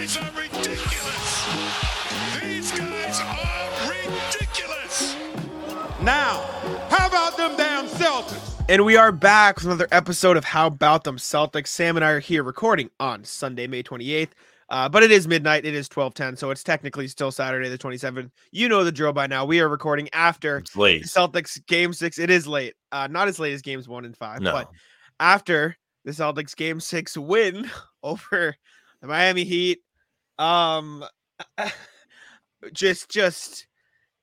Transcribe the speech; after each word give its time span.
guys 0.00 0.16
are 0.16 0.30
ridiculous. 0.34 1.46
These 2.42 2.72
guys 2.72 3.20
are 3.20 3.90
ridiculous. 3.90 5.14
Now, 6.00 6.40
how 6.88 7.06
about 7.06 7.36
them 7.36 7.54
damn 7.58 7.86
Celtics? 7.86 8.64
And 8.70 8.86
we 8.86 8.96
are 8.96 9.12
back 9.12 9.56
with 9.56 9.66
another 9.66 9.88
episode 9.92 10.38
of 10.38 10.44
How 10.44 10.68
About 10.68 11.04
Them 11.04 11.18
Celtics. 11.18 11.66
Sam 11.66 11.96
and 11.96 12.04
I 12.04 12.12
are 12.12 12.18
here 12.18 12.42
recording 12.42 12.88
on 12.98 13.24
Sunday, 13.24 13.66
May 13.66 13.82
28th. 13.82 14.30
Uh, 14.70 14.88
but 14.88 15.02
it 15.02 15.10
is 15.10 15.28
midnight. 15.28 15.66
It 15.66 15.74
is 15.74 15.86
1210, 15.86 16.38
so 16.38 16.50
it's 16.50 16.64
technically 16.64 17.06
still 17.06 17.30
Saturday 17.30 17.68
the 17.68 17.76
27th. 17.76 18.30
You 18.52 18.70
know 18.70 18.84
the 18.84 18.92
drill 18.92 19.12
by 19.12 19.26
now. 19.26 19.44
We 19.44 19.60
are 19.60 19.68
recording 19.68 20.08
after 20.14 20.62
late. 20.76 21.02
Celtics 21.02 21.60
game 21.66 21.92
six. 21.92 22.18
It 22.18 22.30
is 22.30 22.46
late. 22.46 22.72
Uh, 22.90 23.06
not 23.10 23.28
as 23.28 23.38
late 23.38 23.52
as 23.52 23.60
games 23.60 23.86
one 23.86 24.06
and 24.06 24.16
five, 24.16 24.40
No. 24.40 24.52
but 24.52 24.70
after 25.18 25.76
the 26.06 26.12
Celtics 26.12 26.56
game 26.56 26.80
six 26.80 27.18
win 27.18 27.70
over 28.02 28.56
the 29.02 29.06
Miami 29.06 29.44
Heat. 29.44 29.80
Um 30.40 31.04
just 32.72 33.10
just 33.10 33.66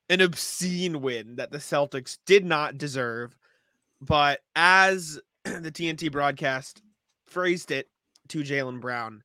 an 0.10 0.22
obscene 0.22 1.02
win 1.02 1.36
that 1.36 1.52
the 1.52 1.60
Celtics 1.60 2.18
did 2.26 2.44
not 2.44 2.78
deserve. 2.78 3.38
But 4.02 4.40
as 4.56 5.20
the 5.44 5.72
TNT 5.72 6.12
broadcast 6.12 6.82
phrased 7.28 7.72
it 7.72 7.88
to 8.30 8.40
Jaylen 8.40 8.82
Brown 8.82 9.24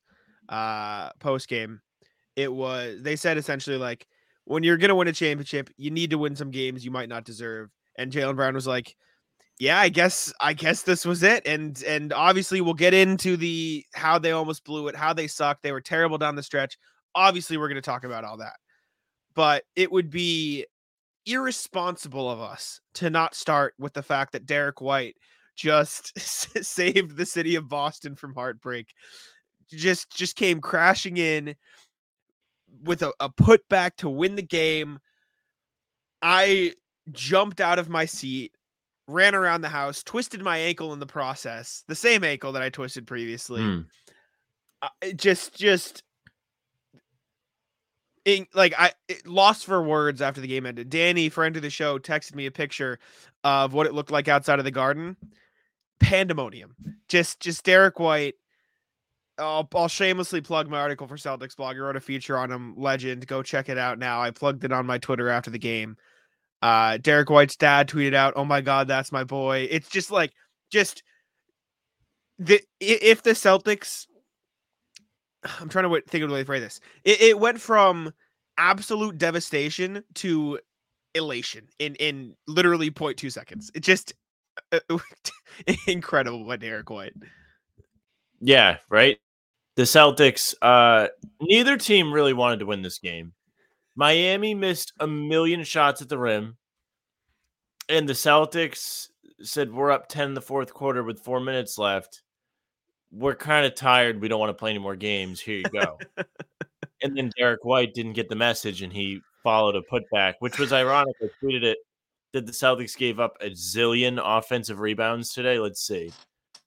uh 0.48 1.10
post 1.18 1.48
game, 1.48 1.80
it 2.36 2.52
was 2.52 3.02
they 3.02 3.16
said 3.16 3.38
essentially 3.38 3.78
like 3.78 4.06
when 4.44 4.62
you're 4.62 4.76
gonna 4.76 4.94
win 4.94 5.08
a 5.08 5.12
championship, 5.12 5.70
you 5.76 5.90
need 5.90 6.10
to 6.10 6.18
win 6.18 6.36
some 6.36 6.50
games 6.50 6.84
you 6.84 6.90
might 6.90 7.08
not 7.08 7.24
deserve. 7.24 7.70
And 7.96 8.12
Jaylen 8.12 8.36
Brown 8.36 8.54
was 8.54 8.66
like, 8.66 8.96
yeah, 9.58 9.78
I 9.78 9.88
guess 9.88 10.32
I 10.40 10.52
guess 10.54 10.82
this 10.82 11.04
was 11.04 11.22
it. 11.22 11.46
And 11.46 11.82
and 11.84 12.12
obviously 12.12 12.60
we'll 12.60 12.74
get 12.74 12.94
into 12.94 13.36
the 13.36 13.84
how 13.94 14.18
they 14.18 14.32
almost 14.32 14.64
blew 14.64 14.88
it, 14.88 14.96
how 14.96 15.12
they 15.12 15.26
sucked, 15.26 15.62
they 15.62 15.72
were 15.72 15.80
terrible 15.80 16.18
down 16.18 16.36
the 16.36 16.42
stretch. 16.42 16.78
Obviously, 17.14 17.56
we're 17.56 17.68
gonna 17.68 17.80
talk 17.80 18.04
about 18.04 18.24
all 18.24 18.38
that. 18.38 18.54
But 19.34 19.64
it 19.76 19.90
would 19.90 20.10
be 20.10 20.66
irresponsible 21.26 22.30
of 22.30 22.40
us 22.40 22.80
to 22.94 23.10
not 23.10 23.34
start 23.34 23.74
with 23.78 23.92
the 23.92 24.02
fact 24.02 24.32
that 24.32 24.46
Derrick 24.46 24.80
White 24.80 25.16
just 25.56 26.18
saved 26.18 27.16
the 27.16 27.26
city 27.26 27.54
of 27.54 27.68
Boston 27.68 28.16
from 28.16 28.34
heartbreak. 28.34 28.88
Just 29.70 30.10
just 30.10 30.36
came 30.36 30.60
crashing 30.60 31.16
in 31.16 31.54
with 32.82 33.02
a, 33.02 33.12
a 33.20 33.30
putback 33.30 33.96
to 33.98 34.08
win 34.08 34.34
the 34.34 34.42
game. 34.42 34.98
I 36.20 36.74
jumped 37.10 37.60
out 37.60 37.78
of 37.78 37.88
my 37.88 38.04
seat, 38.04 38.52
ran 39.08 39.34
around 39.34 39.62
the 39.62 39.68
house, 39.68 40.02
twisted 40.02 40.42
my 40.42 40.58
ankle 40.58 40.92
in 40.92 41.00
the 41.00 41.06
process, 41.06 41.84
the 41.88 41.94
same 41.94 42.24
ankle 42.24 42.52
that 42.52 42.62
I 42.62 42.70
twisted 42.70 43.06
previously. 43.06 43.62
Hmm. 43.62 43.80
Uh, 44.80 44.88
just 45.14 45.54
just 45.54 46.02
in, 48.24 48.46
like 48.54 48.74
I 48.78 48.92
it, 49.08 49.26
lost 49.26 49.66
for 49.66 49.82
words 49.82 50.20
after 50.20 50.40
the 50.40 50.46
game 50.46 50.66
ended. 50.66 50.90
Danny, 50.90 51.28
friend 51.28 51.56
of 51.56 51.62
the 51.62 51.70
show, 51.70 51.98
texted 51.98 52.34
me 52.34 52.46
a 52.46 52.50
picture 52.50 52.98
of 53.44 53.72
what 53.72 53.86
it 53.86 53.94
looked 53.94 54.10
like 54.10 54.28
outside 54.28 54.58
of 54.58 54.64
the 54.64 54.70
garden. 54.70 55.16
Pandemonium. 56.00 56.74
Just 57.08 57.40
just 57.40 57.64
Derrick 57.64 57.98
White. 57.98 58.34
I'll, 59.38 59.68
I'll 59.74 59.88
shamelessly 59.88 60.40
plug 60.40 60.68
my 60.68 60.78
article 60.78 61.06
for 61.06 61.16
Celtics 61.16 61.56
blog. 61.56 61.76
I 61.76 61.80
wrote 61.80 61.96
a 61.96 62.00
feature 62.00 62.36
on 62.36 62.50
him. 62.50 62.74
Legend. 62.76 63.26
Go 63.26 63.42
check 63.42 63.68
it 63.68 63.78
out 63.78 63.98
now. 63.98 64.20
I 64.20 64.30
plugged 64.30 64.64
it 64.64 64.72
on 64.72 64.84
my 64.86 64.98
Twitter 64.98 65.28
after 65.28 65.50
the 65.50 65.58
game. 65.58 65.96
Uh, 66.62 66.96
Derrick 66.96 67.28
White's 67.28 67.56
dad 67.56 67.88
tweeted 67.88 68.14
out, 68.14 68.34
"Oh 68.36 68.44
my 68.44 68.60
God, 68.60 68.88
that's 68.88 69.12
my 69.12 69.24
boy." 69.24 69.68
It's 69.70 69.88
just 69.88 70.10
like 70.10 70.32
just 70.70 71.02
the 72.38 72.60
if 72.80 73.22
the 73.22 73.32
Celtics 73.32 74.06
I'm 75.60 75.68
trying 75.68 75.90
to 75.90 76.00
think 76.08 76.22
of 76.22 76.30
the 76.30 76.34
way 76.34 76.40
to 76.40 76.46
phrase 76.46 76.62
this. 76.62 76.80
It, 77.04 77.20
it 77.20 77.38
went 77.38 77.60
from 77.60 78.12
absolute 78.58 79.18
devastation 79.18 80.04
to 80.14 80.58
elation 81.14 81.68
in 81.78 81.94
in 81.96 82.36
literally 82.46 82.90
0.2 82.90 83.30
seconds. 83.32 83.70
It 83.74 83.80
just 83.80 84.12
uh, 84.70 84.78
incredible 85.86 86.44
by 86.44 86.56
Derrick 86.56 86.90
White. 86.90 87.14
Yeah, 88.40 88.78
right. 88.88 89.18
The 89.76 89.82
Celtics, 89.82 90.54
uh, 90.60 91.08
neither 91.40 91.78
team 91.78 92.12
really 92.12 92.34
wanted 92.34 92.58
to 92.58 92.66
win 92.66 92.82
this 92.82 92.98
game. 92.98 93.32
Miami 93.94 94.54
missed 94.54 94.92
a 95.00 95.06
million 95.06 95.64
shots 95.64 96.00
at 96.00 96.08
the 96.08 96.18
rim, 96.18 96.56
and 97.88 98.08
the 98.08 98.14
Celtics 98.14 99.08
said, 99.42 99.72
We're 99.72 99.90
up 99.90 100.08
10 100.08 100.28
in 100.28 100.34
the 100.34 100.40
fourth 100.40 100.72
quarter 100.72 101.02
with 101.02 101.20
four 101.20 101.40
minutes 101.40 101.78
left. 101.78 102.22
We're 103.10 103.34
kind 103.34 103.66
of 103.66 103.74
tired. 103.74 104.20
We 104.20 104.28
don't 104.28 104.40
want 104.40 104.50
to 104.50 104.54
play 104.54 104.70
any 104.70 104.78
more 104.78 104.96
games. 104.96 105.40
Here 105.40 105.58
you 105.58 105.64
go. 105.64 105.98
and 107.02 107.16
then 107.16 107.30
Derrick 107.36 107.64
White 107.64 107.92
didn't 107.92 108.14
get 108.14 108.28
the 108.30 108.34
message 108.34 108.80
and 108.80 108.92
he 108.92 109.20
followed 109.42 109.76
a 109.76 109.82
putback, 109.82 110.34
which 110.38 110.58
was 110.58 110.72
ironic. 110.72 111.14
I 111.20 111.28
tweeted 111.42 111.62
it 111.62 111.78
that 112.32 112.46
the 112.46 112.52
Celtics 112.52 112.96
gave 112.96 113.20
up 113.20 113.36
a 113.40 113.50
zillion 113.50 114.18
offensive 114.22 114.80
rebounds 114.80 115.34
today. 115.34 115.58
Let's 115.58 115.86
see. 115.86 116.10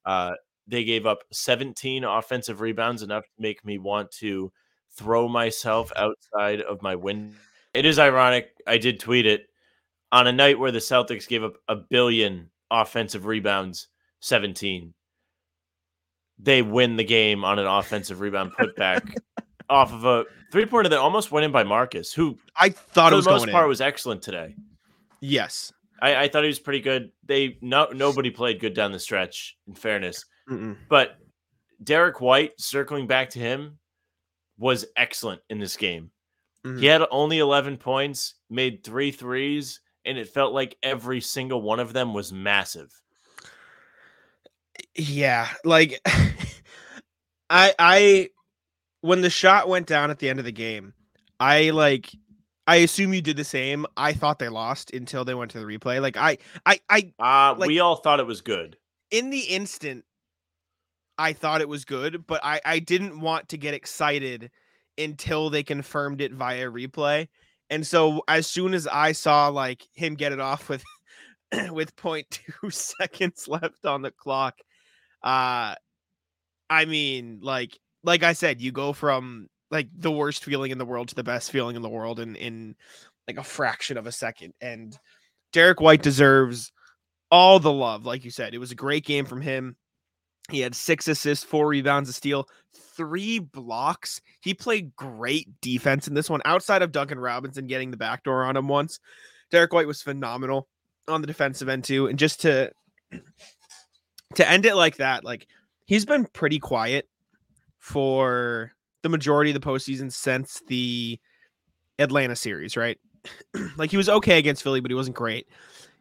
Uh, 0.04 0.34
they 0.68 0.84
gave 0.84 1.06
up 1.06 1.24
17 1.32 2.04
offensive 2.04 2.60
rebounds, 2.60 3.02
enough 3.02 3.24
to 3.24 3.42
make 3.42 3.64
me 3.64 3.78
want 3.78 4.10
to 4.12 4.52
throw 4.96 5.28
myself 5.28 5.92
outside 5.96 6.60
of 6.60 6.82
my 6.82 6.94
window. 6.94 7.36
It 7.74 7.84
is 7.84 7.98
ironic. 7.98 8.50
I 8.66 8.78
did 8.78 9.00
tweet 9.00 9.26
it 9.26 9.46
on 10.12 10.26
a 10.26 10.32
night 10.32 10.58
where 10.58 10.72
the 10.72 10.78
Celtics 10.78 11.28
gave 11.28 11.44
up 11.44 11.54
a 11.68 11.76
billion 11.76 12.50
offensive 12.70 13.26
rebounds, 13.26 13.88
17. 14.20 14.94
They 16.38 16.62
win 16.62 16.96
the 16.96 17.04
game 17.04 17.44
on 17.44 17.58
an 17.58 17.66
offensive 17.66 18.20
rebound 18.20 18.52
putback 18.58 19.14
off 19.70 19.92
of 19.92 20.04
a 20.04 20.24
three 20.52 20.66
pointer 20.66 20.88
that 20.90 20.98
almost 20.98 21.32
went 21.32 21.44
in 21.44 21.52
by 21.52 21.64
Marcus, 21.64 22.12
who 22.12 22.38
I 22.56 22.70
thought 22.70 23.10
for 23.10 23.14
it 23.14 23.16
was 23.16 23.24
the 23.24 23.30
most 23.32 23.50
part 23.50 23.64
in. 23.64 23.68
was 23.68 23.80
excellent 23.80 24.22
today. 24.22 24.54
yes. 25.20 25.72
I, 26.02 26.24
I 26.24 26.28
thought 26.28 26.42
he 26.42 26.48
was 26.48 26.58
pretty 26.58 26.80
good. 26.80 27.10
They 27.24 27.56
no 27.62 27.86
nobody 27.86 28.30
played 28.30 28.60
good 28.60 28.74
down 28.74 28.92
the 28.92 28.98
stretch, 28.98 29.56
in 29.66 29.74
fairness. 29.74 30.26
Mm-mm. 30.46 30.76
But 30.90 31.16
Derrick 31.82 32.20
White, 32.20 32.52
circling 32.58 33.06
back 33.06 33.30
to 33.30 33.38
him, 33.38 33.78
was 34.58 34.84
excellent 34.96 35.40
in 35.50 35.58
this 35.58 35.76
game. 35.76 36.10
Mhm. 36.64 36.80
He 36.80 36.86
had 36.86 37.02
only 37.10 37.38
11 37.38 37.76
points, 37.76 38.34
made 38.50 38.82
three 38.84 39.10
threes, 39.12 39.80
and 40.04 40.16
it 40.18 40.28
felt 40.28 40.52
like 40.52 40.76
every 40.82 41.20
single 41.20 41.62
one 41.62 41.80
of 41.80 41.92
them 41.92 42.14
was 42.14 42.32
massive. 42.32 42.92
Yeah, 44.94 45.48
like 45.64 46.00
I 47.50 47.74
I 47.78 48.30
when 49.00 49.20
the 49.20 49.30
shot 49.30 49.68
went 49.68 49.86
down 49.86 50.10
at 50.10 50.18
the 50.18 50.28
end 50.28 50.38
of 50.38 50.44
the 50.44 50.52
game, 50.52 50.92
I 51.40 51.70
like 51.70 52.10
I 52.66 52.76
assume 52.76 53.14
you 53.14 53.22
did 53.22 53.36
the 53.36 53.44
same. 53.44 53.86
I 53.96 54.12
thought 54.12 54.38
they 54.38 54.48
lost 54.48 54.92
until 54.92 55.24
they 55.24 55.34
went 55.34 55.50
to 55.52 55.60
the 55.60 55.64
replay. 55.66 56.00
Like 56.00 56.16
I 56.16 56.38
I 56.66 56.80
I 56.90 57.12
Uh, 57.18 57.54
Like- 57.58 57.68
we 57.68 57.80
all 57.80 57.96
thought 57.96 58.20
it 58.20 58.26
was 58.26 58.40
good. 58.40 58.76
in 59.10 59.30
the 59.30 59.40
instant 59.40 60.04
I 61.18 61.32
thought 61.32 61.60
it 61.60 61.68
was 61.68 61.84
good, 61.84 62.26
but 62.26 62.40
I 62.44 62.60
I 62.64 62.78
didn't 62.78 63.20
want 63.20 63.48
to 63.50 63.58
get 63.58 63.74
excited 63.74 64.50
until 64.98 65.50
they 65.50 65.62
confirmed 65.62 66.20
it 66.20 66.32
via 66.32 66.70
replay. 66.70 67.28
And 67.70 67.86
so 67.86 68.22
as 68.28 68.46
soon 68.46 68.74
as 68.74 68.86
I 68.86 69.12
saw 69.12 69.48
like 69.48 69.86
him 69.94 70.14
get 70.14 70.32
it 70.32 70.40
off 70.40 70.68
with 70.68 70.84
with 71.72 71.96
0.2 71.96 72.72
seconds 73.00 73.48
left 73.48 73.84
on 73.86 74.02
the 74.02 74.10
clock, 74.10 74.56
uh 75.22 75.74
I 76.70 76.84
mean 76.86 77.40
like 77.42 77.78
like 78.04 78.22
I 78.22 78.34
said, 78.34 78.60
you 78.60 78.72
go 78.72 78.92
from 78.92 79.48
like 79.70 79.88
the 79.96 80.12
worst 80.12 80.44
feeling 80.44 80.70
in 80.70 80.78
the 80.78 80.84
world 80.86 81.08
to 81.08 81.14
the 81.14 81.24
best 81.24 81.50
feeling 81.50 81.76
in 81.76 81.82
the 81.82 81.88
world 81.88 82.20
in 82.20 82.36
in 82.36 82.76
like 83.26 83.38
a 83.38 83.42
fraction 83.44 83.96
of 83.98 84.06
a 84.06 84.12
second. 84.12 84.54
And 84.60 84.96
Derrick 85.52 85.80
White 85.80 86.02
deserves 86.02 86.72
all 87.30 87.58
the 87.60 87.72
love. 87.72 88.06
Like 88.06 88.24
you 88.24 88.30
said, 88.30 88.54
it 88.54 88.58
was 88.58 88.70
a 88.70 88.76
great 88.76 89.04
game 89.04 89.24
from 89.24 89.40
him. 89.40 89.76
He 90.50 90.60
had 90.60 90.74
six 90.74 91.08
assists, 91.08 91.44
four 91.44 91.66
rebounds, 91.66 92.08
a 92.08 92.12
steal, 92.12 92.48
three 92.96 93.38
blocks. 93.38 94.20
He 94.40 94.54
played 94.54 94.94
great 94.94 95.48
defense 95.60 96.06
in 96.06 96.14
this 96.14 96.30
one, 96.30 96.40
outside 96.44 96.82
of 96.82 96.92
Duncan 96.92 97.18
Robinson 97.18 97.66
getting 97.66 97.90
the 97.90 97.96
backdoor 97.96 98.44
on 98.44 98.56
him 98.56 98.68
once. 98.68 99.00
Derrick 99.50 99.72
White 99.72 99.86
was 99.86 100.02
phenomenal 100.02 100.68
on 101.08 101.20
the 101.20 101.26
defensive 101.26 101.68
end 101.68 101.84
too. 101.84 102.06
And 102.06 102.18
just 102.18 102.40
to 102.42 102.70
to 104.34 104.48
end 104.48 104.66
it 104.66 104.76
like 104.76 104.96
that, 104.96 105.24
like 105.24 105.46
he's 105.86 106.04
been 106.04 106.26
pretty 106.26 106.58
quiet 106.58 107.08
for 107.78 108.72
the 109.02 109.08
majority 109.08 109.50
of 109.50 109.60
the 109.60 109.66
postseason 109.66 110.12
since 110.12 110.62
the 110.68 111.18
Atlanta 111.98 112.36
series, 112.36 112.76
right? 112.76 112.98
like 113.76 113.90
he 113.90 113.96
was 113.96 114.08
okay 114.08 114.38
against 114.38 114.62
Philly, 114.62 114.80
but 114.80 114.90
he 114.90 114.96
wasn't 114.96 115.16
great. 115.16 115.48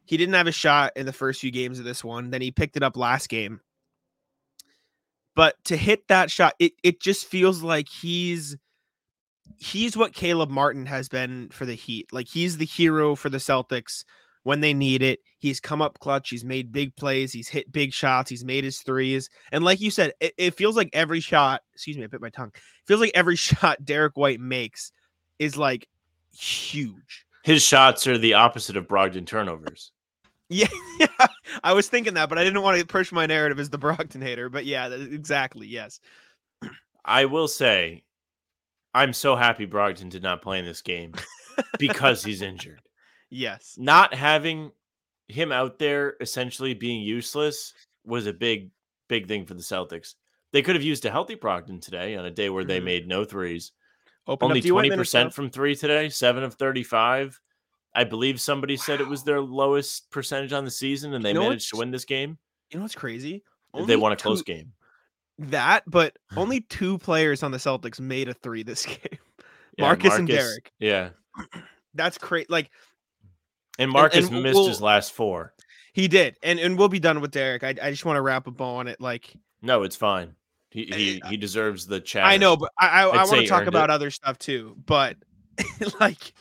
He 0.06 0.18
didn't 0.18 0.36
have 0.36 0.48
a 0.48 0.52
shot 0.52 0.94
in 0.96 1.06
the 1.06 1.14
first 1.14 1.42
few 1.42 1.52
games 1.52 1.80
of 1.80 1.86
this 1.86 2.04
one. 2.04 2.30
Then 2.30 2.42
he 2.42 2.52
picked 2.52 2.78
it 2.78 2.84
up 2.84 2.96
last 2.96 3.28
game. 3.28 3.60
But 5.36 5.56
to 5.66 5.78
hit 5.78 6.08
that 6.08 6.32
shot, 6.32 6.54
it 6.60 6.74
it 6.84 7.02
just 7.02 7.26
feels 7.26 7.62
like 7.62 7.90
he's 7.90 8.58
he's 9.58 9.98
what 9.98 10.14
Caleb 10.14 10.50
Martin 10.50 10.86
has 10.86 11.10
been 11.10 11.50
for 11.50 11.66
the 11.66 11.76
Heat. 11.76 12.12
Like 12.12 12.28
he's 12.28 12.58
the 12.58 12.66
hero 12.66 13.16
for 13.16 13.30
the 13.30 13.38
Celtics 13.38 14.04
when 14.44 14.62
they 14.62 14.74
need 14.74 15.02
it. 15.02 15.20
He's 15.40 15.60
come 15.60 15.82
up 15.82 16.00
clutch. 16.00 16.30
He's 16.30 16.46
made 16.46 16.72
big 16.72 16.96
plays. 16.96 17.34
He's 17.34 17.48
hit 17.48 17.72
big 17.72 17.94
shots. 17.94 18.30
He's 18.30 18.46
made 18.46 18.64
his 18.64 18.80
threes. 18.80 19.30
And 19.52 19.64
like 19.64 19.82
you 19.82 19.92
said, 19.92 20.14
it, 20.20 20.34
it 20.38 20.56
feels 20.56 20.76
like 20.76 20.90
every 20.94 21.20
shot, 21.20 21.62
excuse 21.74 21.98
me, 21.98 22.04
I 22.04 22.08
bit 22.08 22.22
my 22.22 22.30
tongue. 22.30 22.52
feels 22.88 23.02
like 23.02 23.12
every 23.14 23.36
shot 23.36 23.84
Derrick 23.84 24.16
White 24.16 24.40
makes 24.40 24.92
is 25.40 25.58
like 25.58 25.88
huge. 26.32 27.26
His 27.44 27.62
shots 27.62 28.08
are 28.08 28.18
the 28.18 28.36
opposite 28.36 28.78
of 28.78 28.88
Brogdon 28.88 29.26
turnovers. 29.26 29.92
Yeah, 30.50 30.68
yeah, 31.00 31.28
I 31.64 31.74
was 31.74 31.88
thinking 31.90 32.14
that, 32.16 32.30
but 32.30 32.38
I 32.38 32.44
didn't 32.44 32.62
want 32.62 32.80
to 32.80 32.86
push 32.86 33.12
my 33.12 33.26
narrative 33.26 33.60
as 33.60 33.70
the 33.70 33.80
Brogdon 33.80 34.22
hater. 34.22 34.50
But 34.50 34.66
yeah, 34.66 34.88
exactly. 34.90 35.68
Yes. 35.68 36.00
I 37.04 37.26
will 37.26 37.48
say, 37.48 38.04
I'm 38.94 39.14
so 39.14 39.36
happy 39.36 39.68
Brogdon 39.68 40.10
did 40.10 40.24
not 40.24 40.42
play 40.42 40.60
in 40.60 40.66
this 40.66 40.82
game 40.82 41.14
because 41.80 42.24
he's 42.24 42.42
injured. 42.42 42.82
Yes. 43.32 43.76
Not 43.78 44.14
having 44.14 44.72
him 45.28 45.52
out 45.52 45.80
there 45.80 46.16
essentially 46.22 46.76
being 46.76 47.02
useless 47.02 47.74
was 48.06 48.28
a 48.28 48.34
big, 48.34 48.70
big 49.10 49.28
thing 49.28 49.46
for 49.48 49.56
the 49.56 49.64
Celtics. 49.64 50.14
They 50.54 50.62
could 50.62 50.76
have 50.76 50.84
used 50.84 51.04
a 51.06 51.12
healthy 51.12 51.36
Brogdon 51.36 51.82
today 51.82 52.16
on 52.16 52.26
a 52.26 52.32
day 52.32 52.50
where 52.50 52.64
they 52.64 52.80
Mhm. 52.80 52.84
made 52.86 53.08
no 53.08 53.26
threes. 53.26 53.72
Open 54.28 54.46
Only 54.46 54.62
20% 54.62 55.34
from 55.34 55.50
three 55.50 55.76
today, 55.76 56.08
seven 56.10 56.44
of 56.44 56.54
thirty-five. 56.54 57.42
I 57.96 58.04
believe 58.04 58.40
somebody 58.42 58.78
said 58.78 59.00
it 59.02 59.08
was 59.08 59.24
their 59.24 59.40
lowest 59.42 60.12
percentage 60.12 60.52
on 60.54 60.66
the 60.66 60.72
season, 60.72 61.14
and 61.14 61.24
they 61.24 61.34
know 61.34 61.44
managed 61.44 61.70
to 61.72 61.78
win 61.78 61.92
this 61.92 62.06
game. 62.06 62.38
You 62.72 62.78
know 62.80 62.84
what's 62.84 62.96
crazy? 62.96 63.44
they 63.74 63.80
Only 63.82 63.96
won 63.96 64.12
a 64.12 64.16
close 64.16 64.40
two- 64.44 64.54
game. 64.54 64.74
That, 65.40 65.84
but 65.88 66.16
only 66.38 66.62
two 66.70 66.98
players 66.98 67.44
on 67.44 67.52
the 67.52 67.58
Celtics 67.58 68.00
made 68.00 68.30
a 68.30 68.34
three 68.34 68.64
this 68.64 68.86
game. 68.86 68.98
Yeah, 69.78 69.86
Marcus 69.86 70.16
and 70.16 70.28
Derrick. 70.28 70.72
Yeah, 70.80 71.10
That's 71.94 72.18
great. 72.18 72.50
Like 72.50 72.70
and 73.80 73.92
Marcus 73.92 74.28
and 74.30 74.44
missed 74.44 74.56
we'll- 74.56 74.68
his 74.68 74.82
last 74.82 75.12
four. 75.14 75.54
he 75.94 76.08
did, 76.08 76.38
and 76.44 76.60
and 76.60 76.78
we'll 76.78 76.90
be 76.90 77.00
done 77.00 77.20
with 77.22 77.32
Derrick. 77.32 77.64
I, 77.64 77.70
I 77.82 77.92
just 77.92 78.06
want 78.06 78.18
to 78.18 78.22
wrap 78.22 78.48
a 78.48 78.52
bow 78.52 78.76
on 78.76 78.88
it. 78.88 79.00
Like 79.02 79.34
No, 79.62 79.84
it's 79.84 79.96
fine. 79.96 80.36
He 80.72 80.86
he, 80.86 81.22
he 81.30 81.38
deserves 81.38 81.86
the 81.88 82.00
chat. 82.02 82.26
I 82.26 82.36
know, 82.38 82.56
but 82.58 82.72
I 82.80 83.04
I, 83.04 83.08
I 83.08 83.26
want 83.26 83.42
to 83.42 83.48
talk 83.48 83.68
about 83.68 83.90
it. 83.90 83.94
other 83.94 84.12
stuff 84.12 84.38
too. 84.38 84.76
But 84.86 85.16
like, 86.02 86.34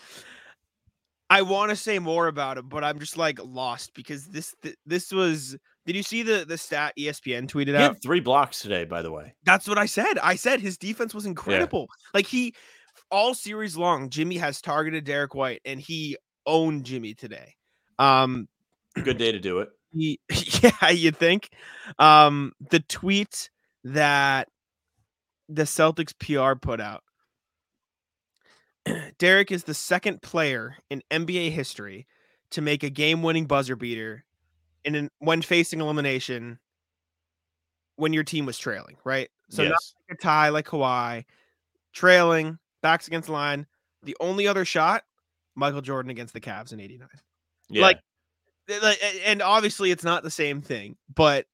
I 1.34 1.42
want 1.42 1.70
to 1.70 1.76
say 1.76 1.98
more 1.98 2.28
about 2.28 2.58
it, 2.58 2.68
but 2.68 2.84
I'm 2.84 2.98
just 3.00 3.16
like 3.16 3.40
lost 3.44 3.92
because 3.94 4.26
this 4.26 4.54
th- 4.62 4.76
this 4.86 5.12
was. 5.12 5.56
Did 5.86 5.96
you 5.96 6.02
see 6.02 6.22
the 6.22 6.44
the 6.46 6.56
stat 6.56 6.92
ESPN 6.98 7.46
tweeted 7.48 7.68
He 7.70 7.76
out? 7.76 8.00
three 8.02 8.20
blocks 8.20 8.60
today, 8.60 8.84
by 8.84 9.02
the 9.02 9.10
way. 9.10 9.34
That's 9.44 9.66
what 9.68 9.76
I 9.76 9.86
said. 9.86 10.18
I 10.22 10.36
said 10.36 10.60
his 10.60 10.78
defense 10.78 11.12
was 11.12 11.26
incredible. 11.26 11.88
Like 12.14 12.26
he 12.26 12.54
all 13.10 13.34
series 13.34 13.76
long, 13.76 14.08
Jimmy 14.10 14.36
has 14.38 14.60
targeted 14.60 15.04
Derrick 15.04 15.34
White 15.34 15.60
and 15.64 15.80
he 15.80 16.16
owned 16.46 16.84
Jimmy 16.84 17.14
today. 17.14 17.54
Um 17.98 18.48
Good 18.94 19.18
day 19.18 19.32
to 19.32 19.38
do 19.40 19.58
it. 19.58 19.68
he, 19.92 20.20
yeah, 20.62 20.90
you 20.90 21.10
think. 21.10 21.50
Um 21.98 22.52
the 22.70 22.80
tweet 22.80 23.50
that 23.84 24.48
the 25.48 25.64
Celtics 25.64 26.14
PR 26.18 26.58
put 26.58 26.80
out. 26.80 27.03
Derrick 29.18 29.50
is 29.50 29.64
the 29.64 29.74
second 29.74 30.22
player 30.22 30.76
in 30.90 31.02
NBA 31.10 31.50
history 31.52 32.06
to 32.50 32.60
make 32.60 32.82
a 32.82 32.90
game-winning 32.90 33.46
buzzer 33.46 33.76
beater 33.76 34.24
in 34.84 34.94
an, 34.94 35.10
when 35.18 35.42
facing 35.42 35.80
elimination 35.80 36.58
when 37.96 38.12
your 38.12 38.24
team 38.24 38.46
was 38.46 38.58
trailing, 38.58 38.96
right? 39.04 39.30
So 39.50 39.62
not 39.62 39.70
yes. 39.70 39.94
a 40.10 40.14
tie 40.16 40.48
like 40.48 40.66
Kawhi, 40.66 41.24
trailing, 41.92 42.58
backs 42.82 43.06
against 43.06 43.26
the 43.26 43.32
line. 43.32 43.66
The 44.02 44.16
only 44.20 44.46
other 44.48 44.64
shot, 44.64 45.04
Michael 45.54 45.80
Jordan 45.80 46.10
against 46.10 46.34
the 46.34 46.40
Cavs 46.40 46.72
in 46.72 46.80
'89. 46.80 47.08
yeah. 47.70 47.82
like- 47.82 48.00
Eh, 48.66 48.78
like, 48.82 48.98
And 49.26 49.42
obviously, 49.42 49.90
it's 49.90 50.04
not 50.04 50.22
the 50.22 50.30
same 50.30 50.62
thing, 50.62 50.96
but 51.14 51.46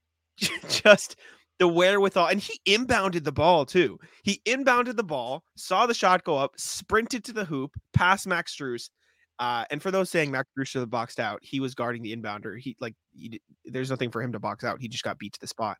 just 0.68 1.16
the 1.58 1.68
wherewithal. 1.68 2.28
And 2.28 2.40
he 2.40 2.60
inbounded 2.66 3.24
the 3.24 3.32
ball 3.32 3.66
too. 3.66 3.98
He 4.22 4.40
inbounded 4.46 4.96
the 4.96 5.02
ball, 5.04 5.42
saw 5.56 5.86
the 5.86 5.94
shot 5.94 6.24
go 6.24 6.36
up, 6.36 6.52
sprinted 6.56 7.24
to 7.24 7.32
the 7.32 7.44
hoop, 7.44 7.72
past 7.92 8.26
Max 8.26 8.56
Strus. 8.56 8.90
Uh, 9.38 9.64
and 9.70 9.80
for 9.80 9.90
those 9.90 10.10
saying 10.10 10.30
Max 10.30 10.48
Strus 10.56 10.66
should 10.66 10.80
have 10.80 10.90
boxed 10.90 11.20
out, 11.20 11.38
he 11.42 11.60
was 11.60 11.74
guarding 11.74 12.02
the 12.02 12.14
inbounder. 12.14 12.58
He 12.58 12.76
like 12.80 12.94
he, 13.12 13.40
there's 13.64 13.90
nothing 13.90 14.10
for 14.10 14.22
him 14.22 14.32
to 14.32 14.40
box 14.40 14.64
out. 14.64 14.80
He 14.80 14.88
just 14.88 15.04
got 15.04 15.18
beat 15.18 15.34
to 15.34 15.40
the 15.40 15.46
spot. 15.46 15.76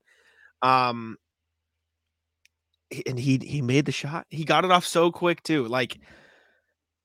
Um, 0.62 1.16
and 3.06 3.18
he 3.18 3.38
he 3.38 3.62
made 3.62 3.84
the 3.84 3.92
shot. 3.92 4.26
He 4.30 4.44
got 4.44 4.64
it 4.64 4.70
off 4.70 4.86
so 4.86 5.10
quick 5.10 5.42
too. 5.42 5.66
Like, 5.66 5.98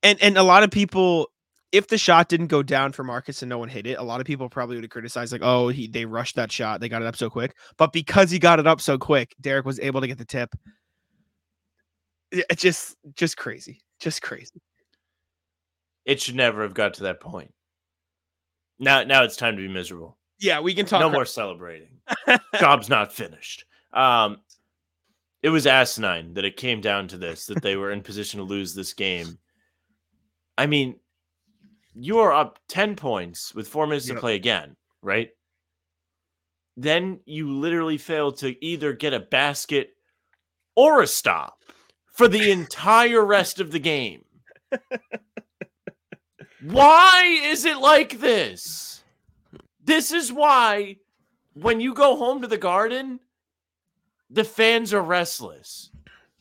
and 0.01 0.21
and 0.21 0.37
a 0.37 0.43
lot 0.43 0.63
of 0.63 0.71
people, 0.71 1.29
if 1.73 1.87
the 1.87 1.97
shot 1.97 2.29
didn't 2.29 2.47
go 2.47 2.61
down 2.61 2.93
for 2.93 3.03
Marcus 3.03 3.41
and 3.41 3.49
no 3.49 3.57
one 3.57 3.67
hit 3.67 3.87
it, 3.87 3.97
a 3.97 4.03
lot 4.03 4.21
of 4.21 4.27
people 4.27 4.47
probably 4.47 4.75
would 4.75 4.83
have 4.83 4.91
criticized 4.91 5.31
like, 5.33 5.41
oh, 5.43 5.69
he 5.69 5.87
they 5.87 6.05
rushed 6.05 6.35
that 6.35 6.51
shot. 6.51 6.79
They 6.79 6.87
got 6.87 7.01
it 7.01 7.07
up 7.07 7.15
so 7.15 7.29
quick. 7.31 7.55
But 7.77 7.91
because 7.91 8.29
he 8.29 8.37
got 8.39 8.59
it 8.59 8.67
up 8.67 8.79
so 8.79 8.97
quick, 8.97 9.35
Derrick 9.41 9.65
was 9.65 9.79
able 9.79 9.99
to 9.99 10.07
get 10.07 10.19
the 10.19 10.23
tip. 10.23 10.53
It's 12.31 12.61
just 12.61 12.95
just 13.15 13.37
crazy, 13.37 13.81
just 13.99 14.21
crazy. 14.21 14.61
it 16.05 16.21
should 16.21 16.35
never 16.35 16.61
have 16.63 16.73
got 16.73 16.93
to 16.95 17.03
that 17.03 17.19
point. 17.19 17.51
Now 18.79 19.03
now 19.03 19.23
it's 19.23 19.35
time 19.35 19.55
to 19.55 19.61
be 19.61 19.67
miserable. 19.67 20.17
Yeah, 20.39 20.59
we 20.59 20.73
can 20.75 20.85
talk. 20.85 20.99
no 20.99 21.09
more 21.09 21.25
celebrating. 21.25 21.99
Job's 22.59 22.89
not 22.89 23.13
finished. 23.13 23.65
Um, 23.93 24.37
it 25.41 25.49
was 25.49 25.65
asinine 25.67 26.33
that 26.35 26.45
it 26.45 26.57
came 26.57 26.81
down 26.81 27.07
to 27.09 27.17
this 27.17 27.47
that 27.47 27.61
they 27.61 27.75
were 27.77 27.91
in 27.91 28.01
position 28.01 28.39
to 28.39 28.43
lose 28.43 28.75
this 28.75 28.93
game. 28.93 29.37
I 30.57 30.67
mean, 30.67 30.99
you 31.95 32.19
are 32.19 32.33
up 32.33 32.59
ten 32.67 32.95
points 32.95 33.53
with 33.53 33.67
four 33.67 33.87
minutes 33.87 34.07
to 34.07 34.15
play 34.15 34.35
again, 34.35 34.75
right? 35.01 35.29
Then 36.75 37.19
you 37.25 37.51
literally 37.51 37.97
fail 37.97 38.31
to 38.33 38.65
either 38.65 38.93
get 38.93 39.13
a 39.13 39.19
basket 39.19 39.91
or 40.75 41.01
a 41.01 41.07
stop 41.07 41.63
for 42.13 42.27
the 42.27 42.51
entire 42.51 43.23
rest 43.23 43.59
of 43.59 43.71
the 43.71 43.79
game. 43.79 44.25
Why 46.61 47.41
is 47.43 47.65
it 47.65 47.77
like 47.77 48.19
this? 48.19 49.03
This 49.83 50.11
is 50.11 50.31
why 50.31 50.97
when 51.53 51.81
you 51.81 51.93
go 51.93 52.15
home 52.15 52.41
to 52.41 52.47
the 52.47 52.57
garden, 52.57 53.19
the 54.29 54.45
fans 54.45 54.93
are 54.93 55.01
restless 55.01 55.91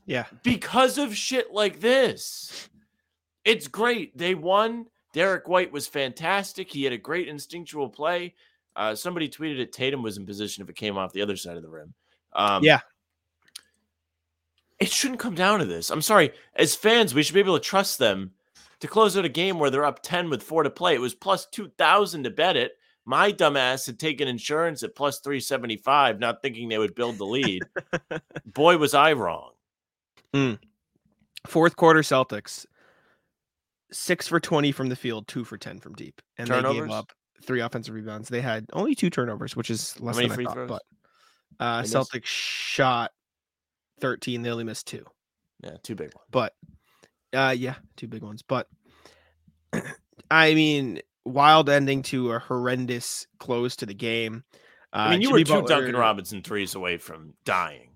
Yeah, 0.07 0.27
because 0.45 0.97
of 0.97 1.17
shit 1.17 1.53
like 1.53 1.81
this. 1.81 2.69
It's 3.45 3.67
great. 3.67 4.17
They 4.17 4.35
won. 4.37 4.87
Derrick 5.13 5.49
White 5.49 5.73
was 5.73 5.87
fantastic. 5.87 6.71
He 6.71 6.85
had 6.85 6.93
a 6.93 6.99
great 6.99 7.29
instinctual 7.29 7.89
play. 7.89 8.35
Uh, 8.75 8.95
somebody 8.95 9.29
tweeted 9.29 9.59
it. 9.59 9.73
Tatum 9.73 10.03
was 10.03 10.17
in 10.17 10.25
position 10.27 10.63
if 10.63 10.71
it 10.71 10.77
came 10.77 10.97
off 10.97 11.13
the 11.13 11.23
other 11.23 11.37
side 11.37 11.57
of 11.57 11.63
the 11.63 11.69
rim. 11.69 11.93
Um, 12.33 12.65
Yeah. 12.65 12.81
It 14.81 14.91
shouldn't 14.91 15.21
come 15.21 15.37
down 15.37 15.61
to 15.61 15.65
this. 15.65 15.91
I'm 15.91 16.03
sorry. 16.03 16.33
As 16.57 16.75
fans, 16.75 17.15
we 17.15 17.23
should 17.23 17.35
be 17.35 17.41
able 17.41 17.57
to 17.57 17.65
trust 17.65 18.01
them 18.01 18.33
to 18.81 18.89
close 18.89 19.17
out 19.17 19.25
a 19.25 19.29
game 19.29 19.61
where 19.61 19.71
they're 19.71 19.85
up 19.85 20.03
10 20.03 20.29
with 20.29 20.43
four 20.43 20.65
to 20.65 20.71
play. 20.71 20.95
It 20.95 21.01
was 21.01 21.15
plus 21.15 21.47
2,000 21.47 22.25
to 22.25 22.31
bet 22.31 22.57
it. 22.57 22.73
My 23.05 23.31
dumbass 23.33 23.87
had 23.87 24.01
taken 24.01 24.27
insurance 24.27 24.83
at 24.83 24.97
plus 24.97 25.21
375, 25.21 26.19
not 26.19 26.43
thinking 26.43 26.69
they 26.69 26.79
would 26.79 26.97
build 26.97 27.19
the 27.19 27.27
lead. 27.27 27.63
Boy, 28.47 28.77
was 28.77 28.93
I 28.95 29.13
wrong. 29.13 29.53
fourth 31.47 31.77
quarter 31.77 32.01
Celtics, 32.01 32.67
six 33.93 34.27
for 34.29 34.41
twenty 34.41 34.73
from 34.73 34.89
the 34.89 34.97
field, 34.97 35.29
two 35.29 35.45
for 35.45 35.57
ten 35.59 35.79
from 35.79 35.95
deep, 35.95 36.21
and 36.39 36.49
they 36.49 36.63
gave 36.63 36.91
up 36.91 37.13
three 37.45 37.61
offensive 37.61 37.95
rebounds. 37.95 38.29
They 38.29 38.41
had 38.41 38.67
only 38.73 38.95
two 38.95 39.11
turnovers, 39.11 39.55
which 39.57 39.71
is 39.71 39.99
less 40.01 40.17
than 40.17 40.31
free 40.31 40.45
I 40.45 40.47
thought. 40.49 40.55
throws? 40.55 40.69
But 40.69 40.83
uh, 41.61 41.77
They 41.83 41.83
missed? 41.83 41.95
Celtics 42.13 42.25
shot 42.27 43.13
thirteen. 44.01 44.43
They 44.43 44.51
only 44.51 44.65
missed 44.65 44.87
two. 44.87 45.05
Yeah, 45.63 45.77
two 45.83 45.95
big 45.95 46.13
ones. 46.15 46.27
but 46.31 46.55
uh 47.35 47.55
yeah 47.57 47.77
two 47.97 48.09
big 48.09 48.21
ones 48.23 48.43
but 48.43 48.69
i 50.31 50.55
mean 50.55 51.01
wild 51.25 51.71
ending 51.71 52.03
to 52.03 52.33
a 52.33 52.39
horrendous 52.41 53.27
close 53.39 53.77
to 53.77 53.87
the 53.87 53.95
game 53.95 54.45
uh, 54.93 54.97
I 54.97 55.11
mean, 55.13 55.23
you 55.23 55.29
Jimmy 55.29 55.45
were 55.45 55.63
two 55.63 55.67
Duncan 55.69 55.97
Robinson 55.97 56.43
threes 56.43 56.75
away 56.75 56.99
from 56.99 57.33
dying. 57.47 57.93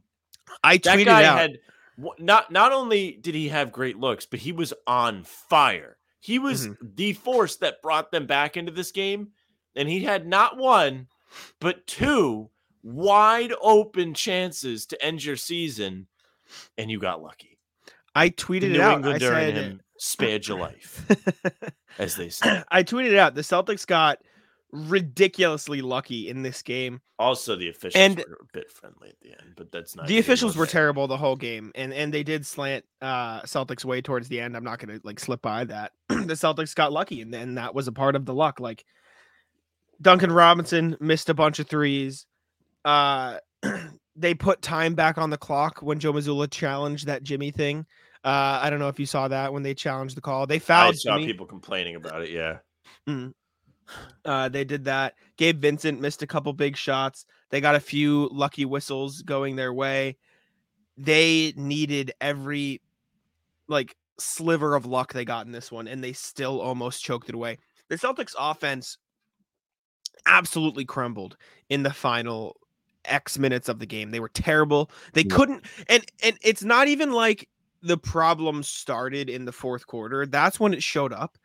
i 0.65 0.79
That 0.79 0.97
tweeted 0.99 1.05
guy 1.05 1.25
out 1.25 1.38
had 1.38 1.50
wh- 1.53 1.75
not 2.19 2.50
not 2.50 2.73
only 2.73 3.12
did 3.12 3.35
he 3.35 3.49
have 3.49 3.73
great 3.73 3.99
looks, 3.99 4.26
but 4.26 4.41
he 4.41 4.53
was 4.53 4.73
on 4.87 5.25
fire. 5.25 5.97
He 6.21 6.38
was 6.38 6.67
Mm-hmm. 6.69 6.87
the 6.95 7.12
force 7.12 7.57
that 7.57 7.83
brought 7.83 8.11
them 8.11 8.26
back 8.26 8.57
into 8.57 8.73
this 8.73 8.91
game, 8.93 9.29
and 9.75 9.88
he 9.88 10.03
had 10.05 10.26
not 10.26 10.57
one, 10.57 11.07
but 11.61 11.87
two 11.87 12.50
wide 12.83 13.53
open 13.61 14.15
chances 14.15 14.87
to 14.87 15.05
end 15.05 15.25
your 15.25 15.37
season, 15.37 16.07
and 16.79 16.91
you 16.91 16.99
got 16.99 17.23
lucky. 17.23 17.59
i 18.15 18.29
The 18.29 18.35
tweeted 18.35 18.62
it 18.62 18.69
New 18.73 18.81
out 18.81 18.93
i 18.93 18.97
Englander 18.97 19.35
in 19.38 19.55
said 19.55 19.55
him 19.55 19.81
spared 19.99 20.47
your 20.47 20.59
life, 20.69 21.07
as 21.99 22.17
they 22.17 22.29
say. 22.29 22.62
i 22.71 22.83
tweeted 22.83 23.12
it 23.12 23.19
out 23.19 23.35
the 23.35 23.41
celtics 23.43 23.87
got 23.87 24.19
ridiculously 24.73 25.80
lucky 25.80 26.28
in 26.28 26.42
this 26.42 26.62
game. 26.62 27.00
Also, 27.18 27.56
the 27.56 27.68
officials 27.68 27.94
And- 28.00 28.18
were 28.18 28.38
a 28.42 28.52
bit 28.52 28.70
friendly 28.70 29.08
at 29.11 29.20
the 29.20 29.30
end, 29.30 29.54
but 29.56 29.70
that's 29.73 29.96
not 29.96 30.06
The 30.06 30.18
officials 30.18 30.56
were 30.56 30.66
terrible 30.66 31.06
the 31.06 31.16
whole 31.16 31.37
game, 31.37 31.73
and 31.75 31.92
and 31.94 32.12
they 32.12 32.23
did 32.23 32.44
slant 32.44 32.85
uh 33.00 33.42
Celtics 33.42 33.85
way 33.85 34.00
towards 34.02 34.28
the 34.28 34.40
end. 34.40 34.56
I'm 34.56 34.64
not 34.64 34.78
gonna 34.78 35.00
like 35.04 35.20
slip 35.20 35.40
by 35.42 35.64
that. 35.64 35.92
the 36.08 36.35
Celtics 36.35 36.75
got 36.75 36.92
lucky, 36.92 37.23
and 37.23 37.32
then 37.32 37.54
that 37.54 37.75
was 37.75 37.88
a 37.88 37.92
part 37.92 38.16
of 38.16 38.26
the 38.26 38.35
luck. 38.35 38.61
Like 38.61 38.85
Duncan 40.02 40.30
Robinson 40.32 40.96
missed 41.00 41.30
a 41.30 41.35
bunch 41.35 41.58
of 41.58 41.68
threes. 41.68 42.26
Uh, 42.85 43.38
they 44.16 44.35
put 44.35 44.61
time 44.62 44.94
back 44.94 45.16
on 45.16 45.30
the 45.30 45.38
clock 45.38 45.80
when 45.80 45.99
Joe 45.99 46.12
Mazzulla 46.12 46.50
challenged 46.50 47.06
that 47.06 47.23
Jimmy 47.23 47.50
thing. 47.50 47.87
Uh, 48.25 48.58
I 48.62 48.70
don't 48.70 48.78
know 48.80 48.88
if 48.88 48.99
you 49.00 49.06
saw 49.06 49.28
that 49.28 49.52
when 49.52 49.62
they 49.62 49.73
challenged 49.73 50.16
the 50.16 50.20
call. 50.20 50.46
They 50.46 50.58
fouled. 50.58 50.94
I 50.94 50.99
saw 50.99 51.14
Jimmy. 51.16 51.26
people 51.32 51.46
complaining 51.46 51.94
about 51.94 52.23
it. 52.23 52.30
Yeah, 52.30 52.58
Uh, 54.25 54.49
they 54.49 54.64
did 54.64 54.85
that. 54.85 55.14
Gabe 55.37 55.61
Vincent 55.61 56.00
missed 56.00 56.23
a 56.23 56.26
couple 56.26 56.52
big 56.52 56.76
shots. 56.76 57.26
They 57.50 57.61
got 57.61 57.75
a 57.75 57.81
few 57.81 58.28
lucky 58.33 58.64
whistles 58.64 59.23
going 59.23 59.57
their 59.57 59.73
way. 59.73 60.16
They 60.97 61.52
needed 61.57 62.12
every 62.21 62.81
like 63.69 63.97
sliver 64.19 64.75
of 64.75 64.87
luck 64.87 65.12
they 65.12 65.25
got 65.25 65.47
in 65.47 65.52
this 65.52 65.71
one, 65.71 65.87
and 65.88 66.02
they 66.02 66.12
still 66.12 66.61
almost 66.61 67.05
choked 67.05 67.28
it 67.28 67.35
away. 67.35 67.59
The 67.88 67.97
Celtics 67.97 68.35
offense 68.38 68.99
absolutely 70.26 70.85
crumbled 70.85 71.37
in 71.69 71.83
the 71.83 71.93
final 71.93 72.57
X 73.05 73.38
minutes 73.38 73.69
of 73.69 73.78
the 73.78 73.87
game. 73.87 74.11
They 74.11 74.21
were 74.21 74.31
terrible. 74.31 74.90
They 75.12 75.23
Yeah. 75.23 75.37
couldn't 75.37 75.64
and 75.88 76.05
and 76.23 76.37
it's 76.43 76.64
not 76.64 76.88
even 76.88 77.12
like 77.12 77.49
the 77.83 77.99
problem 77.99 78.62
started 78.62 79.31
in 79.31 79.45
the 79.45 79.52
fourth 79.52 79.87
quarter. 79.87 80.26
That's 80.26 80.59
when 80.59 80.75
it 80.75 80.83
showed 80.83 81.12
up. 81.12 81.38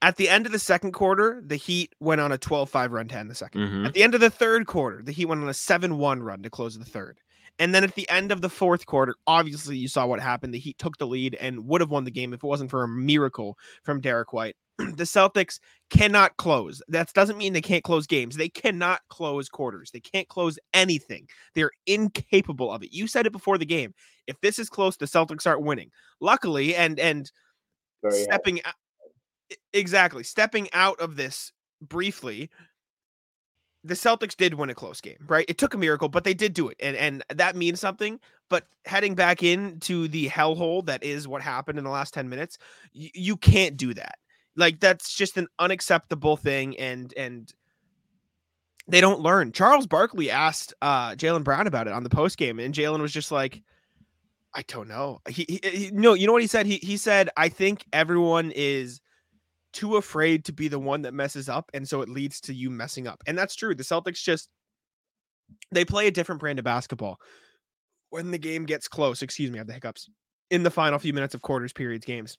At 0.00 0.16
the 0.16 0.28
end 0.28 0.46
of 0.46 0.52
the 0.52 0.58
second 0.58 0.92
quarter, 0.92 1.42
the 1.44 1.56
Heat 1.56 1.92
went 1.98 2.20
on 2.20 2.30
a 2.30 2.38
12-5 2.38 2.92
run 2.92 3.08
to 3.08 3.16
end 3.16 3.30
the 3.30 3.34
2nd 3.34 3.60
Mhm. 3.60 3.86
At 3.86 3.94
the 3.94 4.02
end 4.02 4.14
of 4.14 4.20
the 4.20 4.30
third 4.30 4.66
quarter, 4.66 5.02
the 5.02 5.12
Heat 5.12 5.26
went 5.26 5.42
on 5.42 5.48
a 5.48 5.54
7-1 5.54 6.22
run 6.22 6.42
to 6.42 6.50
close 6.50 6.78
the 6.78 6.84
third. 6.84 7.20
And 7.58 7.74
then 7.74 7.82
at 7.82 7.96
the 7.96 8.08
end 8.08 8.30
of 8.30 8.40
the 8.40 8.48
fourth 8.48 8.86
quarter, 8.86 9.16
obviously 9.26 9.76
you 9.76 9.88
saw 9.88 10.06
what 10.06 10.20
happened. 10.20 10.54
The 10.54 10.60
Heat 10.60 10.78
took 10.78 10.98
the 10.98 11.06
lead 11.08 11.34
and 11.40 11.66
would 11.66 11.80
have 11.80 11.90
won 11.90 12.04
the 12.04 12.12
game 12.12 12.32
if 12.32 12.44
it 12.44 12.46
wasn't 12.46 12.70
for 12.70 12.84
a 12.84 12.88
miracle 12.88 13.58
from 13.82 14.00
Derrick 14.00 14.32
White. 14.32 14.54
the 14.78 15.02
Celtics 15.02 15.58
cannot 15.90 16.36
close. 16.36 16.80
That 16.86 17.12
doesn't 17.12 17.36
mean 17.36 17.52
they 17.52 17.60
can't 17.60 17.82
close 17.82 18.06
games. 18.06 18.36
They 18.36 18.48
cannot 18.48 19.00
close 19.08 19.48
quarters. 19.48 19.90
They 19.90 19.98
can't 19.98 20.28
close 20.28 20.56
anything. 20.72 21.28
They're 21.56 21.72
incapable 21.86 22.70
of 22.72 22.84
it. 22.84 22.92
You 22.92 23.08
said 23.08 23.26
it 23.26 23.32
before 23.32 23.58
the 23.58 23.66
game. 23.66 23.92
If 24.28 24.40
this 24.40 24.60
is 24.60 24.68
close, 24.68 24.96
the 24.96 25.06
Celtics 25.06 25.44
aren't 25.44 25.62
winning. 25.62 25.90
Luckily, 26.20 26.76
and 26.76 27.00
and 27.00 27.28
stepping 28.22 28.62
out, 28.64 28.74
exactly 29.72 30.22
stepping 30.22 30.68
out 30.72 30.98
of 31.00 31.16
this 31.16 31.52
briefly 31.80 32.50
the 33.84 33.94
celtics 33.94 34.36
did 34.36 34.54
win 34.54 34.70
a 34.70 34.74
close 34.74 35.00
game 35.00 35.16
right 35.26 35.46
it 35.48 35.58
took 35.58 35.74
a 35.74 35.78
miracle 35.78 36.08
but 36.08 36.24
they 36.24 36.34
did 36.34 36.52
do 36.52 36.68
it 36.68 36.76
and 36.80 36.96
and 36.96 37.22
that 37.34 37.56
means 37.56 37.80
something 37.80 38.18
but 38.50 38.66
heading 38.84 39.14
back 39.14 39.42
into 39.42 40.08
the 40.08 40.28
hellhole 40.28 40.84
that 40.84 41.02
is 41.02 41.28
what 41.28 41.40
happened 41.40 41.78
in 41.78 41.84
the 41.84 41.90
last 41.90 42.12
10 42.12 42.28
minutes 42.28 42.58
you 42.92 43.36
can't 43.36 43.76
do 43.76 43.94
that 43.94 44.18
like 44.56 44.80
that's 44.80 45.14
just 45.14 45.36
an 45.36 45.46
unacceptable 45.58 46.36
thing 46.36 46.76
and 46.78 47.14
and 47.16 47.52
they 48.88 49.00
don't 49.00 49.20
learn 49.20 49.52
charles 49.52 49.86
barkley 49.86 50.30
asked 50.30 50.74
uh 50.82 51.10
jaylen 51.12 51.44
brown 51.44 51.66
about 51.66 51.86
it 51.86 51.92
on 51.92 52.02
the 52.02 52.10
post 52.10 52.36
game 52.36 52.58
and 52.58 52.74
jaylen 52.74 53.00
was 53.00 53.12
just 53.12 53.30
like 53.30 53.62
I 54.54 54.62
don't 54.66 54.88
know. 54.88 55.20
He, 55.28 55.44
he, 55.46 55.60
he 55.62 55.90
no, 55.92 56.14
you 56.14 56.26
know 56.26 56.32
what 56.32 56.42
he 56.42 56.48
said? 56.48 56.66
He 56.66 56.78
he 56.78 56.96
said 56.96 57.28
I 57.36 57.48
think 57.48 57.84
everyone 57.92 58.50
is 58.56 59.00
too 59.72 59.96
afraid 59.96 60.44
to 60.46 60.52
be 60.52 60.68
the 60.68 60.78
one 60.78 61.02
that 61.02 61.14
messes 61.14 61.48
up 61.48 61.70
and 61.74 61.88
so 61.88 62.00
it 62.00 62.08
leads 62.08 62.40
to 62.42 62.54
you 62.54 62.70
messing 62.70 63.06
up. 63.06 63.22
And 63.26 63.36
that's 63.36 63.54
true. 63.54 63.74
The 63.74 63.82
Celtics 63.82 64.22
just 64.22 64.48
they 65.70 65.84
play 65.84 66.06
a 66.06 66.10
different 66.10 66.40
brand 66.40 66.58
of 66.58 66.64
basketball. 66.64 67.18
When 68.10 68.30
the 68.30 68.38
game 68.38 68.64
gets 68.64 68.88
close, 68.88 69.22
excuse 69.22 69.50
me, 69.50 69.58
I 69.58 69.60
have 69.60 69.66
the 69.66 69.74
hiccups. 69.74 70.08
In 70.50 70.62
the 70.62 70.70
final 70.70 70.98
few 70.98 71.12
minutes 71.12 71.34
of 71.34 71.42
quarters, 71.42 71.72
periods, 71.72 72.06
games. 72.06 72.38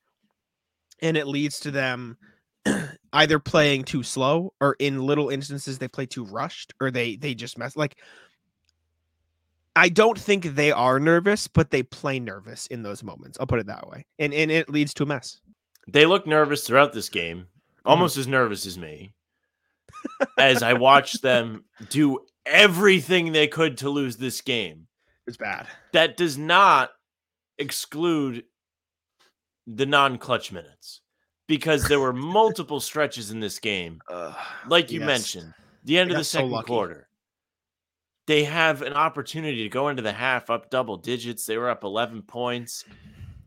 And 1.02 1.16
it 1.16 1.28
leads 1.28 1.60
to 1.62 1.72
them 1.72 2.18
either 3.14 3.40
playing 3.40 3.84
too 3.84 4.04
slow 4.04 4.54
or 4.60 4.76
in 4.80 5.06
little 5.06 5.30
instances 5.30 5.78
they 5.78 5.88
play 5.88 6.06
too 6.06 6.26
rushed 6.26 6.74
or 6.82 6.92
they 6.92 7.16
they 7.16 7.34
just 7.34 7.58
mess 7.58 7.78
like 7.78 7.98
I 9.76 9.88
don't 9.88 10.20
think 10.20 10.44
they 10.44 10.74
are 10.74 11.00
nervous, 11.00 11.48
but 11.48 11.72
they 11.72 11.84
play 11.84 12.20
nervous 12.20 12.68
in 12.68 12.84
those 12.84 13.02
moments. 13.02 13.38
I'll 13.40 13.48
put 13.48 13.60
it 13.60 13.68
that 13.68 13.88
way. 13.88 14.06
And 14.18 14.34
and 14.34 14.52
it 14.52 14.70
leads 14.70 14.94
to 14.96 15.04
a 15.04 15.06
mess. 15.06 15.40
They 15.92 16.06
look 16.06 16.26
nervous 16.28 16.66
throughout 16.66 16.94
this 16.94 17.10
game, 17.10 17.48
Mm-hmm. 17.80 17.90
almost 17.92 18.18
as 18.18 18.28
nervous 18.28 18.66
as 18.66 18.78
me. 18.78 19.14
as 20.38 20.62
I 20.62 20.74
watched 20.74 21.22
them 21.24 21.64
do 21.90 22.20
everything 22.46 23.32
they 23.32 23.48
could 23.48 23.78
to 23.78 23.90
lose 23.90 24.18
this 24.18 24.42
game. 24.42 24.88
It's 25.28 25.38
bad. 25.38 25.66
That 25.94 26.18
does 26.18 26.38
not 26.38 26.90
exclude 27.58 28.44
the 29.68 29.86
non-clutch 29.86 30.52
minutes 30.52 31.02
because 31.48 31.88
there 31.88 32.00
were 32.00 32.14
multiple 32.38 32.80
stretches 32.80 33.32
in 33.32 33.40
this 33.40 33.60
game 33.60 34.02
like 34.68 34.92
you 34.92 35.00
Yes. 35.00 35.08
mentioned, 35.08 35.54
the 35.86 35.98
end 36.00 36.10
They 36.10 36.16
of 36.16 36.20
the 36.20 36.24
second 36.26 36.52
lucky. 36.52 36.68
quarter, 36.68 37.08
they 38.28 38.44
have 38.44 38.82
an 38.82 38.94
opportunity 38.94 39.64
to 39.64 39.70
go 39.70 39.88
into 39.90 40.02
the 40.02 40.12
half 40.14 40.50
up 40.50 40.70
double 40.70 40.98
digits. 40.98 41.46
They 41.46 41.58
were 41.58 41.70
up 41.70 41.84
11 41.84 42.24
points, 42.24 42.84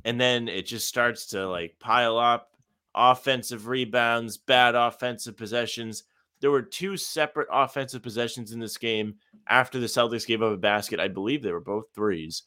and 0.04 0.21
then 0.21 0.49
it 0.49 0.66
just 0.66 0.88
starts 0.88 1.26
to 1.28 1.49
like 1.49 1.76
pile 1.78 2.18
up 2.18 2.52
offensive 2.94 3.66
rebounds, 3.66 4.37
bad 4.37 4.75
offensive 4.75 5.37
possessions. 5.37 6.04
There 6.40 6.50
were 6.50 6.62
two 6.62 6.97
separate 6.97 7.49
offensive 7.52 8.02
possessions 8.02 8.52
in 8.52 8.59
this 8.59 8.76
game 8.76 9.14
after 9.49 9.78
the 9.78 9.87
Celtics 9.87 10.26
gave 10.26 10.42
up 10.42 10.52
a 10.52 10.56
basket. 10.56 11.00
I 11.00 11.09
believe 11.09 11.42
they 11.42 11.52
were 11.52 11.61
both 11.61 11.87
threes, 11.94 12.42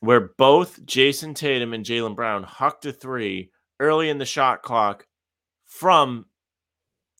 where 0.00 0.32
both 0.36 0.84
Jayson 0.84 1.34
Tatum 1.34 1.72
and 1.72 1.84
Jaylen 1.84 2.16
Brown 2.16 2.42
hucked 2.42 2.86
a 2.86 2.92
three 2.92 3.50
early 3.78 4.08
in 4.08 4.18
the 4.18 4.24
shot 4.24 4.62
clock 4.62 5.06
from 5.64 6.26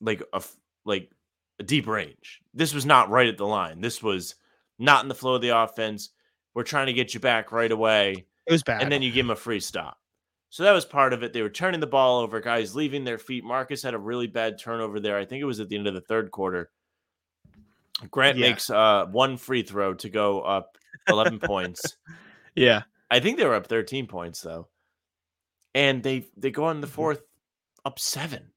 like 0.01 0.23
a 0.33 0.43
like 0.85 1.11
a 1.59 1.63
deep 1.63 1.87
range. 1.87 2.41
This 2.53 2.75
was 2.75 2.85
not 2.85 3.11
right 3.11 3.29
at 3.29 3.39
the 3.39 3.47
line. 3.47 3.81
This 3.81 4.03
was 4.03 4.35
not 4.79 5.03
in 5.03 5.09
the 5.09 5.15
flow 5.15 5.37
of 5.37 5.43
the 5.43 5.57
offense. 5.57 6.11
We're 6.55 6.65
trying 6.65 6.87
to 6.87 6.93
get 6.93 7.15
you 7.15 7.21
back 7.21 7.53
right 7.53 7.71
away, 7.71 8.27
It 8.47 8.53
was 8.53 8.63
bad. 8.63 8.83
and 8.83 8.91
then 8.93 9.03
you 9.03 9.11
give 9.13 9.27
them 9.27 9.31
a 9.33 9.37
free 9.37 9.61
stop. 9.61 9.99
So 10.51 10.63
that 10.63 10.73
was 10.73 10.85
part 10.85 11.13
of 11.13 11.23
it. 11.23 11.33
They 11.33 11.43
were 11.43 11.51
turning 11.51 11.81
the 11.81 11.87
ball 11.87 12.21
over, 12.21 12.41
guys 12.41 12.75
leaving 12.77 13.05
their 13.05 13.19
feet. 13.19 13.45
Marcus 13.45 13.83
had 13.83 13.95
a 13.95 13.99
really 13.99 14.27
bad 14.29 14.59
turnover 14.59 15.01
there. 15.01 15.19
I 15.19 15.25
think 15.25 15.43
it 15.43 15.47
was 15.47 15.61
at 15.61 15.69
the 15.69 15.77
end 15.77 15.87
of 15.89 15.95
the 15.95 16.01
third 16.01 16.31
quarter. 16.31 16.71
Grant 18.11 18.39
Yeah. 18.39 18.51
makes 18.51 18.71
uh, 18.71 19.07
one 19.07 19.37
free 19.37 19.63
throw 19.63 19.95
to 19.95 20.09
go 20.09 20.41
up 20.43 20.77
11 21.09 21.41
points. 21.41 21.97
yeah. 22.55 22.83
I 23.11 23.21
think 23.21 23.39
they 23.39 23.45
were 23.45 23.55
up 23.55 23.67
13 23.67 24.07
points 24.07 24.41
though. 24.41 24.69
And 25.75 26.03
they 26.03 26.27
they 26.37 26.51
go 26.51 26.65
on 26.65 26.81
the 26.81 26.87
Mhm. 26.87 26.91
fourth 26.91 27.23
up 27.85 27.99
7. 27.99 28.51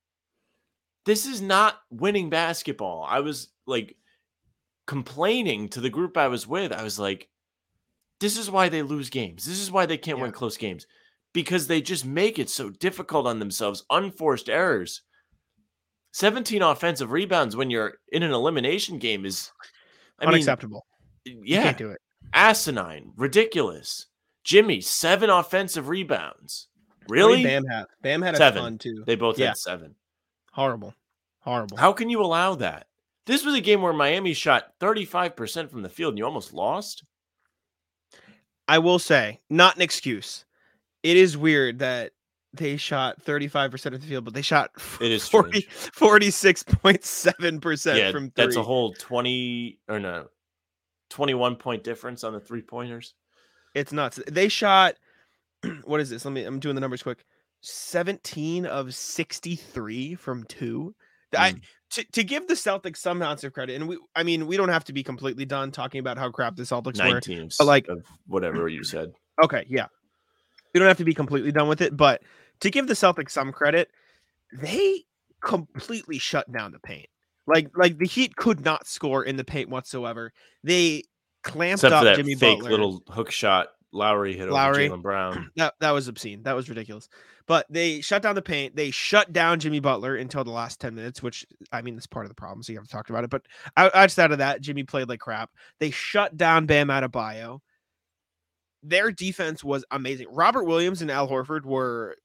This 1.05 1.25
is 1.25 1.41
not 1.41 1.79
winning 1.89 2.29
basketball. 2.29 3.03
I 3.07 3.19
was 3.21 3.49
like 3.65 3.97
complaining 4.87 5.69
to 5.69 5.81
the 5.81 5.89
group 5.89 6.17
I 6.17 6.27
was 6.27 6.47
with. 6.47 6.71
I 6.71 6.83
was 6.83 6.99
like 6.99 7.27
this 8.19 8.37
is 8.37 8.49
why 8.51 8.69
they 8.69 8.81
lose 8.81 9.09
games. 9.09 9.45
This 9.45 9.59
is 9.59 9.71
why 9.71 9.85
they 9.85 9.97
can't 9.97 10.19
win 10.19 10.31
close 10.31 10.57
games 10.57 10.85
because 11.33 11.67
they 11.67 11.81
just 11.81 12.05
make 12.05 12.39
it 12.39 12.49
so 12.49 12.69
difficult 12.69 13.25
on 13.27 13.39
themselves, 13.39 13.83
unforced 13.89 14.49
errors. 14.49 15.01
17 16.13 16.61
offensive 16.61 17.11
rebounds 17.11 17.55
when 17.55 17.69
you're 17.69 17.93
in 18.11 18.23
an 18.23 18.31
elimination 18.31 18.97
game 18.97 19.25
is 19.25 19.51
I 20.19 20.25
mean, 20.25 20.33
Unacceptable. 20.35 20.85
Yeah. 21.25 21.33
You 21.43 21.61
can't 21.61 21.77
do 21.77 21.89
it. 21.91 22.01
asinine, 22.33 23.11
ridiculous. 23.15 24.07
Jimmy, 24.43 24.81
seven 24.81 25.29
offensive 25.29 25.87
rebounds. 25.87 26.67
Really? 27.07 27.43
Bam 27.43 27.65
had 27.65 27.85
Bam 28.01 28.21
had 28.21 28.33
a 28.33 28.37
Seven. 28.37 28.61
ton 28.63 28.77
too. 28.79 29.03
They 29.05 29.15
both 29.15 29.37
Yeah. 29.37 29.47
had 29.49 29.57
seven. 29.57 29.95
Horrible. 30.51 30.93
Horrible. 31.41 31.77
How 31.77 31.93
can 31.93 32.09
you 32.09 32.21
allow 32.21 32.55
that? 32.55 32.87
This 33.25 33.45
was 33.45 33.53
a 33.55 33.61
game 33.61 33.81
where 33.81 33.93
Miami 33.93 34.33
shot 34.33 34.73
35% 34.79 35.69
from 35.69 35.83
the 35.83 35.89
field 35.89 36.11
and 36.13 36.17
you 36.17 36.25
almost 36.25 36.53
lost. 36.53 37.03
I 38.69 38.79
will 38.79 38.99
say, 38.99 39.39
not 39.49 39.75
an 39.75 39.81
excuse. 39.81 40.45
It 41.01 41.17
is 41.17 41.35
weird 41.35 41.79
that 41.79 42.11
they 42.53 42.77
shot 42.77 43.19
35% 43.23 43.87
of 43.87 44.01
the 44.01 44.07
field, 44.07 44.25
but 44.25 44.35
they 44.35 44.43
shot 44.43 44.69
It 45.01 45.11
is 45.11 45.27
40, 45.27 45.63
46.7% 45.63 47.97
yeah, 47.97 48.11
from 48.11 48.29
three. 48.29 48.45
that's 48.45 48.55
a 48.55 48.63
whole 48.63 48.93
20 48.93 49.79
or 49.87 49.99
no, 49.99 50.27
21 51.09 51.55
point 51.55 51.83
difference 51.83 52.23
on 52.23 52.33
the 52.33 52.39
three 52.39 52.61
pointers. 52.61 53.15
It's 53.73 53.91
nuts. 53.91 54.19
They 54.27 54.49
shot 54.49 54.95
what 55.83 55.99
is 55.99 56.09
this? 56.09 56.23
Let 56.23 56.33
me 56.33 56.43
I'm 56.43 56.59
doing 56.59 56.75
the 56.75 56.81
numbers 56.81 57.03
quick. 57.03 57.25
17 57.61 58.65
of 58.65 58.93
63 58.93 60.15
from 60.15 60.43
2. 60.45 60.95
I 61.37 61.53
Mm. 61.53 61.61
To, 61.91 62.03
to 62.11 62.23
give 62.23 62.47
the 62.47 62.53
Celtics 62.53 62.97
some 62.97 63.21
ounce 63.21 63.43
of 63.43 63.53
credit, 63.53 63.75
and 63.75 63.87
we 63.89 63.97
I 64.15 64.23
mean, 64.23 64.45
we 64.45 64.57
don't 64.57 64.69
have 64.69 64.83
to 64.85 64.93
be 64.93 65.03
completely 65.03 65.45
done 65.45 65.71
talking 65.71 65.99
about 65.99 66.17
how 66.17 66.29
crap 66.29 66.55
the 66.55 66.63
Celtics 66.63 67.03
were. 67.03 67.13
19 67.13 67.39
of, 67.41 67.53
but, 67.57 67.65
like- 67.65 67.87
of 67.87 68.05
whatever 68.27 68.67
you 68.67 68.83
said. 68.83 69.11
Okay, 69.43 69.65
yeah. 69.67 69.87
We 70.73 70.79
don't 70.79 70.87
have 70.87 70.97
to 70.97 71.05
be 71.05 71.15
completely 71.15 71.51
done 71.51 71.67
with 71.67 71.81
it, 71.81 71.97
but 71.97 72.21
to 72.59 72.69
give 72.69 72.87
the 72.87 72.93
Celtics 72.93 73.31
some 73.31 73.51
credit, 73.51 73.89
they 74.61 75.03
completely 75.41 76.19
shut 76.19 76.51
down 76.51 76.71
the 76.71 76.79
paint. 76.79 77.07
Like 77.47 77.71
like 77.75 77.97
the 77.97 78.05
Heat 78.05 78.35
could 78.35 78.63
not 78.63 78.85
score 78.85 79.23
in 79.23 79.35
the 79.35 79.43
paint 79.43 79.69
whatsoever. 79.69 80.31
They 80.63 81.03
clamped 81.43 81.83
Except 81.83 81.93
up 81.93 82.01
for 82.01 82.05
that 82.05 82.17
Jimmy 82.17 82.35
fake 82.35 82.59
Butler. 82.59 82.69
little 82.71 83.03
hook 83.09 83.31
shot 83.31 83.69
Lowry 83.91 84.37
hit 84.37 84.49
Lowry. 84.49 84.87
over 84.87 84.97
Jaylen 84.97 85.01
Brown. 85.01 85.51
that 85.55 85.73
that 85.79 85.91
was 85.91 86.07
obscene. 86.07 86.43
That 86.43 86.55
was 86.55 86.69
ridiculous. 86.69 87.09
But 87.49 87.65
they 87.67 87.99
shut 88.01 88.21
down 88.21 88.35
the 88.35 88.43
paint. 88.43 88.75
They 88.75 88.91
shut 88.91 89.33
down 89.33 89.59
Jimmy 89.59 89.79
Butler 89.79 90.15
until 90.15 90.43
the 90.43 90.51
last 90.51 90.79
10 90.79 90.93
minutes, 90.93 91.23
which 91.23 91.47
I 91.71 91.81
mean, 91.81 91.95
that's 91.95 92.05
part 92.05 92.25
of 92.25 92.29
the 92.29 92.35
problem. 92.35 92.61
So 92.61 92.71
you 92.71 92.77
haven't 92.77 92.91
talked 92.91 93.09
about 93.09 93.23
it. 93.23 93.31
But 93.31 93.41
I 93.75 93.85
just 93.85 93.95
out- 93.95 94.01
outside 94.03 94.31
of 94.31 94.37
that, 94.37 94.61
Jimmy 94.61 94.83
played 94.83 95.09
like 95.09 95.19
crap. 95.19 95.49
They 95.79 95.89
shut 95.89 96.37
down 96.37 96.67
Bam 96.67 96.89
Adebayo. 96.89 97.61
Their 98.83 99.11
defense 99.11 99.63
was 99.63 99.83
amazing. 99.89 100.27
Robert 100.29 100.65
Williams 100.65 101.01
and 101.01 101.09
Al 101.09 101.27
Horford 101.27 101.65
were, 101.65 102.15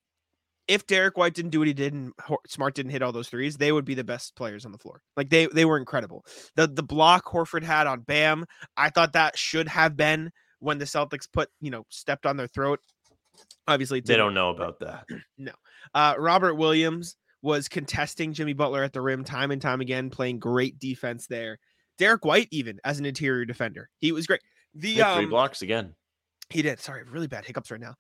if 0.69 0.87
Derrick 0.87 1.17
White 1.17 1.33
didn't 1.33 1.53
do 1.53 1.59
what 1.59 1.69
he 1.69 1.75
did 1.75 1.95
and 1.95 2.13
Smart 2.47 2.75
didn't 2.75 2.93
hit 2.93 3.03
all 3.03 3.13
those 3.13 3.31
threes, 3.31 3.57
they 3.57 3.73
would 3.73 3.87
be 3.87 3.95
the 3.95 4.05
best 4.05 4.37
players 4.37 4.67
on 4.67 4.73
the 4.73 4.79
floor. 4.79 5.01
Like 5.17 5.31
they 5.31 5.47
they 5.47 5.65
were 5.65 5.79
incredible. 5.79 6.27
The 6.55 6.67
the 6.67 6.83
block 6.83 7.25
Horford 7.25 7.63
had 7.63 7.87
on 7.87 8.01
Bam, 8.01 8.45
I 8.77 8.91
thought 8.91 9.15
that 9.15 9.39
should 9.39 9.69
have 9.69 9.97
been 9.97 10.33
when 10.59 10.77
the 10.77 10.85
Celtics 10.85 11.27
put 11.33 11.49
you 11.63 11.71
know 11.71 11.87
stepped 11.89 12.27
on 12.27 12.37
their 12.37 12.47
throat. 12.47 12.81
Obviously, 13.67 14.01
They 14.01 14.17
don't 14.17 14.35
know 14.35 14.51
about 14.51 14.81
that. 14.81 15.07
No. 15.39 15.53
Uh, 15.95 16.15
Robert 16.19 16.55
Williams 16.55 17.17
was 17.43 17.69
contesting 17.69 18.33
Jimmy 18.33 18.53
Butler 18.53 18.83
at 18.83 18.93
the 18.93 19.01
rim 19.01 19.23
time 19.25 19.51
and 19.51 19.61
time 19.61 19.81
again, 19.81 20.11
playing 20.11 20.39
great 20.39 20.79
defense 20.79 21.27
there. 21.27 21.59
Derrick 21.99 22.25
White, 22.25 22.49
even 22.51 22.81
as 22.85 22.99
an 22.99 23.07
interior 23.07 23.45
defender, 23.45 23.89
he 24.01 24.11
was 24.13 24.27
great. 24.27 24.41
The 24.75 24.95
Hit 24.95 25.07
three 25.15 25.25
um, 25.25 25.31
blocks 25.31 25.63
again. 25.63 25.95
he 26.51 26.63
did. 26.63 26.81
Sorry, 26.81 27.05
really 27.05 27.27
bad 27.29 27.45
hiccups 27.45 27.71
right 27.71 27.81
now. 27.81 27.95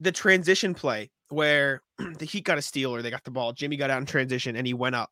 The 0.00 0.12
transition 0.12 0.72
play 0.74 1.10
where 1.28 1.82
the 1.98 2.24
Heat 2.24 2.44
got 2.44 2.58
a 2.58 2.62
steal 2.62 2.94
or 2.94 3.02
they 3.02 3.10
got 3.10 3.24
the 3.24 3.30
ball, 3.30 3.52
Jimmy 3.52 3.76
got 3.76 3.90
out 3.90 3.98
in 4.00 4.06
transition 4.06 4.56
and 4.56 4.66
he 4.66 4.72
went 4.74 4.94
up, 4.94 5.10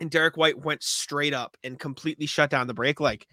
and 0.00 0.10
Derrick 0.10 0.36
White 0.36 0.64
went 0.64 0.82
straight 0.82 1.34
up 1.34 1.56
and 1.64 1.78
completely 1.78 2.26
shut 2.26 2.50
down 2.50 2.66
the 2.66 2.74
break. 2.74 3.00
Like, 3.00 3.26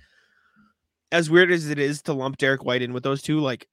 as 1.12 1.30
weird 1.30 1.52
as 1.52 1.70
it 1.70 1.78
is 1.80 2.02
to 2.04 2.14
lump 2.14 2.38
Derrick 2.38 2.66
White 2.66 2.82
in 2.82 2.92
with 2.92 3.04
those 3.04 3.22
two, 3.22 3.40
like 3.40 3.68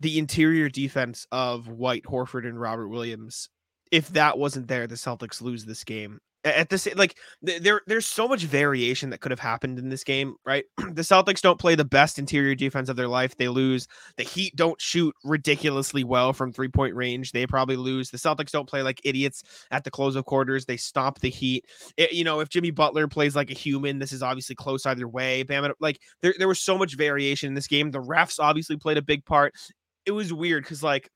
the 0.00 0.18
interior 0.18 0.68
defense 0.68 1.26
of 1.32 1.68
White, 1.68 2.04
Horford, 2.04 2.46
and 2.46 2.60
Robert 2.60 2.88
Williams, 2.88 3.48
if 3.90 4.08
that 4.10 4.38
wasn't 4.38 4.68
there, 4.68 4.86
the 4.86 4.96
Celtics 4.96 5.40
lose 5.40 5.64
this 5.64 5.84
game. 5.84 6.18
At 6.46 6.68
this, 6.68 6.86
like 6.94 7.16
there, 7.40 7.80
there's 7.86 8.04
so 8.04 8.28
much 8.28 8.42
variation 8.42 9.08
that 9.08 9.22
could 9.22 9.30
have 9.30 9.40
happened 9.40 9.78
in 9.78 9.88
this 9.88 10.04
game, 10.04 10.34
right? 10.44 10.64
the 10.76 11.00
Celtics 11.00 11.40
don't 11.40 11.58
play 11.58 11.74
the 11.74 11.86
best 11.86 12.18
interior 12.18 12.54
defense 12.54 12.90
of 12.90 12.96
their 12.96 13.08
life; 13.08 13.34
they 13.38 13.48
lose. 13.48 13.88
The 14.18 14.24
Heat 14.24 14.54
don't 14.54 14.78
shoot 14.78 15.14
ridiculously 15.24 16.04
well 16.04 16.34
from 16.34 16.52
three 16.52 16.68
point 16.68 16.94
range; 16.94 17.32
they 17.32 17.46
probably 17.46 17.76
lose. 17.76 18.10
The 18.10 18.18
Celtics 18.18 18.50
don't 18.50 18.68
play 18.68 18.82
like 18.82 19.00
idiots 19.04 19.42
at 19.70 19.84
the 19.84 19.90
close 19.90 20.16
of 20.16 20.26
quarters; 20.26 20.66
they 20.66 20.76
stop 20.76 21.20
the 21.20 21.30
Heat. 21.30 21.64
It- 21.96 22.12
you 22.12 22.24
know, 22.24 22.40
if 22.40 22.50
Jimmy 22.50 22.70
Butler 22.72 23.08
plays 23.08 23.34
like 23.34 23.50
a 23.50 23.54
human, 23.54 23.98
this 23.98 24.12
is 24.12 24.22
obviously 24.22 24.54
close 24.54 24.84
either 24.84 25.08
way. 25.08 25.44
Bam, 25.44 25.72
like 25.80 25.98
there, 26.20 26.34
there 26.38 26.48
was 26.48 26.60
so 26.60 26.76
much 26.76 26.94
variation 26.94 27.46
in 27.48 27.54
this 27.54 27.68
game. 27.68 27.90
The 27.90 28.02
refs 28.02 28.38
obviously 28.38 28.76
played 28.76 28.98
a 28.98 29.02
big 29.02 29.24
part. 29.24 29.54
It 30.06 30.12
was 30.12 30.32
weird 30.32 30.64
because 30.64 30.82
like 30.82 31.10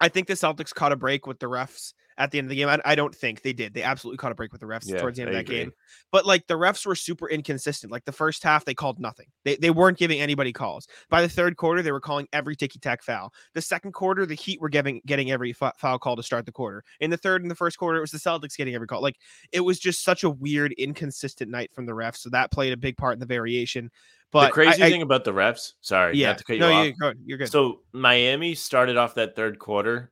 I 0.00 0.08
think 0.08 0.26
the 0.26 0.34
Celtics 0.34 0.74
caught 0.74 0.92
a 0.92 0.96
break 0.96 1.26
with 1.26 1.38
the 1.38 1.46
refs 1.46 1.92
at 2.18 2.30
the 2.30 2.38
end 2.38 2.46
of 2.46 2.50
the 2.50 2.56
game. 2.56 2.68
I, 2.68 2.78
I 2.84 2.94
don't 2.94 3.14
think 3.14 3.42
they 3.42 3.52
did. 3.52 3.74
They 3.74 3.82
absolutely 3.82 4.18
caught 4.18 4.32
a 4.32 4.34
break 4.34 4.52
with 4.52 4.60
the 4.60 4.66
refs 4.66 4.88
Yeah, 4.88 4.98
towards 4.98 5.16
the 5.16 5.22
end 5.22 5.30
of 5.30 5.34
that 5.34 5.40
agree. 5.42 5.58
game. 5.58 5.72
But 6.10 6.26
like 6.26 6.46
the 6.46 6.54
refs 6.54 6.84
were 6.86 6.94
super 6.94 7.28
inconsistent. 7.28 7.92
Like 7.92 8.04
the 8.04 8.12
first 8.12 8.42
half, 8.42 8.64
they 8.64 8.74
called 8.74 8.98
nothing. 9.00 9.26
They, 9.44 9.56
they 9.56 9.70
weren't 9.70 9.98
giving 9.98 10.20
anybody 10.20 10.52
calls. 10.52 10.86
By 11.10 11.22
the 11.22 11.28
third 11.28 11.56
quarter, 11.56 11.82
they 11.82 11.92
were 11.92 12.00
calling 12.00 12.28
every 12.32 12.56
ticky 12.56 12.78
tack 12.78 13.02
foul. 13.02 13.32
The 13.54 13.62
second 13.62 13.92
quarter, 13.92 14.26
the 14.26 14.34
Heat 14.34 14.60
were 14.60 14.68
giving 14.68 15.00
getting 15.06 15.30
every 15.30 15.52
fou- 15.52 15.70
foul 15.78 15.98
call 15.98 16.16
to 16.16 16.22
start 16.22 16.46
the 16.46 16.52
quarter. 16.52 16.84
In 17.00 17.10
the 17.10 17.16
third 17.16 17.42
and 17.42 17.50
the 17.50 17.54
first 17.54 17.78
quarter, 17.78 17.98
it 17.98 18.02
was 18.02 18.10
the 18.10 18.18
Celtics 18.18 18.56
getting 18.56 18.74
every 18.74 18.86
call. 18.86 19.02
Like 19.02 19.16
it 19.52 19.60
was 19.60 19.78
just 19.78 20.02
such 20.02 20.24
a 20.24 20.30
weird, 20.30 20.72
inconsistent 20.72 21.50
night 21.50 21.70
from 21.74 21.86
the 21.86 21.92
refs. 21.92 22.18
So 22.18 22.30
that 22.30 22.50
played 22.50 22.72
a 22.72 22.76
big 22.76 22.96
part 22.96 23.14
in 23.14 23.20
the 23.20 23.26
variation. 23.26 23.90
But 24.30 24.46
the 24.46 24.52
crazy 24.52 24.82
I- 24.82 24.86
I- 24.86 24.90
thing 24.90 25.02
about 25.02 25.24
the 25.24 25.32
refs, 25.32 25.72
sorry, 25.82 26.16
yeah, 26.16 26.28
not 26.28 26.38
to 26.38 26.44
cut 26.44 26.52
you 26.54 26.60
no, 26.60 26.92
good. 26.98 27.18
You're 27.24 27.38
good. 27.38 27.50
So 27.50 27.80
Miami 27.92 28.54
started 28.54 28.96
off 28.96 29.14
that 29.16 29.36
third 29.36 29.58
quarter 29.58 30.10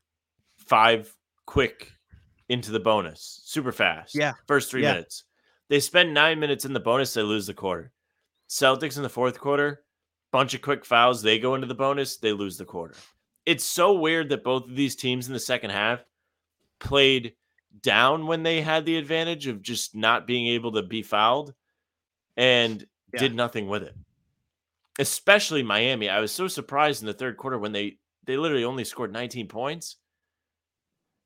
five 0.66 1.14
quick 1.50 1.90
into 2.48 2.70
the 2.70 2.78
bonus, 2.78 3.40
super 3.44 3.72
fast. 3.72 4.14
Yeah. 4.14 4.34
First 4.46 4.70
three 4.70 4.82
Yeah. 4.82 4.92
minutes. 4.92 5.24
They 5.68 5.80
spend 5.80 6.14
nine 6.14 6.38
minutes 6.38 6.64
in 6.64 6.72
the 6.72 6.80
bonus, 6.80 7.12
they 7.12 7.22
lose 7.22 7.46
the 7.48 7.54
quarter. 7.54 7.92
Celtics 8.48 8.96
in 8.96 9.02
the 9.02 9.08
fourth 9.08 9.40
quarter, 9.40 9.84
bunch 10.30 10.54
of 10.54 10.62
quick 10.62 10.84
fouls, 10.84 11.22
they 11.22 11.40
go 11.40 11.56
into 11.56 11.66
the 11.66 11.74
bonus, 11.74 12.18
they 12.18 12.32
lose 12.32 12.56
the 12.56 12.64
quarter. 12.64 12.94
It's 13.46 13.64
so 13.64 13.92
weird 13.98 14.28
that 14.28 14.44
both 14.44 14.64
of 14.68 14.76
these 14.76 14.94
teams 14.94 15.26
in 15.26 15.32
the 15.32 15.40
second 15.40 15.70
half 15.70 16.04
played 16.78 17.34
down 17.82 18.26
when 18.28 18.44
they 18.44 18.60
had 18.60 18.84
the 18.84 18.96
advantage 18.96 19.48
of 19.48 19.60
just 19.60 19.94
not 19.96 20.26
being 20.26 20.46
able 20.48 20.70
to 20.72 20.82
be 20.82 21.02
fouled 21.02 21.52
and 22.36 22.86
Yeah. 23.12 23.20
did 23.20 23.34
nothing 23.34 23.68
with 23.68 23.82
it. 23.82 23.96
Especially 25.00 25.62
Miami. 25.64 26.08
I 26.08 26.20
was 26.20 26.30
so 26.32 26.46
surprised 26.46 27.02
in 27.02 27.06
the 27.06 27.12
third 27.14 27.36
quarter 27.36 27.58
when 27.58 27.72
they 27.72 27.98
they 28.24 28.36
literally 28.36 28.64
only 28.64 28.84
scored 28.84 29.12
19 29.12 29.48
points. 29.48 29.96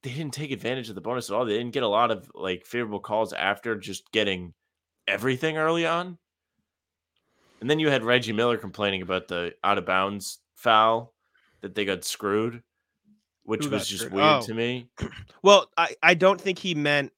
They 0.04 0.10
didn't 0.12 0.34
take 0.34 0.50
advantage 0.52 0.90
of 0.90 0.94
the 0.94 1.00
bonus 1.00 1.30
at 1.30 1.34
all. 1.34 1.46
They 1.46 1.56
didn't 1.56 1.72
get 1.72 1.82
a 1.82 1.88
lot 1.88 2.10
of 2.10 2.30
like 2.34 2.66
favorable 2.66 3.00
calls 3.00 3.32
after 3.32 3.74
just 3.74 4.12
getting 4.12 4.52
everything 5.08 5.56
early 5.56 5.86
on. 5.86 6.18
And 7.62 7.70
then 7.70 7.78
you 7.78 7.88
had 7.88 8.04
Reggie 8.04 8.34
Miller 8.34 8.58
complaining 8.58 9.00
about 9.00 9.28
the 9.28 9.54
out 9.64 9.78
of 9.78 9.86
bounds 9.86 10.40
foul 10.56 11.14
that 11.62 11.74
they 11.74 11.86
got 11.86 12.04
screwed, 12.04 12.62
which 13.44 13.64
Who 13.64 13.70
was 13.70 13.88
just 13.88 14.02
screwed? 14.04 14.12
weird 14.12 14.26
Oh. 14.26 14.42
to 14.42 14.52
me. 14.54 14.90
Well, 15.42 15.70
I, 15.76 15.96
I 16.02 16.12
don't 16.12 16.38
think 16.40 16.58
he 16.58 16.74
meant 16.74 17.10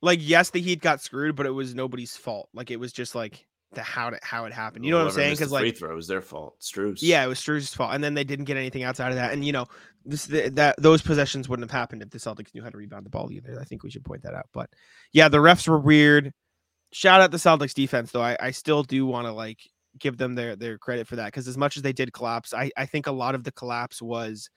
like 0.00 0.20
yes, 0.22 0.50
the 0.50 0.60
Heat 0.60 0.80
got 0.80 1.00
screwed, 1.02 1.34
but 1.34 1.46
it 1.46 1.50
was 1.50 1.74
nobody's 1.74 2.16
fault. 2.16 2.48
Like 2.54 2.70
it 2.70 2.78
was 2.78 2.92
just 2.92 3.16
like 3.16 3.47
the 3.72 3.82
how 3.82 4.08
it 4.08 4.20
how 4.22 4.44
it 4.46 4.52
happened. 4.52 4.84
You 4.84 4.92
know 4.92 4.98
what 4.98 5.08
I'm 5.08 5.12
saying? 5.12 5.34
Because 5.34 5.50
free 5.50 5.68
like 5.68 5.76
throw 5.76 5.94
was 5.94 6.06
their 6.06 6.22
fault. 6.22 6.58
Strus. 6.60 6.98
yeah, 7.02 7.24
it 7.24 7.28
was 7.28 7.38
Strus's 7.38 7.74
fault, 7.74 7.92
and 7.94 8.02
then 8.02 8.14
they 8.14 8.24
didn't 8.24 8.46
get 8.46 8.56
anything 8.56 8.82
outside 8.82 9.10
of 9.10 9.16
that. 9.16 9.32
And 9.32 9.44
you 9.44 9.52
know, 9.52 9.66
this 10.04 10.26
the, 10.26 10.48
that 10.50 10.80
those 10.80 11.02
possessions 11.02 11.48
wouldn't 11.48 11.70
have 11.70 11.78
happened 11.78 12.02
if 12.02 12.10
the 12.10 12.18
Celtics 12.18 12.54
knew 12.54 12.62
how 12.62 12.70
to 12.70 12.78
rebound 12.78 13.04
the 13.04 13.10
ball 13.10 13.30
either. 13.30 13.58
I 13.60 13.64
think 13.64 13.82
we 13.82 13.90
should 13.90 14.04
point 14.04 14.22
that 14.22 14.34
out. 14.34 14.46
But 14.52 14.70
yeah, 15.12 15.28
the 15.28 15.38
refs 15.38 15.68
were 15.68 15.78
weird. 15.78 16.32
Shout 16.92 17.20
out 17.20 17.30
the 17.30 17.36
Celtics 17.36 17.74
defense 17.74 18.10
though. 18.12 18.22
I, 18.22 18.36
I 18.40 18.50
still 18.52 18.82
do 18.82 19.04
want 19.06 19.26
to 19.26 19.32
like 19.32 19.58
give 19.98 20.16
them 20.16 20.34
their 20.34 20.56
their 20.56 20.78
credit 20.78 21.06
for 21.06 21.16
that 21.16 21.26
because 21.26 21.46
as 21.46 21.58
much 21.58 21.76
as 21.76 21.82
they 21.82 21.92
did 21.92 22.12
collapse, 22.12 22.54
I 22.54 22.70
I 22.76 22.86
think 22.86 23.06
a 23.06 23.12
lot 23.12 23.34
of 23.34 23.44
the 23.44 23.52
collapse 23.52 24.00
was 24.00 24.48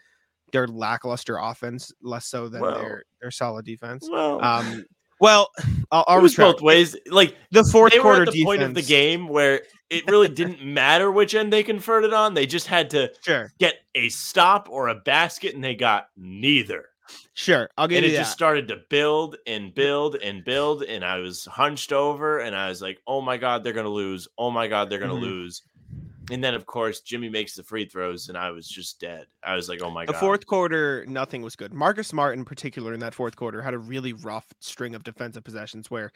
their 0.53 0.67
lackluster 0.67 1.37
offense, 1.37 1.91
less 2.01 2.25
so 2.25 2.47
than 2.47 2.61
Well, 2.61 2.75
their 2.75 3.03
their 3.21 3.31
solid 3.31 3.65
defense. 3.65 4.07
Well, 4.09 4.41
Um, 4.43 4.85
well, 5.21 5.49
I'll, 5.91 6.03
I'll 6.07 6.19
it 6.19 6.21
was 6.23 6.35
both 6.35 6.61
ways. 6.61 6.95
Like 7.09 7.35
The 7.51 7.63
fourth 7.63 7.93
they 7.93 7.99
were 7.99 8.03
quarter 8.03 8.23
at 8.23 8.31
the 8.31 8.43
point 8.43 8.61
of 8.61 8.73
the 8.73 8.81
game 8.81 9.27
where 9.29 9.61
it 9.89 10.05
really 10.09 10.27
didn't 10.29 10.63
matter 10.65 11.11
which 11.11 11.35
end 11.35 11.53
they 11.53 11.63
converted 11.63 12.13
on. 12.13 12.33
They 12.33 12.45
just 12.45 12.67
had 12.67 12.89
to 12.91 13.11
Sure, 13.23 13.51
get 13.59 13.75
a 13.95 14.09
stop 14.09 14.67
or 14.69 14.89
a 14.89 14.95
basket, 14.95 15.55
and 15.55 15.63
they 15.63 15.75
got 15.75 16.07
neither. 16.17 16.85
sure. 17.33 17.69
I'll 17.77 17.87
give 17.87 17.97
and 17.97 18.05
it 18.05 18.11
that. 18.11 18.19
just 18.19 18.31
started 18.31 18.67
to 18.69 18.77
build 18.89 19.37
and 19.47 19.73
build 19.75 20.15
and 20.15 20.43
build. 20.45 20.83
And 20.83 21.03
I 21.03 21.17
was 21.19 21.45
hunched 21.45 21.91
over, 21.93 22.39
and 22.39 22.55
I 22.55 22.69
was 22.69 22.81
like, 22.81 22.99
"Oh 23.07 23.21
my 23.21 23.37
god, 23.37 23.63
they're 23.63 23.73
gonna 23.73 23.89
lose! 23.89 24.27
Oh 24.37 24.49
my 24.51 24.67
god, 24.67 24.89
they're 24.89 24.99
gonna 24.99 25.13
Mhm. 25.13 25.21
lose!" 25.21 25.61
And 26.29 26.43
then, 26.43 26.53
of 26.53 26.65
course, 26.65 27.01
Jimmy 27.01 27.29
makes 27.29 27.55
the 27.55 27.63
free 27.63 27.85
throws, 27.85 28.29
and 28.29 28.37
I 28.37 28.51
was 28.51 28.67
just 28.67 28.99
dead. 28.99 29.25
I 29.43 29.55
was 29.55 29.67
like, 29.67 29.81
"Oh 29.81 29.89
my 29.89 30.05
god!" 30.05 30.15
the 30.15 30.19
fourth 30.19 30.45
quarter, 30.45 31.05
nothing 31.07 31.41
was 31.41 31.55
good. 31.55 31.73
Marcus 31.73 32.07
Smart, 32.07 32.37
in 32.37 32.45
particular, 32.45 32.93
in 32.93 32.99
that 32.99 33.15
fourth 33.15 33.35
quarter, 33.35 33.61
had 33.61 33.73
a 33.73 33.79
really 33.79 34.13
rough 34.13 34.45
string 34.59 34.93
of 34.93 35.03
defensive 35.03 35.43
possessions 35.43 35.89
where 35.89 36.11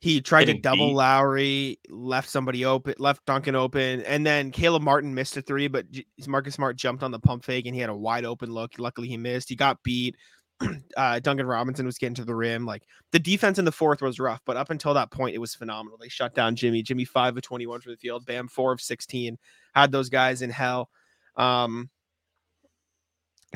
he 0.00 0.20
tried 0.20 0.46
Getting 0.46 0.56
to 0.56 0.62
double 0.62 0.88
beat. 0.88 0.94
Lowry, 0.94 1.78
left 1.90 2.28
somebody 2.28 2.64
open, 2.64 2.94
left 2.98 3.24
Duncan 3.26 3.54
open, 3.54 4.00
and 4.02 4.24
then 4.24 4.50
Caleb 4.50 4.82
Martin 4.82 5.14
missed 5.14 5.36
a 5.36 5.42
three, 5.42 5.68
but 5.68 5.84
Marcus 6.26 6.54
Smart 6.54 6.76
jumped 6.76 7.02
on 7.02 7.10
the 7.10 7.18
pump 7.18 7.44
fake 7.44 7.66
and 7.66 7.74
he 7.74 7.80
had 7.80 7.90
a 7.90 7.96
wide 7.96 8.24
open 8.24 8.50
look. 8.50 8.72
Luckily, 8.78 9.08
he 9.08 9.18
missed. 9.18 9.50
He 9.50 9.56
got 9.56 9.82
beat. 9.82 10.16
Uh, 10.96 11.20
Duncan 11.20 11.46
Robinson 11.46 11.86
was 11.86 11.98
getting 11.98 12.16
to 12.16 12.24
the 12.24 12.34
rim. 12.34 12.66
Like 12.66 12.82
the 13.12 13.18
defense 13.20 13.58
in 13.58 13.64
the 13.64 13.72
fourth 13.72 14.02
was 14.02 14.18
rough, 14.18 14.40
but 14.44 14.56
up 14.56 14.70
until 14.70 14.92
that 14.94 15.10
point, 15.10 15.36
it 15.36 15.38
was 15.38 15.54
phenomenal. 15.54 15.96
They 15.96 16.08
shut 16.08 16.34
down 16.34 16.56
Jimmy. 16.56 16.82
Jimmy 16.82 17.04
five 17.04 17.36
of 17.36 17.42
twenty 17.42 17.66
one 17.66 17.80
for 17.80 17.90
the 17.90 17.96
field. 17.96 18.26
Bam 18.26 18.48
four 18.48 18.72
of 18.72 18.80
sixteen. 18.80 19.38
Had 19.72 19.92
those 19.92 20.10
guys 20.10 20.42
in 20.42 20.50
hell. 20.50 20.90
Um, 21.36 21.88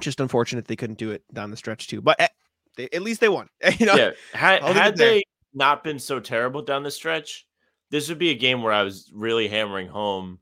just 0.00 0.20
unfortunate 0.20 0.66
they 0.66 0.76
couldn't 0.76 0.98
do 0.98 1.10
it 1.10 1.22
down 1.34 1.50
the 1.50 1.56
stretch 1.56 1.88
too. 1.88 2.00
But 2.00 2.20
at, 2.20 2.30
they, 2.76 2.88
at 2.92 3.02
least 3.02 3.20
they 3.20 3.28
won. 3.28 3.48
you 3.78 3.86
know, 3.86 3.96
yeah, 3.96 4.10
had, 4.32 4.62
had 4.62 4.96
they 4.96 5.24
not 5.52 5.84
been 5.84 5.98
so 5.98 6.20
terrible 6.20 6.62
down 6.62 6.82
the 6.82 6.90
stretch, 6.90 7.46
this 7.90 8.08
would 8.08 8.18
be 8.18 8.30
a 8.30 8.34
game 8.34 8.62
where 8.62 8.72
I 8.72 8.82
was 8.82 9.10
really 9.12 9.48
hammering 9.48 9.88
home. 9.88 10.38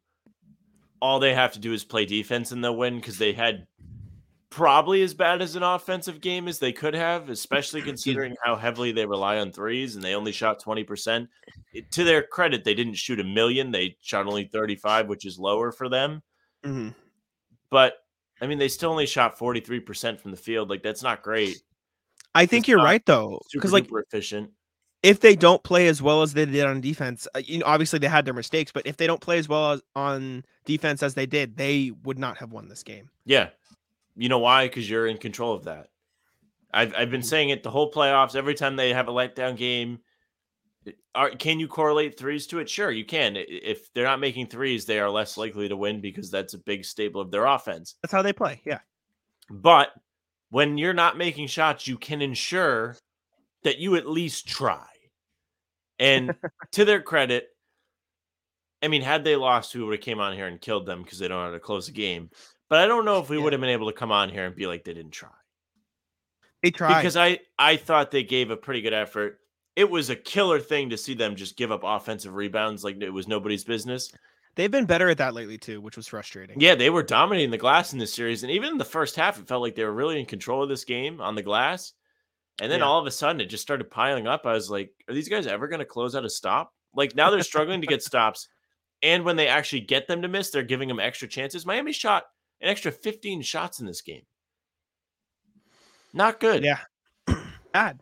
All 1.01 1.18
they 1.18 1.35
have 1.35 1.53
to 1.53 1.59
do 1.59 1.72
is 1.72 1.85
play 1.85 2.07
defense 2.07 2.53
and 2.53 2.62
they'll 2.62 2.77
win 2.77 2.96
because 2.96 3.18
they 3.18 3.33
had 3.33 3.66
probably 4.52 5.02
as 5.02 5.14
bad 5.14 5.40
as 5.42 5.56
an 5.56 5.62
offensive 5.62 6.20
game 6.20 6.46
as 6.46 6.58
they 6.58 6.72
could 6.72 6.94
have, 6.94 7.28
especially 7.30 7.80
considering 7.90 8.36
how 8.44 8.54
heavily 8.54 8.92
they 8.92 9.06
rely 9.06 9.38
on 9.38 9.50
threes 9.50 9.96
and 9.96 10.04
they 10.04 10.14
only 10.14 10.30
shot 10.30 10.62
20%. 10.62 11.26
It- 11.72 11.90
to 11.92 12.04
their 12.04 12.22
credit, 12.22 12.62
they 12.62 12.74
didn't 12.74 12.94
shoot 12.94 13.18
a 13.18 13.24
million, 13.24 13.70
they 13.72 13.96
shot 14.02 14.26
only 14.26 14.44
35, 14.44 15.08
which 15.08 15.24
is 15.26 15.38
lower 15.38 15.72
for 15.72 15.88
them. 15.88 16.22
Mhm. 16.64 16.94
But 17.70 17.94
I 18.40 18.46
mean, 18.46 18.58
they 18.58 18.68
still 18.68 18.90
only 18.90 19.06
shot 19.06 19.38
43% 19.38 20.20
from 20.20 20.32
the 20.32 20.36
field. 20.36 20.68
Like, 20.68 20.82
that's 20.82 21.02
not 21.02 21.22
great. 21.22 21.56
I 22.34 22.44
think 22.46 22.64
It's 22.64 22.68
you're 22.70 22.82
right 22.82 23.04
though, 23.06 23.40
because 23.52 23.72
like 23.72 23.88
efficient. 23.90 24.50
if 25.02 25.20
they 25.20 25.36
don't 25.36 25.62
play 25.62 25.86
as 25.88 26.02
well 26.02 26.22
as 26.22 26.32
they 26.34 26.44
did 26.46 26.64
on 26.64 26.80
defense, 26.80 27.28
uh, 27.34 27.38
you 27.44 27.58
know, 27.58 27.66
obviously 27.66 27.98
they 28.00 28.08
had 28.08 28.24
their 28.24 28.34
mistakes, 28.34 28.72
but 28.72 28.86
if 28.86 28.96
they 28.96 29.06
don't 29.06 29.20
play 29.20 29.38
as 29.38 29.48
well 29.48 29.72
as 29.72 29.82
on 29.94 30.44
defense 30.64 31.02
as 31.02 31.14
they 31.14 31.26
did, 31.26 31.56
they 31.56 31.92
would 32.04 32.18
not 32.18 32.36
have 32.38 32.50
won 32.52 32.68
this 32.68 32.82
game. 32.82 33.10
Yeah. 33.24 33.50
You 34.16 34.29
know 34.29 34.38
why? 34.38 34.66
Because 34.68 34.88
you're 34.88 35.07
in 35.07 35.16
control 35.18 35.55
of 35.55 35.64
that. 35.64 35.88
I've 36.72 36.94
I've 36.94 37.09
Mm. 37.09 37.12
been 37.12 37.22
saying 37.22 37.48
it 37.51 37.62
the 37.62 37.70
whole 37.70 37.90
playoffs. 37.92 38.35
Every 38.37 38.55
time 38.55 38.77
they 38.77 38.92
have 38.92 39.09
a 39.09 39.12
letdown 39.12 39.57
game, 39.57 40.01
are, 41.14 41.31
can 41.31 41.61
you 41.61 41.68
correlate 41.68 42.18
threes 42.18 42.46
to 42.48 42.59
it? 42.59 42.68
Sure, 42.68 42.90
you 42.90 43.05
can. 43.05 43.37
If 43.37 43.92
they're 43.92 44.05
not 44.05 44.20
making 44.20 44.46
threes, 44.46 44.85
they 44.85 44.98
are 44.98 45.11
less 45.11 45.37
likely 45.37 45.68
to 45.68 45.77
win 45.77 46.01
because 46.01 46.31
that's 46.31 46.55
a 46.55 46.59
big 46.59 46.85
staple 46.85 47.20
of 47.20 47.31
their 47.31 47.44
offense. 47.44 47.94
That's 48.03 48.12
how 48.12 48.22
they 48.22 48.33
play. 48.33 48.61
Yeah. 48.64 48.81
But 49.51 49.90
when 50.51 50.79
you're 50.79 50.94
not 50.94 51.16
making 51.18 51.46
shots, 51.48 51.87
you 51.87 51.96
can 51.98 52.20
ensure 52.22 52.96
that 53.64 53.79
you 53.79 53.96
at 53.96 54.09
least 54.09 54.48
try. 54.48 54.87
And 55.98 56.35
to 56.72 56.85
their 56.85 57.01
credit, 57.03 57.48
I 58.83 58.88
mean, 58.88 59.03
had 59.03 59.22
they 59.25 59.37
lost, 59.37 59.75
we 59.75 59.83
would 59.83 59.92
have 59.94 60.01
came 60.05 60.18
on 60.20 60.35
here 60.35 60.46
and 60.48 60.61
killed 60.61 60.87
them 60.87 61.03
because 61.03 61.18
they 61.18 61.29
don't 61.29 61.38
know 61.38 61.46
how 61.46 61.53
to 61.53 61.61
close 61.61 61.88
a 61.88 61.92
game. 61.92 62.31
But 62.72 62.80
I 62.80 62.87
don't 62.87 63.04
know 63.04 63.18
if 63.20 63.28
we 63.28 63.37
Yeah. 63.37 63.42
would 63.42 63.52
have 63.52 63.61
been 63.61 63.68
able 63.68 63.88
to 63.88 63.92
come 63.92 64.11
on 64.11 64.30
here 64.30 64.46
and 64.46 64.56
be 64.56 64.66
like 64.66 64.82
they 64.82 64.94
didn't 64.94 65.11
try. 65.12 65.28
They 66.62 66.70
tried. 66.70 67.02
Because 67.02 67.18
I 67.18 67.40
I 67.58 67.76
thought 67.76 68.11
they 68.11 68.22
gave 68.22 68.50
a 68.50 68.56
pretty 68.56 68.80
good 68.80 68.94
effort. 68.94 69.40
It 69.76 69.90
was 69.90 70.08
a 70.08 70.16
killer 70.16 70.58
thing 70.58 70.88
to 70.88 70.96
see 70.96 71.12
them 71.12 71.37
just 71.37 71.58
give 71.58 71.70
up 71.70 71.82
offensive 71.85 72.32
rebounds 72.35 72.82
like 72.82 72.96
it 73.02 73.11
was 73.11 73.28
nobody's 73.28 73.62
business. 73.62 74.11
They've 74.54 74.70
been 74.70 74.87
better 74.87 75.11
at 75.11 75.18
that 75.18 75.35
lately 75.35 75.58
too, 75.58 75.82
which 75.82 75.98
was 75.98 76.06
frustrating. 76.06 76.58
Yeah, 76.62 76.74
they 76.74 76.88
were 76.88 77.02
dominating 77.02 77.50
the 77.50 77.58
glass 77.58 77.92
in 77.92 77.98
this 77.98 78.14
series, 78.14 78.42
and 78.42 78.50
even 78.50 78.70
in 78.70 78.78
the 78.78 78.87
first 78.87 79.16
half, 79.16 79.38
it 79.38 79.46
felt 79.46 79.61
like 79.61 79.74
they 79.74 79.85
were 79.85 79.92
really 79.92 80.18
in 80.18 80.24
control 80.24 80.62
of 80.62 80.70
this 80.70 80.85
game 80.87 81.20
on 81.20 81.35
the 81.35 81.42
glass. 81.42 81.92
And 82.58 82.72
then 82.72 82.80
Yeah. 82.80 82.87
all 82.87 82.98
of 82.98 83.06
a 83.06 83.11
sudden, 83.11 83.42
it 83.42 83.50
just 83.50 83.62
started 83.62 83.90
piling 83.90 84.26
up. 84.26 84.46
I 84.46 84.54
was 84.54 84.70
like, 84.70 84.94
"Are 85.11 85.14
these 85.14 85.28
guys 85.28 85.46
ever 85.46 85.68
going 85.68 85.80
to 85.80 85.85
close 85.85 86.14
out 86.14 86.24
a 86.24 86.30
stop?" 86.30 86.72
Like 86.94 87.14
now 87.14 87.28
they're 87.28 87.42
struggling 87.42 87.82
to 87.82 87.87
get 87.87 88.02
stops, 88.02 88.48
and 89.02 89.26
when 89.26 89.37
they 89.37 89.46
actually 89.48 89.80
get 89.80 90.06
them 90.06 90.22
to 90.22 90.28
miss, 90.28 90.48
they're 90.48 90.62
giving 90.62 90.88
them 90.88 91.00
extra 91.00 91.28
chances. 91.28 91.66
Miami 91.66 91.92
shot 91.92 92.24
an 92.62 92.68
extra 92.70 92.92
15 92.92 93.42
shots 93.42 93.81
in 93.81 93.87
this 93.87 94.01
game. 94.01 94.22
Not 96.12 96.40
good. 96.40 96.64
Yeah. 96.64 96.79
Bad. 97.72 98.01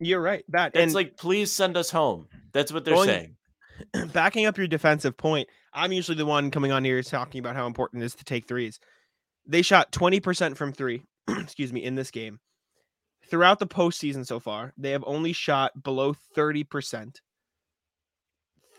You're 0.00 0.20
right. 0.20 0.44
Bad. 0.48 0.72
That's 0.74 0.82
and 0.84 0.94
like, 0.94 1.16
please 1.16 1.52
send 1.52 1.76
us 1.76 1.90
home. 1.90 2.28
That's 2.52 2.72
what 2.72 2.84
they're 2.84 2.94
Going- 2.94 3.08
saying. 3.08 3.36
backing 4.12 4.46
up 4.46 4.58
your 4.58 4.66
defensive 4.66 5.16
point, 5.16 5.48
I'm 5.72 5.92
usually 5.92 6.16
the 6.18 6.26
one 6.26 6.50
coming 6.50 6.70
on 6.72 6.84
here 6.84 7.02
talking 7.02 7.38
about 7.38 7.56
how 7.56 7.66
important 7.66 8.02
it 8.02 8.06
is 8.06 8.14
to 8.16 8.24
take 8.24 8.46
threes. 8.46 8.78
They 9.46 9.62
shot 9.62 9.90
20% 9.92 10.56
from 10.56 10.72
three, 10.72 11.02
excuse 11.28 11.72
me, 11.72 11.82
in 11.82 11.94
this 11.94 12.10
game. 12.10 12.38
Throughout 13.28 13.58
the 13.58 13.66
postseason 13.66 14.26
so 14.26 14.38
far, 14.40 14.72
they 14.76 14.90
have 14.90 15.02
only 15.06 15.32
shot 15.32 15.82
below 15.82 16.14
30% 16.36 17.16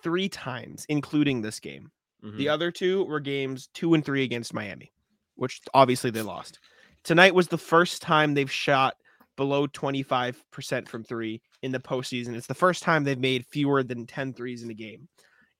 three 0.03 0.29
times, 0.29 0.85
including 0.89 1.41
this 1.41 1.59
game. 1.59 1.89
The 2.21 2.45
Mhm. 2.45 2.51
other 2.51 2.71
two 2.71 3.03
were 3.05 3.19
games 3.19 3.67
two 3.73 3.93
and 3.93 4.05
three 4.05 4.23
against 4.23 4.53
Miami, 4.53 4.93
which 5.35 5.61
obviously 5.73 6.09
they 6.09 6.21
lost. 6.21 6.59
Tonight 7.03 7.35
was 7.35 7.47
the 7.47 7.57
first 7.57 8.01
time 8.01 8.33
they've 8.33 8.51
shot 8.51 8.95
below 9.35 9.67
25% 9.67 10.87
from 10.87 11.03
three 11.03 11.41
in 11.61 11.71
the 11.71 11.79
postseason. 11.79 12.35
It's 12.35 12.47
the 12.47 12.53
first 12.53 12.83
time 12.83 13.03
they've 13.03 13.19
made 13.19 13.45
fewer 13.45 13.83
than 13.83 14.05
10 14.05 14.33
threes 14.33 14.63
in 14.63 14.69
a 14.69 14.75
game. 14.75 15.07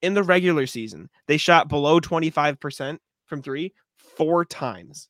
In 0.01 0.13
the 0.13 0.23
regular 0.23 0.67
season, 0.67 1.09
they 1.27 1.37
shot 1.37 1.69
below 1.69 1.99
25% 1.99 2.97
from 3.25 3.41
three 3.41 3.73
four 3.97 4.45
times. 4.45 5.09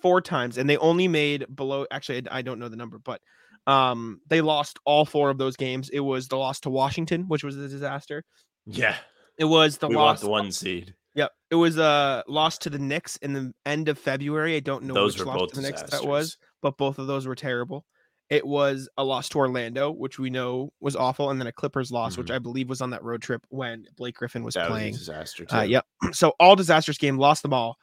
Four 0.00 0.20
times. 0.20 0.58
And 0.58 0.68
they 0.68 0.76
only 0.76 1.08
made 1.08 1.46
below, 1.54 1.86
actually, 1.90 2.26
I 2.30 2.42
don't 2.42 2.58
know 2.58 2.68
the 2.68 2.76
number, 2.76 2.98
but 2.98 3.20
um, 3.66 4.20
they 4.28 4.40
lost 4.40 4.78
all 4.84 5.04
four 5.04 5.30
of 5.30 5.38
those 5.38 5.56
games. 5.56 5.88
It 5.90 6.00
was 6.00 6.28
the 6.28 6.36
loss 6.36 6.60
to 6.60 6.70
Washington, 6.70 7.28
which 7.28 7.44
was 7.44 7.56
a 7.56 7.68
disaster. 7.68 8.24
yeah, 8.66 8.96
It 9.38 9.44
was 9.44 9.78
the 9.78 9.88
we 9.88 9.96
loss 9.96 10.20
the 10.20 10.28
one 10.28 10.50
seed. 10.50 10.94
Yep. 11.14 11.30
It 11.50 11.54
was 11.56 11.76
a 11.78 12.24
loss 12.26 12.58
to 12.58 12.70
the 12.70 12.78
Knicks 12.78 13.16
in 13.18 13.32
the 13.32 13.52
end 13.66 13.88
of 13.88 13.98
February. 13.98 14.56
I 14.56 14.60
don't 14.60 14.84
know 14.84 14.94
Those 14.94 15.18
which 15.18 15.26
loss 15.26 15.50
to 15.50 15.56
the 15.56 15.62
Knicks 15.62 15.82
that 15.82 16.04
was, 16.04 16.38
but 16.62 16.76
both 16.78 16.98
of 16.98 17.06
those 17.06 17.26
were 17.26 17.34
terrible. 17.34 17.84
It 18.30 18.46
was 18.46 18.88
a 18.96 19.04
loss 19.04 19.28
to 19.30 19.38
Orlando, 19.38 19.90
which 19.90 20.18
we 20.18 20.30
know 20.30 20.72
was 20.80 20.96
awful, 20.96 21.28
and 21.30 21.38
then 21.38 21.48
a 21.48 21.52
Clippers 21.52 21.92
loss, 21.92 22.16
which 22.16 22.30
I 22.30 22.38
believe 22.38 22.70
was 22.70 22.80
on 22.80 22.88
that 22.90 23.02
road 23.04 23.20
trip 23.20 23.42
when 23.50 23.84
Blake 23.96 24.14
Griffin 24.14 24.42
was 24.42 24.54
Mm-hmm. 24.54 24.62
That 24.64 24.70
playing. 24.70 24.92
was 24.92 24.96
a 24.96 25.12
disaster. 25.12 25.46
Uh, 25.52 25.62
yep. 25.62 25.84
So 26.12 26.32
all 26.40 26.56
disastrous 26.56 26.96
game, 26.96 27.18
lost 27.18 27.42
them 27.42 27.52
all, 27.52 27.76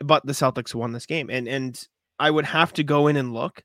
but 0.00 0.26
the 0.26 0.34
Celtics 0.34 0.74
won 0.74 0.92
this 0.92 1.06
game, 1.06 1.30
and 1.30 1.48
and 1.48 1.82
I 2.18 2.30
would 2.30 2.44
have 2.44 2.74
to 2.74 2.84
go 2.84 3.06
in 3.06 3.16
and 3.16 3.32
look, 3.32 3.62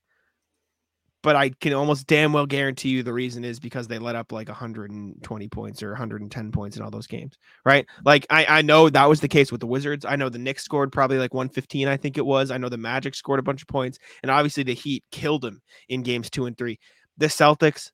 but 1.24 1.36
I 1.36 1.50
can 1.50 1.74
almost 1.74 2.08
damn 2.08 2.34
well 2.34 2.46
guarantee 2.46 2.90
you 2.90 3.04
the 3.04 3.14
reason 3.14 3.44
is 3.44 3.60
because 3.60 3.88
they 3.88 4.00
let 4.00 4.16
up 4.16 4.32
like 4.32 4.48
120 4.48 5.48
points 5.50 5.84
or 5.84 5.90
110 5.92 6.52
points 6.52 6.78
in 6.78 6.84
all 6.84 6.92
those 6.92 7.08
games, 7.08 7.38
right? 7.66 7.86
Like 8.04 8.26
I 8.30 8.46
I 8.46 8.62
know 8.62 8.90
that 8.90 9.10
was 9.10 9.22
the 9.22 9.28
case 9.28 9.52
with 9.52 9.62
the 9.62 9.68
Wizards. 9.68 10.06
I 10.06 10.16
know 10.16 10.30
the 10.30 10.40
Knicks 10.40 10.64
scored 10.64 10.92
probably 10.92 11.18
like 11.18 11.34
115, 11.34 11.88
I 11.88 11.98
think 11.98 12.18
it 12.18 12.26
was. 12.26 12.52
I 12.52 12.58
know 12.58 12.70
the 12.70 12.78
Magic 12.78 13.16
scored 13.16 13.40
a 13.40 13.44
bunch 13.44 13.62
of 13.62 13.68
points, 13.68 14.00
and 14.24 14.32
obviously 14.32 14.64
the 14.64 14.74
Heat 14.74 15.04
killed 15.12 15.42
them 15.42 15.62
in 15.90 16.04
games 16.04 16.30
two 16.30 16.46
and 16.46 16.58
three. 16.58 16.80
The 17.18 17.28
Celtics 17.28 17.92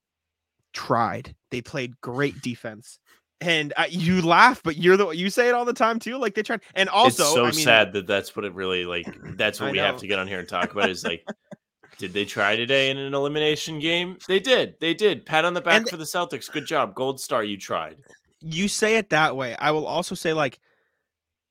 tried. 0.73 1.35
They 1.51 1.61
played 1.61 1.99
great 2.01 2.41
defense. 2.41 2.99
And 3.39 3.71
I, 3.77 3.87
you 3.87 4.21
laugh, 4.23 4.61
but 4.63 4.77
you're 4.77 4.97
the 4.97 5.09
you 5.09 5.29
say 5.29 5.47
it 5.47 5.53
all 5.53 5.65
the 5.65 5.73
time 5.73 5.99
too. 5.99 6.17
Like 6.17 6.33
they 6.33 6.41
tried, 6.41 6.61
and 6.73 6.89
also 6.89 7.23
it's 7.23 7.33
so 7.33 7.45
I 7.45 7.51
mean, 7.51 7.63
sad 7.65 7.93
that 7.93 8.07
that's 8.07 8.35
what 8.35 8.45
it 8.45 8.53
really 8.55 8.83
like. 8.85 9.05
That's 9.37 9.59
what 9.59 9.69
I 9.69 9.71
we 9.73 9.77
have 9.77 9.97
to 9.97 10.07
get 10.07 10.17
on 10.17 10.27
here 10.27 10.39
and 10.39 10.49
talk 10.49 10.71
about. 10.71 10.89
Is 10.89 11.03
like, 11.03 11.23
did 11.97 12.13
they 12.13 12.25
try 12.25 12.55
today 12.55 12.89
in 12.89 12.97
an 12.97 13.13
elimination 13.13 13.79
game? 13.79 14.17
They 14.27 14.39
did. 14.39 14.75
They 14.79 14.93
did. 14.93 15.25
Pat 15.25 15.45
on 15.45 15.53
the 15.53 15.61
back 15.61 15.77
And- 15.77 15.89
for 15.89 15.97
the 15.97 16.03
Celtics. 16.03 16.51
Good 16.51 16.65
job, 16.65 16.93
gold 16.95 17.19
star. 17.19 17.43
You 17.43 17.57
tried. 17.57 17.97
you 18.41 18.67
say 18.67 18.97
it 18.97 19.09
that 19.09 19.35
way. 19.35 19.55
I 19.59 19.71
will 19.71 19.87
also 19.87 20.13
say 20.15 20.33
like, 20.33 20.59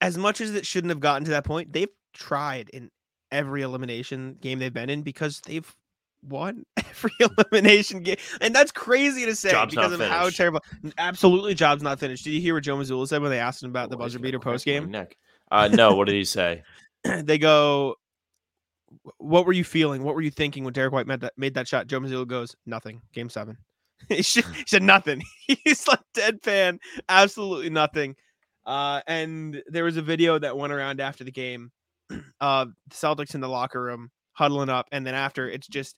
as 0.01 0.17
much 0.17 0.41
as 0.41 0.55
it 0.55 0.65
shouldn't 0.67 0.91
have 0.91 1.01
gotten 1.01 1.25
to 1.25 1.31
that 1.33 1.45
point, 1.45 1.73
they've 1.73 1.89
tried 2.15 2.69
in 2.71 2.91
every 3.33 3.63
elimination 3.63 4.37
game 4.41 4.59
they've 4.59 4.73
been 4.73 4.89
in 4.91 5.03
because 5.03 5.41
they've 5.47 5.75
won 6.23 6.65
every 6.77 7.11
elimination 7.21 8.03
game, 8.03 8.17
and 8.41 8.55
that's 8.55 8.71
crazy 8.73 9.25
to 9.27 9.35
say 9.35 9.51
Job's 9.51 9.75
because 9.75 9.93
of 9.93 10.01
how 10.01 10.29
terrible. 10.31 10.61
Absolutely, 10.99 11.55
job's 11.55 11.83
not 11.83 11.99
finished. 11.99 12.25
Did 12.25 12.31
you 12.35 12.41
hear 12.41 12.55
what 12.55 12.63
Joe 12.63 12.77
Mazzulla 12.77 13.09
said 13.09 13.21
when 13.23 13.31
they 13.31 13.39
asked 13.41 13.63
him 13.63 13.71
about 13.71 13.91
the 13.91 13.97
Oh, 13.97 14.01
I 14.01 14.03
buzzer 14.05 14.19
beater 14.19 14.39
post 14.39 14.65
game? 14.65 14.95
Uh, 15.51 15.69
no. 15.69 15.95
What 15.95 16.07
did 16.07 16.15
he 16.15 16.25
say? 16.25 16.63
they 17.05 17.39
go, 17.39 17.95
"Wh- 17.95 18.06
"What 19.19 19.47
were 19.47 19.53
you 19.53 19.65
feeling? 19.65 20.03
What 20.03 20.15
were 20.15 20.23
you 20.23 20.31
thinking 20.31 20.65
when 20.65 20.73
Derrick 20.73 20.93
White 20.93 21.07
made 21.07 21.21
that 21.21 21.35
made 21.37 21.55
that 21.55 21.69
shot?" 21.69 21.87
Joe 21.87 22.01
Mazzulla 22.01 22.27
goes, 22.27 22.55
"Nothing. 22.67 23.03
Game 23.13 23.29
seven. 23.29 23.59
he, 24.09 24.23
said 24.23 24.83
nothing. 24.83 25.23
He's 25.47 25.87
like 25.89 26.01
deadpan, 26.15 26.79
absolutely 27.09 27.71
nothing. 27.71 28.17
Uh, 28.65 29.01
and 29.07 29.63
there 29.69 29.85
was 29.85 29.97
a 29.97 30.03
video 30.03 30.39
that 30.39 30.57
went 30.57 30.73
around 30.73 31.01
after 31.01 31.25
the 31.25 31.33
game 31.33 31.71
of 32.41 32.73
the 32.89 32.95
Celtics 32.95 33.35
in 33.35 33.41
the 33.41 33.49
locker 33.49 33.83
room 33.83 34.11
huddling 34.33 34.69
up, 34.69 34.87
and 34.93 35.07
then 35.07 35.15
after 35.15 35.49
it's 35.49 35.67
just 35.67 35.97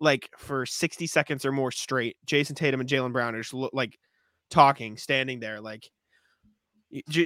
like 0.00 0.28
for 0.38 0.64
60 0.66 1.06
seconds 1.06 1.44
or 1.44 1.52
more 1.52 1.70
straight, 1.70 2.16
Jayson 2.26 2.56
Tatum 2.56 2.80
and 2.80 2.88
Jaylen 2.88 3.12
Brown 3.12 3.34
are 3.34 3.42
just 3.42 3.54
lo- 3.54 3.70
like 3.72 3.98
talking, 4.50 4.96
standing 4.96 5.40
there, 5.40 5.60
like 5.60 5.88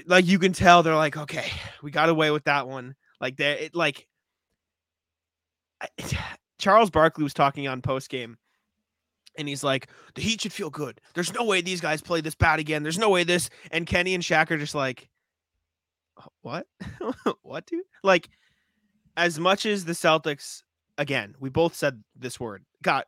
like 0.06 0.26
you 0.26 0.38
can 0.38 0.52
tell 0.52 0.82
they're 0.82 0.96
like, 0.96 1.16
okay, 1.16 1.50
we 1.82 1.90
got 1.90 2.08
away 2.08 2.30
with 2.30 2.44
that 2.44 2.66
one. 2.66 2.94
Like 3.20 3.36
they 3.36 3.52
it 3.52 3.74
like 3.74 4.06
I- 5.80 5.88
Charles 6.58 6.90
Barkley 6.90 7.22
was 7.22 7.34
talking 7.34 7.68
on 7.68 7.82
post 7.82 8.08
game, 8.10 8.36
and 9.36 9.46
he's 9.48 9.62
like, 9.62 9.88
the 10.16 10.20
Heat 10.20 10.40
should 10.40 10.52
feel 10.52 10.70
good. 10.70 11.00
There's 11.14 11.32
no 11.32 11.44
way 11.44 11.60
these 11.60 11.80
guys 11.80 12.02
play 12.02 12.20
this 12.20 12.34
bad 12.34 12.58
again. 12.58 12.82
There's 12.82 12.98
no 12.98 13.10
way 13.10 13.22
this. 13.22 13.48
And 13.70 13.86
Kenny 13.86 14.14
and 14.14 14.22
Shaq 14.22 14.50
are 14.50 14.58
just 14.58 14.74
like, 14.74 15.08
"Uh, 16.16 16.26
what, 16.42 16.66
what, 17.42 17.66
dude? 17.66 17.84
Like, 18.02 18.28
as 19.16 19.38
much 19.38 19.66
as 19.66 19.84
the 19.84 19.92
Celtics, 19.92 20.62
again, 20.96 21.36
we 21.38 21.48
both 21.48 21.76
said 21.76 22.02
this 22.16 22.40
word, 22.40 22.64
got 22.82 23.06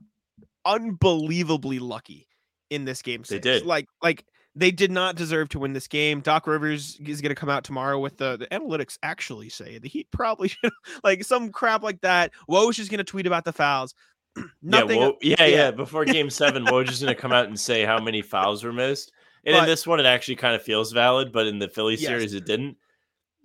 unbelievably 0.64 1.80
lucky 1.80 2.28
in 2.70 2.85
this 2.85 3.02
game. 3.02 3.24
They 3.28 3.40
did. 3.40 3.66
Like, 3.66 3.87
like 4.02 4.24
they 4.56 4.70
did 4.70 4.90
not 4.90 5.14
deserve 5.16 5.48
to 5.50 5.58
win 5.58 5.72
this 5.72 5.86
game. 5.86 6.20
Doc 6.20 6.46
Rivers 6.46 6.98
is 7.04 7.20
going 7.20 7.30
to 7.30 7.34
come 7.36 7.48
out 7.48 7.62
tomorrow 7.64 7.98
with 7.98 8.16
the, 8.16 8.36
the 8.36 8.46
analytics 8.46 8.98
actually 9.02 9.48
say 9.48 9.78
the 9.78 9.88
Heat 9.88 10.08
probably 10.12 10.48
should 10.48 10.72
like 11.04 11.24
some 11.24 11.50
crap 11.50 11.82
like 11.82 12.00
that. 12.00 12.32
Woj 12.48 12.78
is 12.78 12.88
going 12.88 12.98
to 12.98 13.04
tweet 13.04 13.26
about 13.26 13.44
the 13.44 13.52
fouls. 13.52 13.94
Nothing. 14.62 14.98
Yeah, 15.00 15.06
Wo- 15.06 15.18
yeah, 15.22 15.36
yeah. 15.40 15.46
yeah, 15.46 15.70
Before 15.70 16.04
game 16.04 16.30
seven, 16.30 16.64
Woj 16.64 16.88
is 16.88 17.00
going 17.00 17.14
to 17.14 17.20
come 17.20 17.32
out 17.32 17.46
and 17.46 17.58
say 17.58 17.84
how 17.84 18.00
many 18.00 18.22
fouls 18.22 18.64
were 18.64 18.72
missed. 18.72 19.12
And 19.44 19.56
in 19.56 19.64
this 19.64 19.86
one, 19.86 19.98
it 20.00 20.06
actually 20.06 20.36
kind 20.36 20.54
of 20.54 20.62
feels 20.62 20.92
valid, 20.92 21.32
but 21.32 21.46
in 21.46 21.58
the 21.58 21.68
Philly 21.68 21.94
Yes. 21.94 22.06
series, 22.06 22.34
it 22.34 22.44
didn't. 22.44 22.76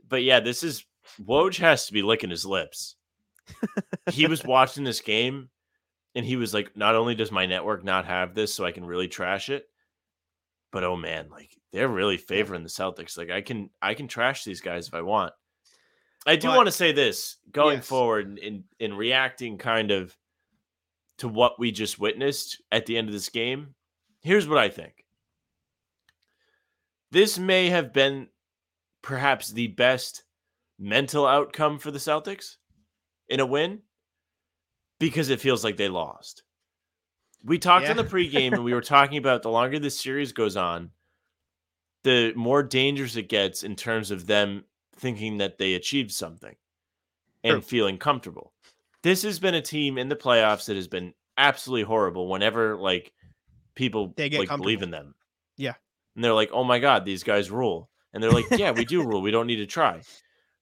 But 0.09 0.23
yeah, 0.23 0.41
this 0.41 0.61
is 0.61 0.85
Woj 1.23 1.57
has 1.59 1.85
to 1.85 1.93
be 1.93 2.01
licking 2.01 2.29
his 2.29 2.45
lips. 2.45 2.95
he 4.11 4.27
was 4.27 4.43
watching 4.45 4.83
this 4.83 4.99
game 5.01 5.49
and 6.15 6.25
he 6.25 6.35
was 6.35 6.53
like, 6.53 6.75
not 6.75 6.95
only 6.95 7.15
does 7.15 7.31
my 7.31 7.45
network 7.45 7.83
not 7.83 8.05
have 8.05 8.35
this, 8.35 8.53
so 8.53 8.65
I 8.65 8.71
can 8.71 8.85
really 8.85 9.07
trash 9.07 9.49
it, 9.49 9.67
but 10.75 10.83
oh 10.83 10.97
man, 10.97 11.29
like 11.29 11.55
they're 11.71 11.87
really 11.87 12.17
favoring 12.17 12.61
the 12.61 12.67
Celtics. 12.69 13.17
Like 13.17 13.29
I 13.29 13.39
can 13.41 13.69
I 13.81 13.93
can 13.93 14.09
trash 14.09 14.43
these 14.43 14.59
guys 14.59 14.89
if 14.89 14.93
I 14.93 15.01
want. 15.03 15.31
I 16.27 16.35
do 16.35 16.49
But- 16.49 16.57
want 16.57 16.67
to 16.67 16.71
say 16.73 16.91
this 16.91 17.37
going 17.49 17.77
Yes. 17.77 17.87
forward 17.87 18.37
in 18.39 18.65
in 18.77 18.93
reacting 18.93 19.57
kind 19.57 19.91
of 19.91 20.13
to 21.19 21.29
what 21.29 21.57
we 21.57 21.71
just 21.71 21.97
witnessed 21.97 22.61
at 22.73 22.85
the 22.85 22.97
end 22.97 23.07
of 23.07 23.13
this 23.13 23.29
game, 23.29 23.73
here's 24.21 24.49
what 24.49 24.57
I 24.57 24.67
think. 24.67 25.05
This 27.11 27.39
may 27.39 27.69
have 27.69 27.93
been 27.93 28.27
perhaps 29.01 29.53
the 29.53 29.67
best 29.67 30.25
mental 30.77 31.25
outcome 31.25 31.79
for 31.79 31.89
the 31.89 31.99
Celtics 31.99 32.57
in 33.29 33.39
a 33.39 33.45
win 33.45 33.81
because 34.99 35.29
it 35.29 35.39
feels 35.39 35.63
like 35.63 35.77
they 35.77 35.87
lost. 35.87 36.43
We 37.45 37.59
talked 37.59 37.87
in 37.87 37.95
the 37.95 38.03
pregame 38.03 38.53
and 38.53 38.63
we 38.63 38.73
were 38.73 38.81
talking 38.81 39.17
about 39.17 39.43
the 39.43 39.51
longer 39.51 39.77
this 39.77 39.99
series 39.99 40.33
goes 40.33 40.57
on, 40.57 40.89
the 42.03 42.33
more 42.35 42.63
dangerous 42.63 43.15
it 43.15 43.29
gets 43.29 43.63
in 43.63 43.75
terms 43.75 44.09
of 44.09 44.25
them 44.25 44.65
thinking 44.95 45.37
that 45.37 45.57
they 45.57 45.75
achieved 45.75 46.11
something 46.11 46.55
and 47.43 47.53
True. 47.53 47.61
feeling 47.61 47.97
comfortable. 47.97 48.51
This 49.03 49.21
has 49.21 49.39
been 49.39 49.53
a 49.53 49.61
team 49.61 49.99
in 49.99 50.09
the 50.09 50.15
playoffs 50.15 50.65
that 50.65 50.75
has 50.75 50.87
been 50.87 51.13
absolutely 51.37 51.83
horrible 51.83 52.27
whenever 52.27 52.75
like 52.75 53.13
people 53.75 54.13
They 54.15 54.29
get 54.29 54.39
like 54.39 54.49
believe 54.49 54.81
in 54.81 54.89
them. 54.89 55.13
Yeah. 55.57 55.73
And 56.15 56.23
they're 56.23 56.33
like, 56.33 56.49
"Oh 56.51 56.63
my 56.63 56.79
god, 56.79 57.05
these 57.05 57.23
guys 57.23 57.51
rule." 57.51 57.89
And 58.13 58.23
they're 58.23 58.31
like, 58.31 58.45
"Yeah, 58.51 58.71
we 58.71 58.85
do 58.85 59.03
rule. 59.03 59.21
We 59.21 59.31
don't 59.31 59.47
need 59.47 59.57
to 59.57 59.65
try." 59.67 60.01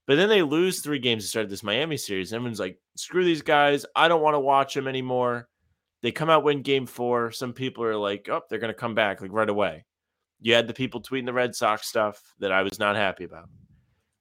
But 0.06 0.16
then 0.16 0.28
they 0.28 0.42
lose 0.42 0.80
three 0.80 0.98
games 0.98 1.24
to 1.24 1.28
start 1.28 1.48
this 1.48 1.62
Miami 1.62 1.96
series. 1.96 2.32
and 2.32 2.36
Everyone's 2.36 2.60
like, 2.60 2.78
"Screw 2.96 3.24
these 3.24 3.42
guys. 3.42 3.86
I 3.96 4.08
don't 4.08 4.20
want 4.20 4.34
to 4.34 4.40
watch 4.40 4.74
them 4.74 4.88
anymore." 4.88 5.48
They 6.04 6.12
come 6.12 6.28
out 6.28 6.44
win 6.44 6.60
game 6.60 6.84
4. 6.84 7.32
Some 7.32 7.54
people 7.54 7.82
are 7.82 7.96
like, 7.96 8.28
"Oh, 8.28 8.42
they're 8.50 8.58
going 8.58 8.72
to 8.72 8.78
come 8.78 8.94
back 8.94 9.22
like 9.22 9.32
right 9.32 9.48
away." 9.48 9.86
You 10.38 10.52
had 10.52 10.68
the 10.68 10.74
people 10.74 11.00
tweeting 11.00 11.24
the 11.24 11.32
Red 11.32 11.54
Sox 11.54 11.88
stuff 11.88 12.20
that 12.40 12.52
I 12.52 12.60
was 12.60 12.78
not 12.78 12.94
happy 12.94 13.24
about. 13.24 13.48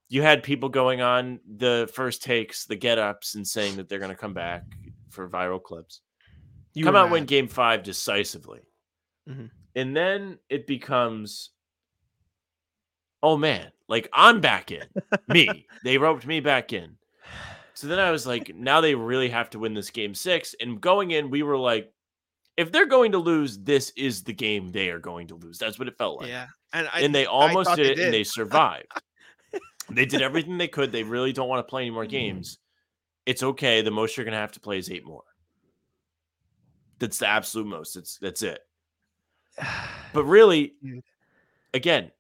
You 0.07 0.21
had 0.21 0.43
people 0.43 0.69
going 0.69 1.01
on 1.01 1.41
the 1.57 1.91
first 1.93 2.23
takes, 2.23 2.65
the 2.65 2.77
get 2.77 2.99
ups, 2.99 3.35
and 3.35 3.45
saying 3.45 3.75
that 3.75 3.89
they're 3.89 3.99
going 3.99 4.11
to 4.11 4.15
come 4.15 4.33
back 4.33 4.63
for 5.09 5.27
viral 5.27 5.61
clips. 5.61 5.99
You 6.73 6.85
come 6.85 6.95
out 6.95 7.11
win 7.11 7.25
game 7.25 7.49
five 7.49 7.83
decisively. 7.83 8.61
Mhm. 9.29 9.49
And 9.75 9.93
then 9.93 10.39
it 10.47 10.65
becomes, 10.65 11.49
oh 13.21 13.35
man, 13.35 13.73
like 13.89 14.07
I'm 14.13 14.39
back 14.39 14.71
in. 14.71 14.87
me. 15.27 15.67
They 15.83 15.97
roped 15.97 16.25
me 16.25 16.39
back 16.39 16.71
in. 16.71 16.95
So 17.75 17.87
then 17.87 17.99
I 17.99 18.11
was 18.11 18.27
like, 18.27 18.53
now 18.55 18.81
they 18.81 18.95
really 18.95 19.29
have 19.29 19.49
to 19.51 19.59
win 19.59 19.73
this 19.73 19.89
game 19.89 20.13
six. 20.13 20.55
And 20.59 20.79
going 20.79 21.11
in, 21.11 21.29
we 21.29 21.43
were 21.43 21.57
like, 21.57 21.91
if 22.55 22.71
they're 22.71 22.85
going 22.85 23.13
to 23.13 23.17
lose, 23.17 23.57
this 23.57 23.91
is 23.95 24.23
the 24.23 24.33
game 24.33 24.71
they 24.71 24.89
are 24.89 24.99
going 24.99 25.27
to 25.27 25.35
lose. 25.35 25.57
That's 25.57 25.79
what 25.79 25.87
it 25.87 25.97
felt 25.97 26.19
like. 26.21 26.29
yeah, 26.29 26.45
and 26.71 26.87
I, 26.93 26.99
and 27.01 27.13
they 27.15 27.25
almost 27.25 27.75
did 27.75 27.97
they 27.97 28.01
it 28.01 28.05
and 28.05 28.13
they 28.13 28.23
survived. 28.23 28.91
they 29.89 30.05
did 30.05 30.21
everything 30.21 30.57
they 30.57 30.67
could. 30.67 30.91
They 30.91 31.03
really 31.03 31.33
don't 31.33 31.49
want 31.49 31.65
to 31.65 31.69
play 31.69 31.81
any 31.81 31.89
Mm-hmm. 31.89 31.95
more 31.95 32.05
games. 32.05 32.59
It's 33.25 33.41
okay. 33.41 33.81
The 33.81 33.89
most 33.91 34.15
you're 34.17 34.25
going 34.25 34.33
to 34.33 34.37
have 34.39 34.51
to 34.51 34.59
play 34.59 34.77
is 34.77 34.91
eight 34.91 35.05
more. 35.05 35.23
That's 36.99 37.17
the 37.17 37.27
absolute 37.27 37.67
most. 37.67 37.95
That's 37.95 38.17
that's 38.17 38.43
it. 38.43 38.59
But 40.13 40.25
really, 40.25 40.75
again, 41.73 42.11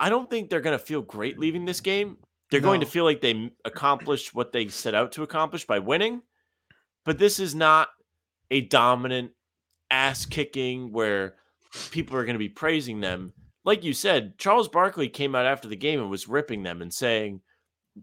I 0.00 0.08
don't 0.08 0.28
think 0.28 0.50
they're 0.50 0.60
going 0.60 0.76
to 0.76 0.84
feel 0.84 1.02
great 1.02 1.38
leaving 1.38 1.64
this 1.64 1.80
game. 1.80 2.16
They're 2.52 2.60
going 2.60 2.80
to 2.80 2.86
feel 2.86 3.04
like 3.04 3.20
they 3.20 3.50
accomplished 3.64 4.34
what 4.34 4.52
they 4.52 4.68
set 4.68 4.94
out 4.94 5.12
to 5.12 5.22
accomplish 5.22 5.66
by 5.66 5.78
winning. 5.78 6.22
But 7.04 7.18
this 7.18 7.40
is 7.40 7.54
not 7.54 7.88
a 8.50 8.60
dominant 8.60 9.32
ass 9.90 10.26
kicking 10.26 10.92
where 10.92 11.34
people 11.90 12.16
are 12.16 12.24
going 12.24 12.34
to 12.34 12.38
be 12.38 12.48
praising 12.48 13.00
them. 13.00 13.32
Like 13.64 13.82
you 13.82 13.92
said, 13.92 14.38
Charles 14.38 14.68
Barkley 14.68 15.08
came 15.08 15.34
out 15.34 15.46
after 15.46 15.68
the 15.68 15.76
game 15.76 16.00
and 16.00 16.10
was 16.10 16.28
ripping 16.28 16.62
them 16.62 16.82
and 16.82 16.92
saying, 16.92 17.40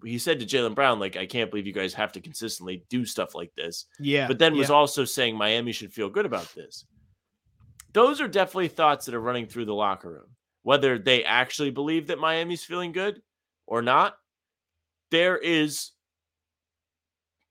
he 0.03 0.17
said 0.17 0.39
to 0.39 0.45
Jaylen 0.45 0.75
Brown, 0.75 0.99
like, 0.99 1.15
I 1.15 1.25
can't 1.25 1.49
believe 1.49 1.67
you 1.67 1.73
guys 1.73 1.93
have 1.93 2.12
to 2.13 2.21
consistently 2.21 2.85
do 2.89 3.05
stuff 3.05 3.33
like 3.33 3.51
this 3.55 3.85
yeah, 3.99 4.27
but 4.27 4.38
then 4.38 4.55
was 4.55 4.69
yeah. 4.69 4.75
also 4.75 5.03
saying 5.03 5.35
Miami 5.35 5.71
should 5.71 5.91
feel 5.91 6.09
good 6.09 6.25
about 6.25 6.53
this. 6.55 6.85
Those 7.93 8.21
are 8.21 8.27
definitely 8.27 8.67
thoughts 8.67 9.05
that 9.05 9.15
are 9.15 9.21
running 9.21 9.47
through 9.47 9.65
the 9.65 9.73
locker 9.73 10.09
room. 10.12 10.27
Whether 10.62 10.99
they 10.99 11.23
actually 11.23 11.71
believe 11.71 12.07
that 12.07 12.19
Miami's 12.19 12.63
feeling 12.63 12.91
good 12.91 13.21
or 13.65 13.81
not, 13.81 14.15
there 15.11 15.37
is 15.37 15.91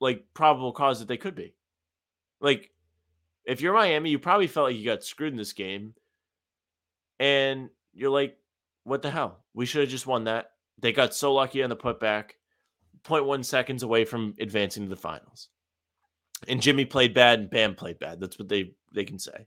like 0.00 0.24
probable 0.34 0.72
cause 0.72 1.00
that 1.00 1.08
they 1.08 1.16
could 1.16 1.34
be. 1.34 1.54
Like, 2.40 2.70
if 3.44 3.60
you're 3.60 3.74
Miami, 3.74 4.10
you 4.10 4.18
probably 4.18 4.46
felt 4.46 4.68
like 4.68 4.76
you 4.76 4.84
got 4.84 5.02
screwed 5.02 5.32
in 5.32 5.38
this 5.38 5.52
game. 5.52 5.94
And 7.18 7.70
you're 7.92 8.10
like, 8.10 8.36
what 8.84 9.02
the 9.02 9.10
hell? 9.10 9.40
We 9.54 9.66
should 9.66 9.80
have 9.80 9.90
just 9.90 10.06
won 10.06 10.24
that. 10.24 10.52
They 10.78 10.92
got 10.92 11.14
so 11.14 11.34
lucky 11.34 11.64
on 11.64 11.70
the 11.70 11.76
putback, 11.76 12.32
0.1 13.04 13.44
seconds 13.44 13.82
away 13.82 14.04
from 14.04 14.34
advancing 14.38 14.84
to 14.84 14.88
the 14.88 14.96
finals 14.96 15.48
and 16.46 16.62
Jimmy 16.62 16.84
played 16.84 17.14
bad 17.14 17.40
and 17.40 17.50
Bam 17.50 17.74
played 17.74 17.98
bad. 17.98 18.20
That's 18.20 18.38
what 18.38 18.48
they 18.48 18.74
they 18.94 19.04
can 19.04 19.18
say. 19.18 19.46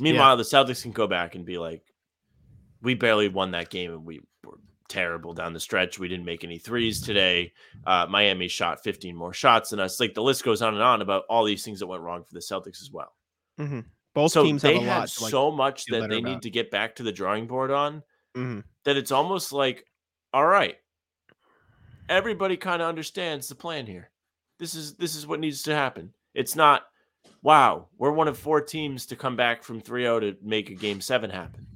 Meanwhile, 0.00 0.36
the 0.36 0.42
Celtics 0.42 0.82
can 0.82 0.92
go 0.92 1.06
back 1.06 1.34
and 1.34 1.44
be 1.44 1.56
like, 1.58 1.82
we 2.82 2.94
barely 2.94 3.28
won 3.28 3.52
that 3.52 3.70
game 3.70 3.92
and 3.92 4.04
we 4.04 4.20
terrible 4.88 5.32
down 5.32 5.52
the 5.52 5.60
stretch. 5.60 5.98
We 5.98 6.08
didn't 6.08 6.24
make 6.24 6.44
any 6.44 6.58
threes 6.58 7.00
today. 7.00 7.52
Uh, 7.86 8.06
Miami 8.08 8.48
shot 8.48 8.82
15 8.82 9.16
more 9.16 9.32
shots 9.32 9.70
than 9.70 9.80
us. 9.80 9.98
Like 9.98 10.14
the 10.14 10.22
list 10.22 10.44
goes 10.44 10.62
on 10.62 10.74
and 10.74 10.82
on 10.82 11.02
about 11.02 11.24
all 11.28 11.44
these 11.44 11.64
things 11.64 11.80
that 11.80 11.86
went 11.86 12.02
wrong 12.02 12.24
for 12.24 12.34
the 12.34 12.40
Celtics 12.40 12.82
as 12.82 12.90
well. 12.92 13.14
Mhm. 13.58 13.84
Both 14.14 14.32
so 14.32 14.44
teams 14.44 14.62
they 14.62 14.74
have 14.74 14.82
a 14.82 14.86
lot. 15.00 15.08
To, 15.08 15.22
like, 15.24 15.30
so 15.30 15.50
much 15.50 15.86
that 15.86 16.08
they 16.08 16.20
need 16.20 16.32
about. 16.32 16.42
to 16.42 16.50
get 16.50 16.70
back 16.70 16.96
to 16.96 17.02
the 17.02 17.12
drawing 17.12 17.46
board 17.46 17.70
on 17.70 18.02
mhm. 18.36 18.62
that 18.84 18.96
it's 18.96 19.10
almost 19.10 19.52
like, 19.52 19.84
all 20.32 20.46
right, 20.46 20.76
everybody 22.08 22.56
kind 22.56 22.80
of 22.82 22.88
understands 22.88 23.48
the 23.48 23.54
plan 23.54 23.86
here. 23.86 24.10
This 24.58 24.74
is 24.74 24.94
this 24.96 25.16
is 25.16 25.26
what 25.26 25.40
needs 25.40 25.62
to 25.64 25.74
happen. 25.74 26.12
It's 26.32 26.54
not, 26.54 26.86
wow, 27.42 27.88
we're 27.98 28.12
one 28.12 28.28
of 28.28 28.38
four 28.38 28.60
teams 28.60 29.06
to 29.06 29.16
come 29.16 29.36
back 29.36 29.62
from 29.62 29.80
3-0 29.80 30.20
to 30.20 30.36
make 30.42 30.70
a 30.70 30.74
game 30.74 31.00
seven 31.00 31.30
happen. 31.30 31.66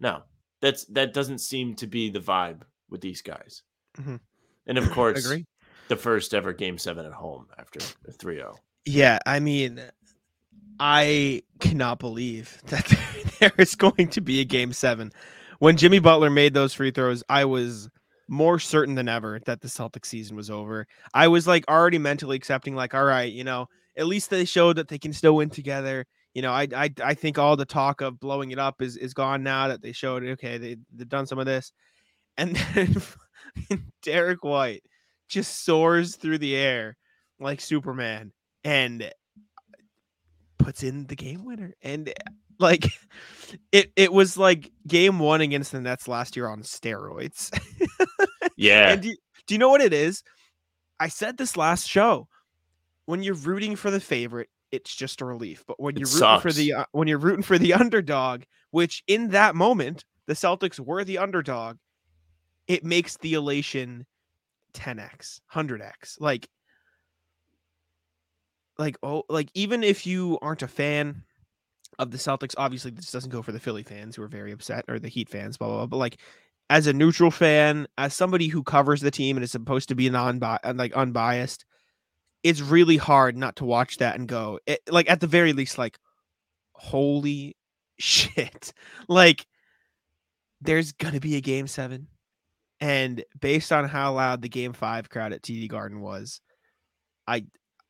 No, 0.00 0.22
that's 0.64 0.86
that 0.86 1.12
doesn't 1.12 1.40
seem 1.40 1.74
to 1.74 1.86
be 1.86 2.08
the 2.08 2.20
vibe 2.20 2.62
with 2.88 3.02
these 3.02 3.20
guys. 3.20 3.62
Mhm. 4.00 4.18
And 4.66 4.78
of 4.78 4.90
course, 4.92 5.24
Agree. 5.24 5.44
the 5.88 5.96
first 5.96 6.32
ever 6.32 6.54
game 6.54 6.78
seven 6.78 7.04
at 7.04 7.12
home 7.12 7.46
after 7.58 7.80
a 7.80 8.10
oh. 8.10 8.12
3-0. 8.12 8.56
Yeah, 8.86 9.18
I 9.26 9.40
mean, 9.40 9.82
I 10.80 11.42
cannot 11.60 11.98
believe 11.98 12.62
that 12.66 12.86
there 13.40 13.52
is 13.58 13.74
going 13.74 14.08
to 14.08 14.22
be 14.22 14.40
a 14.40 14.44
game 14.44 14.72
seven. 14.72 15.12
When 15.58 15.76
Jimmy 15.76 15.98
Butler 15.98 16.30
made 16.30 16.54
those 16.54 16.72
free 16.72 16.90
throws, 16.90 17.22
I 17.28 17.44
was 17.44 17.90
more 18.26 18.58
certain 18.58 18.94
than 18.94 19.06
ever 19.08 19.40
that 19.44 19.60
the 19.60 19.68
Celtic 19.68 20.06
season 20.06 20.34
was 20.34 20.50
over. 20.50 20.86
I 21.12 21.28
was 21.28 21.46
like 21.46 21.68
already 21.68 21.98
mentally 21.98 22.36
accepting, 22.38 22.74
like, 22.74 22.94
all 22.94 23.04
right, 23.04 23.30
you 23.30 23.44
know, 23.44 23.68
at 23.98 24.06
least 24.06 24.30
they 24.30 24.46
showed 24.46 24.76
that 24.76 24.88
they 24.88 24.98
can 24.98 25.12
still 25.12 25.36
win 25.36 25.50
together. 25.50 26.06
You 26.34 26.42
know, 26.42 26.52
I 26.52 26.66
I, 26.74 26.90
I 27.02 27.14
think 27.14 27.38
all 27.38 27.56
the 27.56 27.64
talk 27.64 28.00
of 28.00 28.18
blowing 28.20 28.50
it 28.50 28.58
up 28.58 28.82
is, 28.82 28.96
is 28.96 29.14
gone 29.14 29.42
now 29.42 29.68
that 29.68 29.80
they 29.82 29.92
showed 29.92 30.24
okay, 30.24 30.58
they, 30.58 30.76
they've 30.94 31.08
done 31.08 31.26
some 31.26 31.38
of 31.38 31.46
this. 31.46 31.72
And 32.36 32.56
then 32.74 33.00
Derrick 34.02 34.42
White 34.44 34.82
just 35.28 35.64
soars 35.64 36.16
through 36.16 36.38
the 36.38 36.56
air 36.56 36.96
like 37.38 37.60
Superman 37.60 38.32
and 38.64 39.10
puts 40.58 40.82
in 40.82 41.06
the 41.06 41.16
game 41.16 41.44
winner. 41.44 41.74
And 41.82 42.12
like 42.58 42.86
it 43.72 43.92
it 43.96 44.12
was 44.12 44.36
like 44.36 44.70
game 44.86 45.18
one 45.18 45.40
against 45.40 45.72
the 45.72 45.80
Nets 45.80 46.08
last 46.08 46.36
year 46.36 46.48
on 46.48 46.62
steroids. 46.62 47.50
Yeah. 48.56 48.92
And 48.92 49.02
do, 49.02 49.08
you- 49.08 49.16
do 49.46 49.54
you 49.54 49.58
know 49.58 49.68
what 49.68 49.80
it 49.80 49.92
is? 49.92 50.22
I 51.00 51.08
said 51.08 51.36
this 51.36 51.56
last 51.56 51.88
show. 51.88 52.28
When 53.06 53.22
you're 53.22 53.34
rooting 53.34 53.74
for 53.74 53.90
the 53.90 53.98
favorite, 54.00 54.48
it's 54.74 54.94
just 54.94 55.20
a 55.20 55.24
relief. 55.24 55.64
But 55.66 55.80
when 55.80 55.96
It 55.96 56.00
you're 56.00 56.08
rooting 56.08 56.40
for 56.40 56.52
the 56.52 56.72
uh, 56.74 56.84
when 56.92 57.08
you're 57.08 57.18
rooting 57.18 57.42
for 57.42 57.58
the 57.58 57.74
underdog, 57.82 58.42
which 58.70 59.02
in 59.06 59.30
that 59.30 59.54
moment 59.54 60.04
the 60.26 60.34
Celtics 60.34 60.80
were 60.80 61.04
the 61.04 61.18
underdog, 61.18 61.76
it 62.66 62.84
makes 62.84 63.16
the 63.18 63.34
elation 63.34 64.06
10x, 64.74 65.40
100x. 65.52 66.20
Like 66.20 66.48
like 68.78 68.96
oh 69.02 69.22
like 69.28 69.50
even 69.54 69.84
if 69.84 70.06
you 70.06 70.38
aren't 70.42 70.62
a 70.62 70.68
fan 70.68 71.22
of 71.98 72.10
the 72.10 72.18
Celtics, 72.18 72.54
obviously 72.58 72.90
this 72.90 73.12
doesn't 73.12 73.30
go 73.30 73.42
for 73.42 73.52
the 73.52 73.60
Philly 73.60 73.84
fans 73.84 74.16
who 74.16 74.22
are 74.22 74.28
very 74.28 74.52
upset 74.52 74.84
or 74.88 74.98
the 74.98 75.08
Heat 75.08 75.28
fans, 75.28 75.56
blah 75.56 75.68
blah 75.68 75.76
blah. 75.78 75.86
But 75.86 75.96
like 75.98 76.18
as 76.70 76.86
a 76.86 76.92
neutral 76.92 77.30
fan, 77.30 77.86
as 77.98 78.14
somebody 78.14 78.48
who 78.48 78.62
covers 78.62 79.00
the 79.00 79.10
team 79.10 79.36
and 79.36 79.44
is 79.44 79.52
supposed 79.52 79.88
to 79.90 79.94
be 79.94 80.10
non 80.10 80.40
like 80.74 80.92
unbiased, 80.94 81.64
it's 82.44 82.60
really 82.60 82.98
hard 82.98 83.36
not 83.36 83.56
to 83.56 83.64
watch 83.64 83.96
that 83.96 84.16
and 84.16 84.28
go 84.28 84.60
it, 84.66 84.80
like 84.88 85.10
at 85.10 85.20
the 85.20 85.26
very 85.26 85.52
least 85.54 85.78
like 85.78 85.98
holy 86.74 87.56
shit. 87.98 88.72
Like 89.08 89.46
there's 90.60 90.92
gonna 90.92 91.20
be 91.20 91.36
a 91.36 91.40
game 91.40 91.66
seven. 91.66 92.06
And 92.80 93.24
based 93.40 93.72
on 93.72 93.88
how 93.88 94.14
loud 94.14 94.42
the 94.42 94.48
game 94.48 94.74
five 94.74 95.08
crowd 95.08 95.32
at 95.32 95.42
TD 95.42 95.68
Garden 95.68 96.00
was, 96.00 96.40
I 97.26 97.46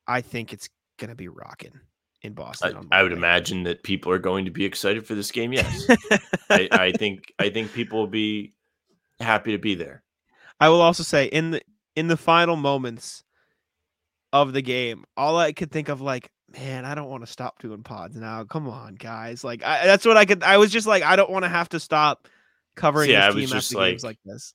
I 0.07 0.21
think 0.21 0.53
it's 0.53 0.69
gonna 0.99 1.17
be 1.17 1.29
rocking 1.29 1.81
in 2.23 2.33
I, 2.33 2.35
Boston. 2.35 2.77
on 2.77 2.88
I 2.93 3.03
would 3.03 3.12
imagine 3.12 3.64
that 3.64 3.83
people 3.83 4.12
are 4.12 4.19
going 4.19 4.45
to 4.45 4.51
be 4.51 4.64
excited 4.64 5.07
for 5.07 5.14
this 5.14 5.31
game. 5.31 5.53
Yes. 5.53 5.87
I, 6.49 6.69
I 6.73 6.93
think 6.93 7.33
I 7.38 7.51
think 7.51 7.73
people 7.73 7.99
will 7.99 8.07
be 8.07 8.55
happy 9.19 9.53
to 9.53 9.59
be 9.59 9.75
there. 9.75 10.05
I 10.61 10.69
will 10.69 10.81
also 10.81 11.03
say 11.03 11.27
in 11.27 11.51
the 11.51 11.62
in 11.97 12.07
the 12.07 12.17
final 12.17 12.57
moments 12.57 13.25
of 14.35 14.53
the 14.53 14.61
game, 14.61 15.05
all 15.16 15.38
I 15.38 15.53
could 15.53 15.70
think 15.70 15.88
of 15.88 16.01
like, 16.01 16.29
man, 16.53 16.85
I 16.85 16.94
don't 16.94 17.09
want 17.09 17.25
to 17.25 17.31
stop 17.31 17.61
doing 17.62 17.83
pods 17.85 18.16
now. 18.16 18.42
Come 18.44 18.68
on, 18.68 18.97
guys. 18.97 19.44
Like 19.44 19.62
I, 19.64 19.87
that's 19.87 20.05
what 20.05 20.16
I 20.16 20.25
could. 20.25 20.42
I 20.42 20.59
was 20.59 20.70
just 20.73 20.87
like, 20.88 21.03
I 21.05 21.14
don't 21.16 21.31
want 21.31 21.44
to 21.44 21.49
have 21.49 21.68
to 21.70 21.81
stop 21.81 22.29
covering 22.75 23.14
I 23.14 23.27
this 23.27 23.35
was 23.35 23.44
team 23.44 23.49
just 23.57 23.73
after 23.73 23.87
games 23.87 24.05
like- 24.05 24.18
like 24.27 24.35
this. 24.35 24.53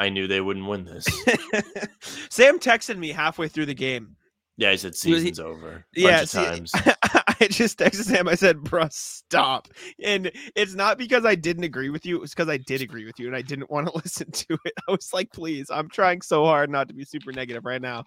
I 0.00 0.10
knew 0.10 0.28
they 0.28 0.40
wouldn't 0.40 0.64
win 0.68 0.84
this. 0.84 1.04
Sam 2.30 2.60
texted 2.60 2.96
me 2.96 3.08
halfway 3.08 3.48
through 3.48 3.66
the 3.66 3.74
game. 3.74 4.14
Yeah, 4.56 4.70
he 4.70 4.76
said 4.76 4.92
He 4.92 4.98
season's 4.98 5.40
over. 5.40 5.70
Bunch 5.70 5.84
Yeah, 5.96 6.20
of 6.22 6.28
see, 6.28 6.44
times. 6.44 6.72
I 6.74 7.48
just 7.50 7.78
texted 7.80 8.04
Sam. 8.04 8.28
I 8.28 8.36
said, 8.36 8.58
"Bruh, 8.58 8.92
stop." 8.92 9.66
And 10.00 10.30
it's 10.54 10.74
not 10.74 10.98
because 10.98 11.24
I 11.24 11.34
didn't 11.34 11.64
agree 11.64 11.90
with 11.90 12.06
you. 12.06 12.14
It 12.16 12.20
was 12.20 12.30
because 12.32 12.48
I 12.48 12.58
did 12.58 12.80
agree 12.80 13.06
with 13.06 13.18
you, 13.18 13.26
and 13.26 13.34
I 13.34 13.42
didn't 13.42 13.70
want 13.70 13.88
to 13.88 13.92
listen 14.04 14.30
to 14.30 14.58
it. 14.64 14.72
I 14.88 14.92
was 14.92 15.10
like, 15.12 15.32
"Please, 15.32 15.68
I'm 15.68 15.88
trying 15.88 16.22
so 16.22 16.44
hard 16.44 16.70
not 16.70 16.86
to 16.88 16.94
be 16.94 17.04
super 17.04 17.32
negative 17.32 17.64
right 17.64 17.82
now." 17.82 18.04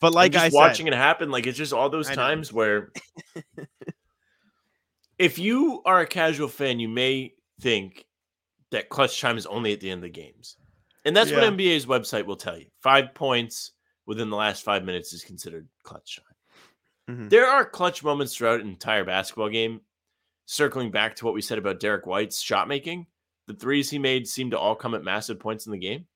But 0.00 0.14
like 0.14 0.32
and 0.34 0.40
I 0.40 0.46
just 0.46 0.54
said, 0.54 0.58
watching 0.58 0.86
it 0.86 0.94
happen, 0.94 1.30
like 1.30 1.46
it's 1.46 1.58
just 1.58 1.72
all 1.72 1.90
those 1.90 2.08
I 2.08 2.14
know. 2.14 2.22
times 2.22 2.52
where 2.52 2.90
if 5.18 5.38
you 5.38 5.82
are 5.84 6.00
a 6.00 6.06
casual 6.06 6.48
fan, 6.48 6.80
you 6.80 6.88
may 6.88 7.34
think 7.60 8.06
that 8.70 8.88
clutch 8.88 9.20
time 9.20 9.36
is 9.36 9.46
only 9.46 9.72
at 9.72 9.80
the 9.80 9.90
end 9.90 9.98
of 9.98 10.02
the 10.02 10.08
games. 10.08 10.56
And 11.04 11.16
that's 11.16 11.30
Yeah. 11.30 11.36
what 11.40 11.44
NBA's 11.52 11.86
website 11.86 12.24
will 12.24 12.36
tell 12.36 12.56
you. 12.58 12.66
Five 12.82 13.14
points 13.14 13.72
within 14.06 14.30
the 14.30 14.36
last 14.36 14.64
five 14.64 14.84
minutes 14.84 15.12
is 15.12 15.22
considered 15.24 15.68
clutch 15.82 16.16
time. 16.18 17.16
Mhm. 17.16 17.30
There 17.30 17.46
are 17.48 17.64
clutch 17.64 18.02
moments 18.02 18.34
throughout 18.36 18.60
an 18.60 18.68
entire 18.68 19.04
basketball 19.04 19.48
game. 19.48 19.80
Circling 20.46 20.90
back 20.90 21.14
to 21.16 21.24
what 21.24 21.34
we 21.34 21.42
said 21.42 21.58
about 21.58 21.78
Derrick 21.80 22.06
White's 22.06 22.40
shot 22.40 22.66
making, 22.68 23.06
the 23.46 23.54
threes 23.54 23.88
he 23.90 23.98
made 23.98 24.26
seemed 24.26 24.50
to 24.52 24.58
all 24.58 24.74
come 24.74 24.94
at 24.94 25.04
massive 25.04 25.38
points 25.38 25.66
in 25.66 25.72
the 25.72 25.78
game. 25.78 26.06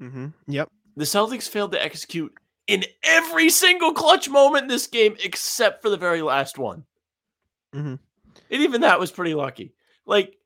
Mm-hmm. 0.00 0.28
Yep. 0.48 0.70
The 0.96 1.04
Celtics 1.04 1.48
failed 1.48 1.72
to 1.72 1.82
execute 1.82 2.34
in 2.70 2.84
every 3.02 3.50
single 3.50 3.92
clutch 3.92 4.28
moment 4.28 4.62
in 4.62 4.68
this 4.68 4.86
game 4.86 5.16
except 5.24 5.82
for 5.82 5.90
the 5.90 5.96
very 5.96 6.22
last 6.22 6.56
one. 6.56 6.84
Mm-hmm. 7.74 7.96
And 8.50 8.62
even 8.62 8.82
that 8.82 9.00
was 9.00 9.10
pretty 9.10 9.34
lucky. 9.34 9.74
Like, 10.06 10.36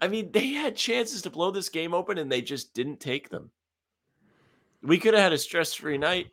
I 0.00 0.08
mean, 0.08 0.32
they 0.32 0.48
had 0.48 0.74
chances 0.74 1.20
to 1.22 1.30
blow 1.30 1.50
this 1.50 1.68
game 1.68 1.92
open 1.92 2.16
and 2.16 2.32
they 2.32 2.40
just 2.40 2.72
didn't 2.72 2.98
take 2.98 3.28
them. 3.28 3.50
We 4.82 4.96
could 4.96 5.12
have 5.12 5.22
had 5.22 5.32
a 5.34 5.38
stress 5.38 5.74
free 5.74 5.98
night. 5.98 6.28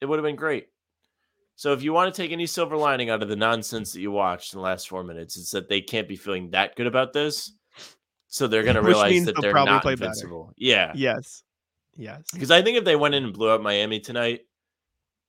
It 0.00 0.06
would 0.06 0.18
have 0.18 0.24
been 0.24 0.34
great. 0.34 0.66
So, 1.54 1.72
if 1.72 1.82
you 1.82 1.92
want 1.92 2.12
to 2.12 2.22
take 2.22 2.32
any 2.32 2.46
silver 2.46 2.76
lining 2.76 3.08
out 3.08 3.22
of 3.22 3.28
the 3.28 3.36
nonsense 3.36 3.92
that 3.92 4.00
you 4.00 4.10
watched 4.10 4.52
in 4.52 4.58
the 4.58 4.64
last 4.64 4.88
four 4.88 5.04
minutes, 5.04 5.38
it's 5.38 5.52
that 5.52 5.68
they 5.68 5.80
can't 5.80 6.08
be 6.08 6.16
feeling 6.16 6.50
that 6.50 6.76
good 6.76 6.86
about 6.86 7.12
this. 7.12 7.52
So, 8.26 8.46
they're 8.46 8.62
going 8.62 8.74
to 8.76 8.82
realize 8.82 9.24
that 9.24 9.40
they're 9.40 9.52
probably 9.52 9.72
not 9.72 9.82
play 9.82 9.94
better. 9.94 10.08
invincible. 10.08 10.52
Yeah. 10.56 10.92
Yes. 10.94 11.44
Yes. 11.96 12.22
Because 12.32 12.50
I 12.50 12.62
think 12.62 12.76
if 12.78 12.84
they 12.84 12.96
went 12.96 13.14
in 13.14 13.24
and 13.24 13.32
blew 13.32 13.48
up 13.48 13.60
Miami 13.60 14.00
tonight, 14.00 14.40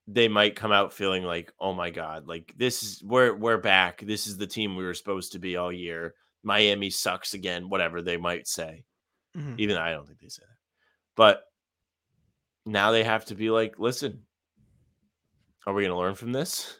they 0.08 0.28
might 0.28 0.56
come 0.56 0.72
out 0.72 0.94
feeling 0.94 1.24
like, 1.24 1.52
oh 1.60 1.74
my 1.74 1.90
god, 1.90 2.28
like 2.28 2.54
this 2.58 2.84
is 2.84 3.04
we're 3.04 3.34
we're 3.34 3.58
back. 3.58 4.02
This 4.02 4.28
is 4.28 4.38
the 4.38 4.48
team 4.48 4.76
we 4.76 4.86
were 4.86 4.94
supposed 4.94 5.34
to 5.34 5.40
be 5.40 5.58
all 5.58 5.72
year. 5.72 6.16
Miami 6.44 6.90
sucks 6.90 7.34
again, 7.34 7.70
whatever 7.70 8.02
they 8.02 8.18
might 8.18 8.48
say. 8.48 8.84
Mhm. 9.36 9.56
Even 9.60 9.78
I 9.78 9.92
don't 9.92 10.08
think 10.08 10.20
they 10.20 10.30
say 10.30 10.44
that. 10.48 10.58
But 11.16 11.44
now 12.66 12.92
they 12.92 13.04
have 13.04 13.26
to 13.26 13.36
be 13.36 13.50
like, 13.50 13.80
listen, 13.80 14.24
are 15.66 15.74
we 15.74 15.84
gonna 15.84 15.98
learn 15.98 16.16
from 16.16 16.32
this? 16.32 16.80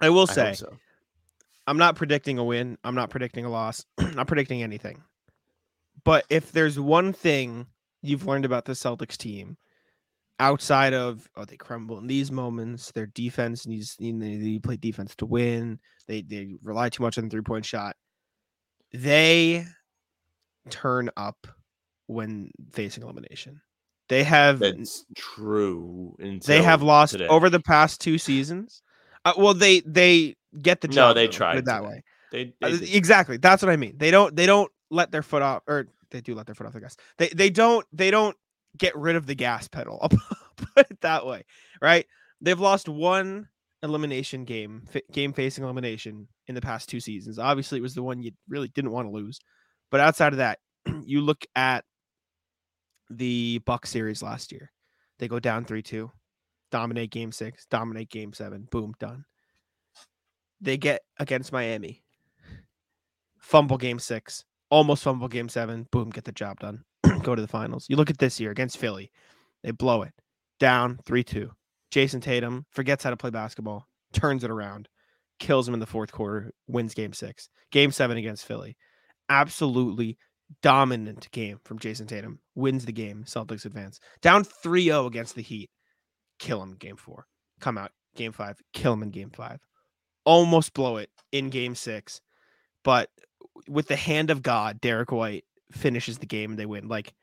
I 0.00 0.08
will 0.08 0.26
say, 0.26 0.46
hope 0.48 0.56
so. 0.56 0.76
I'm 1.66 1.76
not 1.76 1.96
predicting 1.96 2.38
a 2.38 2.44
win. 2.44 2.78
I'm 2.84 2.94
not 2.94 3.10
predicting 3.10 3.44
a 3.44 3.50
loss. 3.50 3.84
I'm 3.98 4.14
not 4.14 4.28
predicting 4.28 4.62
anything. 4.62 5.02
But 6.06 6.24
if 6.30 6.52
there's 6.52 6.78
one 6.78 7.12
thing 7.12 7.66
you've 8.00 8.24
learned 8.26 8.44
about 8.44 8.64
the 8.64 8.74
Celtics 8.74 9.16
team, 9.16 9.56
outside 10.38 10.94
of 10.94 11.28
oh 11.36 11.44
they 11.44 11.56
crumble 11.56 11.98
in 11.98 12.06
these 12.06 12.30
moments, 12.30 12.92
their 12.92 13.06
defense 13.06 13.66
needs 13.66 13.96
you 13.98 14.12
know, 14.12 14.24
they 14.24 14.60
play 14.60 14.76
defense 14.76 15.16
to 15.16 15.26
win. 15.26 15.80
They 16.06 16.22
they 16.22 16.54
rely 16.62 16.90
too 16.90 17.02
much 17.02 17.18
on 17.18 17.24
the 17.24 17.30
three 17.30 17.42
point 17.42 17.64
shot. 17.64 17.96
They 18.92 19.66
turn 20.70 21.10
up 21.16 21.48
when 22.06 22.52
facing 22.72 23.02
elimination. 23.02 23.60
They 24.08 24.22
have 24.22 24.60
That's 24.60 25.04
true. 25.16 26.16
they 26.46 26.62
have 26.62 26.82
lost 26.82 27.12
today. 27.12 27.26
over 27.26 27.50
the 27.50 27.58
past 27.58 28.00
two 28.00 28.18
seasons. 28.18 28.80
Uh, 29.24 29.32
well, 29.36 29.54
they 29.54 29.80
they 29.80 30.36
get 30.62 30.80
the 30.82 30.86
job. 30.86 31.08
No, 31.08 31.14
they 31.14 31.26
put 31.26 31.34
tried 31.34 31.58
it 31.58 31.64
that 31.64 31.78
today. 31.80 31.88
way. 31.88 32.02
They, 32.30 32.54
Uh, 32.62 32.76
they 32.76 32.92
exactly. 32.92 33.38
That's 33.38 33.60
what 33.60 33.72
I 33.72 33.76
mean. 33.76 33.94
They 33.98 34.12
don't 34.12 34.36
they 34.36 34.46
don't 34.46 34.70
let 34.90 35.10
their 35.10 35.22
foot 35.24 35.42
off 35.42 35.62
or 35.66 35.88
they 36.10 36.20
do 36.20 36.34
let 36.34 36.46
their 36.46 36.54
foot 36.54 36.66
off 36.66 36.72
the 36.72 36.80
gas. 36.80 36.96
They 37.18 37.28
they 37.28 37.50
don't 37.50 37.86
they 37.92 38.10
don't 38.10 38.36
get 38.76 38.96
rid 38.96 39.16
of 39.16 39.26
the 39.26 39.34
gas 39.34 39.68
pedal. 39.68 39.98
I'll 40.02 40.08
put 40.56 40.90
it 40.90 41.00
that 41.00 41.26
way. 41.26 41.44
Right? 41.80 42.06
They've 42.40 42.58
lost 42.58 42.88
one 42.88 43.48
elimination 43.82 44.44
game, 44.44 44.84
fa- 44.90 45.02
game 45.12 45.32
facing 45.32 45.64
elimination 45.64 46.28
in 46.46 46.54
the 46.54 46.60
past 46.60 46.88
two 46.88 47.00
seasons. 47.00 47.38
Obviously, 47.38 47.78
it 47.78 47.82
was 47.82 47.94
the 47.94 48.02
one 48.02 48.22
you 48.22 48.32
really 48.48 48.68
didn't 48.68 48.92
want 48.92 49.06
to 49.06 49.12
lose. 49.12 49.40
But 49.90 50.00
outside 50.00 50.32
of 50.32 50.38
that, 50.38 50.58
you 51.04 51.20
look 51.20 51.44
at 51.54 51.84
the 53.10 53.60
Buck 53.64 53.86
series 53.86 54.22
last 54.22 54.52
year. 54.52 54.72
They 55.18 55.28
go 55.28 55.38
down 55.38 55.64
3-2, 55.64 56.10
dominate 56.70 57.10
game 57.10 57.32
6, 57.32 57.66
dominate 57.70 58.10
game 58.10 58.32
7, 58.32 58.68
boom, 58.70 58.92
done. 58.98 59.24
They 60.60 60.76
get 60.76 61.02
against 61.18 61.52
Miami. 61.52 62.02
Fumble 63.38 63.78
game 63.78 63.98
6, 63.98 64.44
almost 64.70 65.02
fumble 65.02 65.28
game 65.28 65.48
7, 65.48 65.86
boom, 65.90 66.10
get 66.10 66.24
the 66.24 66.32
job 66.32 66.60
done. 66.60 66.84
go 67.22 67.34
to 67.34 67.42
the 67.42 67.48
finals. 67.48 67.86
You 67.88 67.96
look 67.96 68.10
at 68.10 68.18
this 68.18 68.40
year 68.40 68.50
against 68.50 68.78
Philly. 68.78 69.10
They 69.62 69.70
blow 69.70 70.02
it. 70.02 70.12
Down 70.58 70.98
3-2. 71.06 71.50
Jayson 71.90 72.20
Tatum 72.20 72.66
forgets 72.70 73.04
how 73.04 73.10
to 73.10 73.16
play 73.16 73.30
basketball, 73.30 73.86
turns 74.12 74.44
it 74.44 74.50
around, 74.50 74.88
kills 75.38 75.68
him 75.68 75.74
in 75.74 75.80
the 75.80 75.86
fourth 75.86 76.12
quarter, 76.12 76.52
wins 76.66 76.94
game 76.94 77.12
6. 77.12 77.48
Game 77.70 77.90
7 77.90 78.16
against 78.16 78.44
Philly. 78.44 78.76
Absolutely 79.28 80.16
dominant 80.62 81.30
game 81.32 81.58
from 81.64 81.78
Jayson 81.78 82.06
Tatum. 82.06 82.40
Wins 82.54 82.84
the 82.84 82.92
game. 82.92 83.24
Celtics 83.26 83.64
advance. 83.64 84.00
Down 84.22 84.44
3-0 84.44 85.06
against 85.06 85.34
the 85.34 85.42
Heat. 85.42 85.70
Kill 86.38 86.62
him 86.62 86.74
game 86.74 86.96
4. 86.96 87.26
Come 87.60 87.78
out 87.78 87.92
game 88.14 88.32
5. 88.32 88.60
Kill 88.72 88.92
him 88.92 89.02
in 89.02 89.10
game 89.10 89.30
5. 89.30 89.60
Almost 90.24 90.74
blow 90.74 90.96
it 90.96 91.10
in 91.32 91.50
game 91.50 91.74
6. 91.74 92.20
But 92.84 93.10
with 93.68 93.88
the 93.88 93.96
hand 93.96 94.30
of 94.30 94.42
God, 94.42 94.80
Derrick 94.80 95.12
White 95.12 95.44
finishes 95.72 96.18
the 96.18 96.26
game 96.26 96.50
and 96.50 96.58
they 96.58 96.66
win. 96.66 96.88
Like 96.88 97.14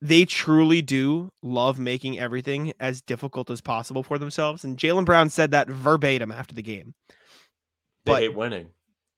they 0.00 0.24
truly 0.24 0.82
do 0.82 1.30
love 1.42 1.78
making 1.78 2.18
everything 2.18 2.72
as 2.78 3.00
difficult 3.00 3.50
as 3.50 3.60
possible 3.60 4.02
for 4.02 4.18
themselves. 4.18 4.64
And 4.64 4.76
Jaylen 4.76 5.04
Brown 5.04 5.30
said 5.30 5.52
that 5.52 5.68
verbatim 5.68 6.30
after 6.30 6.54
the 6.54 6.62
game. 6.62 6.94
they 8.04 8.12
but- 8.12 8.22
hate 8.22 8.34
winning. 8.34 8.68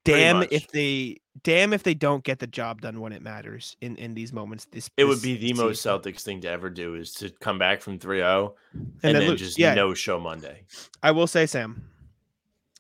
Damn 0.05 0.45
if 0.53 0.69
they 0.69 1.17
damn 1.43 1.73
if 1.73 1.83
they 1.83 1.95
don't 1.95 2.23
get 2.23 2.39
the 2.39 2.47
job 2.47 2.81
done 2.81 3.01
when 3.01 3.13
it 3.13 3.23
matters 3.23 3.77
in 3.81 3.97
in 3.97 4.15
these 4.15 4.33
moments. 4.33 4.67
This 4.71 4.89
It 4.97 5.05
would 5.05 5.21
be 5.21 5.37
the 5.37 5.53
most. 5.55 5.85
Celtics 5.85 6.21
thing 6.21 6.41
to 6.43 6.49
ever 6.49 6.71
do 6.71 6.95
is 6.95 7.11
to 7.15 7.31
come 7.41 7.59
back 7.59 7.81
from 7.81 7.99
3-0 7.99 8.55
and, 8.73 8.93
then 9.03 9.27
then, 9.27 9.37
just 9.37 9.59
yeah, 9.59 9.75
no 9.75 9.95
show 9.95 10.21
Monday. 10.21 10.63
I 11.03 11.11
will 11.11 11.27
say, 11.27 11.45
Sam, 11.47 11.91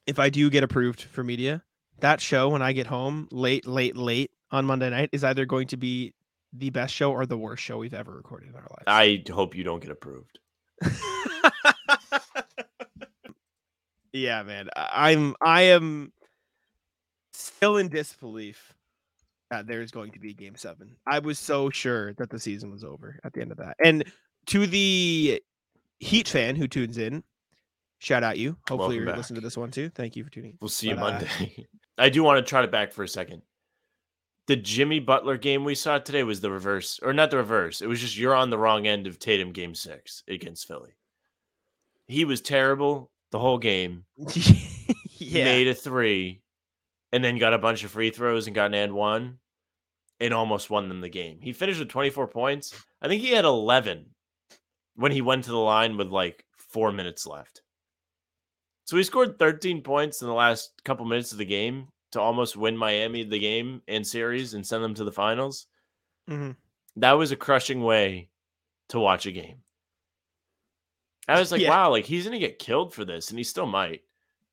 if 0.06 0.20
I 0.20 0.30
do 0.30 0.48
get 0.50 0.62
approved 0.62 1.02
for 1.02 1.24
media, 1.24 1.64
that 2.00 2.20
show 2.20 2.48
when 2.48 2.62
I 2.62 2.72
get 2.72 2.86
home 2.86 3.28
late, 3.30 3.66
late, 3.66 3.96
late 3.96 4.30
on 4.50 4.64
Monday 4.64 4.90
night 4.90 5.10
is 5.12 5.24
either 5.24 5.44
going 5.44 5.66
to 5.68 5.76
be 5.76 6.12
the 6.52 6.70
best 6.70 6.94
show 6.94 7.12
or 7.12 7.26
the 7.26 7.36
worst 7.36 7.62
show 7.62 7.78
we've 7.78 7.94
ever 7.94 8.12
recorded 8.12 8.48
in 8.50 8.54
our 8.54 8.62
lives. 8.62 8.84
I 8.86 9.22
hope 9.30 9.56
you 9.56 9.64
don't 9.64 9.80
get 9.80 9.90
approved. 9.90 10.38
yeah, 14.12 14.42
man. 14.42 14.68
I'm 14.76 15.34
I 15.40 15.62
am 15.62 16.12
still 17.32 17.76
in 17.78 17.88
disbelief 17.88 18.74
that 19.50 19.66
there's 19.66 19.90
going 19.90 20.12
to 20.12 20.18
be 20.18 20.34
game 20.34 20.56
seven. 20.56 20.96
I 21.06 21.18
was 21.20 21.38
so 21.38 21.70
sure 21.70 22.12
that 22.14 22.30
the 22.30 22.38
season 22.38 22.70
was 22.70 22.84
over 22.84 23.18
at 23.24 23.32
the 23.32 23.40
end 23.40 23.52
of 23.52 23.58
that. 23.58 23.76
And 23.84 24.04
to 24.46 24.66
the 24.66 25.42
Heat 25.98 26.28
fan 26.28 26.56
who 26.56 26.68
tunes 26.68 26.98
in, 26.98 27.22
shout 27.98 28.22
out 28.22 28.38
you. 28.38 28.56
Hopefully 28.68 28.78
Welcome 28.78 28.96
you're 28.96 29.06
back. 29.06 29.16
listening 29.16 29.40
to 29.40 29.46
this 29.46 29.56
one 29.56 29.70
too. 29.70 29.88
Thank 29.90 30.16
you 30.16 30.24
for 30.24 30.30
tuning 30.30 30.52
in. 30.52 30.58
We'll 30.60 30.68
see 30.68 30.88
you 30.88 30.96
But, 30.96 31.02
uh, 31.02 31.10
Monday. 31.10 31.66
I 31.98 32.08
do 32.08 32.22
want 32.22 32.44
to 32.44 32.48
try 32.48 32.62
it 32.62 32.70
back 32.70 32.92
for 32.92 33.02
a 33.02 33.08
second. 33.08 33.42
The 34.48 34.56
Jimmy 34.56 35.00
Butler 35.00 35.38
game 35.38 35.64
we 35.64 35.74
saw 35.74 35.98
today 35.98 36.22
was 36.22 36.40
the 36.40 36.50
reverse, 36.52 37.00
or 37.02 37.12
not 37.12 37.30
the 37.30 37.36
reverse. 37.38 37.80
It 37.80 37.88
was 37.88 38.00
just 38.00 38.16
you're 38.16 38.34
on 38.34 38.50
the 38.50 38.58
wrong 38.58 38.86
end 38.86 39.06
of 39.08 39.18
Tatum 39.18 39.50
game 39.52 39.74
six 39.74 40.22
against 40.28 40.68
Philly. 40.68 40.94
He 42.06 42.24
was 42.24 42.40
terrible 42.40 43.10
the 43.32 43.40
whole 43.40 43.58
game. 43.58 44.04
yeah. 45.18 45.44
Made 45.44 45.66
a 45.66 45.74
three, 45.74 46.42
and 47.12 47.24
then 47.24 47.38
got 47.38 47.54
a 47.54 47.58
bunch 47.58 47.82
of 47.82 47.90
free 47.90 48.10
throws 48.10 48.46
and 48.46 48.54
got 48.54 48.66
an 48.66 48.74
and 48.74 48.92
one, 48.92 49.38
and 50.20 50.32
almost 50.32 50.70
won 50.70 50.88
them 50.88 51.00
the 51.00 51.08
game. 51.08 51.38
He 51.40 51.52
finished 51.52 51.80
with 51.80 51.88
24 51.88 52.28
points. 52.28 52.72
I 53.02 53.08
think 53.08 53.22
he 53.22 53.30
had 53.32 53.44
11 53.44 54.06
when 54.94 55.10
he 55.10 55.22
went 55.22 55.44
to 55.44 55.50
the 55.50 55.56
line 55.56 55.96
with 55.96 56.08
like 56.08 56.44
four 56.56 56.92
minutes 56.92 57.26
left. 57.26 57.62
So 58.86 58.96
he 58.96 59.02
scored 59.02 59.38
13 59.38 59.82
points 59.82 60.22
in 60.22 60.28
the 60.28 60.34
last 60.34 60.72
couple 60.84 61.04
minutes 61.04 61.32
of 61.32 61.38
the 61.38 61.44
game 61.44 61.88
to 62.12 62.20
almost 62.20 62.56
win 62.56 62.76
Miami 62.76 63.24
the 63.24 63.38
game 63.38 63.82
and 63.88 64.06
series 64.06 64.54
and 64.54 64.64
send 64.66 64.82
them 64.82 64.94
to 64.94 65.04
the 65.04 65.12
finals. 65.12 65.66
Mhm. 66.30 66.56
That 66.96 67.12
was 67.12 67.32
a 67.32 67.36
crushing 67.36 67.82
way 67.82 68.30
to 68.90 69.00
watch 69.00 69.26
a 69.26 69.32
game. 69.32 69.62
I 71.28 71.38
was 71.40 71.50
like, 71.50 71.60
Yeah. 71.60 71.70
wow, 71.70 71.90
like 71.90 72.04
he's 72.04 72.24
gonna 72.24 72.38
get 72.38 72.60
killed 72.60 72.94
for 72.94 73.04
this, 73.04 73.30
and 73.30 73.38
he 73.38 73.42
still 73.44 73.66
might. 73.66 74.02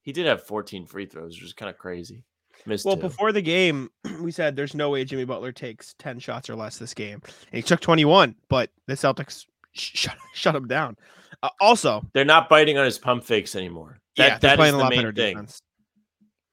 He 0.01 0.11
did 0.11 0.25
have 0.25 0.43
14 0.47 0.85
free 0.87 1.05
throws, 1.05 1.35
which 1.35 1.45
is 1.45 1.53
kind 1.53 1.69
of 1.69 1.77
crazy. 1.77 2.23
Missed 2.65 2.85
Well, 2.85 2.95
two. 2.95 3.01
before 3.03 3.31
the 3.31 3.41
game, 3.41 3.89
we 4.21 4.31
said 4.31 4.55
there's 4.55 4.73
no 4.73 4.89
way 4.89 5.05
Jimmy 5.05 5.25
Butler 5.25 5.51
takes 5.51 5.93
10 5.99 6.17
shots 6.19 6.49
or 6.49 6.55
less 6.55 6.77
this 6.79 6.93
game. 6.93 7.21
And 7.51 7.57
he 7.57 7.61
took 7.61 7.79
21, 7.81 8.35
but 8.49 8.71
the 8.87 8.93
Celtics 8.93 9.45
sh- 9.73 9.91
shut, 9.95 10.17
shut 10.33 10.55
him 10.55 10.67
down. 10.67 10.97
Uh, 11.43 11.49
also, 11.59 12.01
they're 12.13 12.25
not 12.25 12.49
biting 12.49 12.77
on 12.77 12.85
his 12.85 12.97
pump 12.97 13.23
fakes 13.23 13.55
anymore. 13.55 13.99
That, 14.17 14.41
yeah, 14.43 14.55
that 14.55 14.59
is 14.59 14.71
the 14.71 14.89
main 14.89 15.01
thing. 15.13 15.13
defense. 15.13 15.61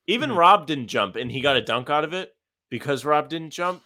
Even 0.07 0.31
Mhm. 0.31 0.37
Rob 0.37 0.67
didn't 0.67 0.89
jump, 0.89 1.17
and 1.17 1.31
he 1.31 1.41
got 1.41 1.57
a 1.57 1.63
dunk 1.63 1.89
out 1.89 2.05
of 2.05 2.13
it 2.13 2.37
because 2.69 3.05
Rob 3.05 3.29
didn't 3.29 3.51
jump. 3.51 3.83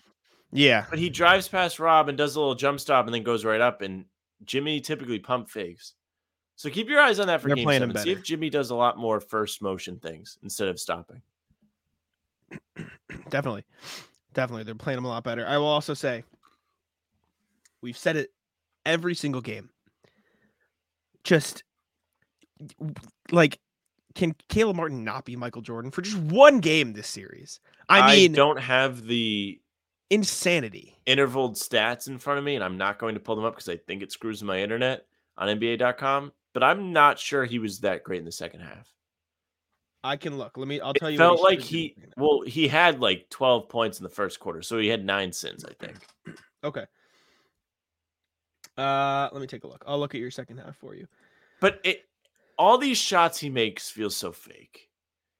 Yeah. 0.50 0.86
But 0.88 0.98
he 0.98 1.10
drives 1.10 1.46
past 1.46 1.78
Rob 1.78 2.08
and 2.08 2.16
does 2.16 2.36
a 2.36 2.40
little 2.40 2.54
jump 2.54 2.80
stop, 2.80 3.04
and 3.06 3.14
then 3.14 3.22
goes 3.22 3.44
right 3.44 3.60
up. 3.60 3.82
And 3.82 4.06
Jimmy 4.44 4.80
typically 4.80 5.18
pump 5.18 5.50
fakes. 5.50 5.92
So 6.56 6.70
keep 6.70 6.88
your 6.88 7.00
eyes 7.00 7.18
on 7.20 7.26
that 7.26 7.42
for 7.42 7.48
They're 7.48 7.56
game 7.56 7.68
seven. 7.68 7.96
See 7.98 8.12
if. 8.12 8.22
Jimmy 8.22 8.48
does 8.48 8.70
a 8.70 8.74
lot 8.74 8.96
more 8.96 9.20
first 9.20 9.60
motion 9.60 9.98
things 9.98 10.38
instead 10.42 10.68
of 10.68 10.80
stopping. 10.80 11.20
Definitely. 13.28 13.64
Definitely. 14.32 14.62
They're 14.64 14.74
playing 14.74 14.98
him 14.98 15.04
a 15.04 15.08
lot 15.08 15.24
better. 15.24 15.46
I 15.46 15.58
will 15.58 15.66
also 15.66 15.92
say, 15.94 16.24
we've 17.82 17.98
said 17.98 18.16
it 18.16 18.32
every 18.86 19.14
single 19.14 19.40
game. 19.40 19.70
Just 21.24 21.64
like, 23.32 23.58
can 24.14 24.34
Caleb 24.48 24.76
Martin 24.76 25.04
not 25.04 25.24
be 25.24 25.36
Michael 25.36 25.62
Jordan 25.62 25.90
for 25.90 26.02
just 26.02 26.18
one 26.18 26.60
game 26.60 26.92
this 26.92 27.08
series? 27.08 27.60
I 27.88 28.14
mean, 28.14 28.32
I 28.32 28.36
don't 28.36 28.58
have 28.60 29.06
the 29.06 29.60
insanity. 30.10 30.96
intervaled 31.06 31.56
stats 31.56 32.06
in 32.08 32.18
front 32.18 32.38
of 32.38 32.44
me, 32.44 32.54
and 32.54 32.62
I'm 32.64 32.78
not 32.78 32.98
going 32.98 33.14
to 33.14 33.20
pull 33.20 33.36
them 33.36 33.44
up 33.44 33.54
because 33.54 33.68
I 33.68 33.76
think 33.76 34.02
it 34.02 34.12
screws 34.12 34.42
my 34.42 34.60
internet 34.60 35.06
on 35.36 35.48
NBA.com. 35.58 36.32
But 36.52 36.62
I'm 36.62 36.92
not 36.92 37.18
sure 37.18 37.44
he 37.44 37.58
was 37.58 37.80
that 37.80 38.04
great 38.04 38.20
in 38.20 38.24
the 38.24 38.30
second 38.32 38.60
half. 38.60 38.88
I 40.04 40.16
can 40.16 40.36
look. 40.38 40.56
Let 40.56 40.68
me. 40.68 40.80
I'll 40.80 40.92
It 40.92 41.00
tell 41.00 41.10
you. 41.10 41.16
felt 41.18 41.38
he 41.38 41.44
like 41.44 41.60
he 41.60 41.96
well, 42.16 42.42
he 42.46 42.68
had 42.68 43.00
like 43.00 43.28
12 43.30 43.68
points 43.68 43.98
in 43.98 44.04
the 44.04 44.10
first 44.10 44.38
quarter, 44.38 44.62
so 44.62 44.78
he 44.78 44.86
had 44.86 45.04
nine 45.04 45.32
sins, 45.32 45.64
I 45.64 45.72
think. 45.84 45.96
Okay. 46.62 46.84
Uh, 48.76 49.28
let 49.32 49.40
me 49.40 49.46
take 49.46 49.64
a 49.64 49.68
look. 49.68 49.84
I'll 49.86 49.98
look 49.98 50.14
at 50.14 50.20
your 50.20 50.30
second 50.30 50.58
half 50.58 50.76
for 50.76 50.94
you. 50.94 51.06
But 51.60 51.80
it 51.84 52.02
all 52.58 52.78
these 52.78 52.98
shots 52.98 53.38
he 53.38 53.50
makes 53.50 53.90
feel 53.90 54.10
so 54.10 54.32
fake. 54.32 54.88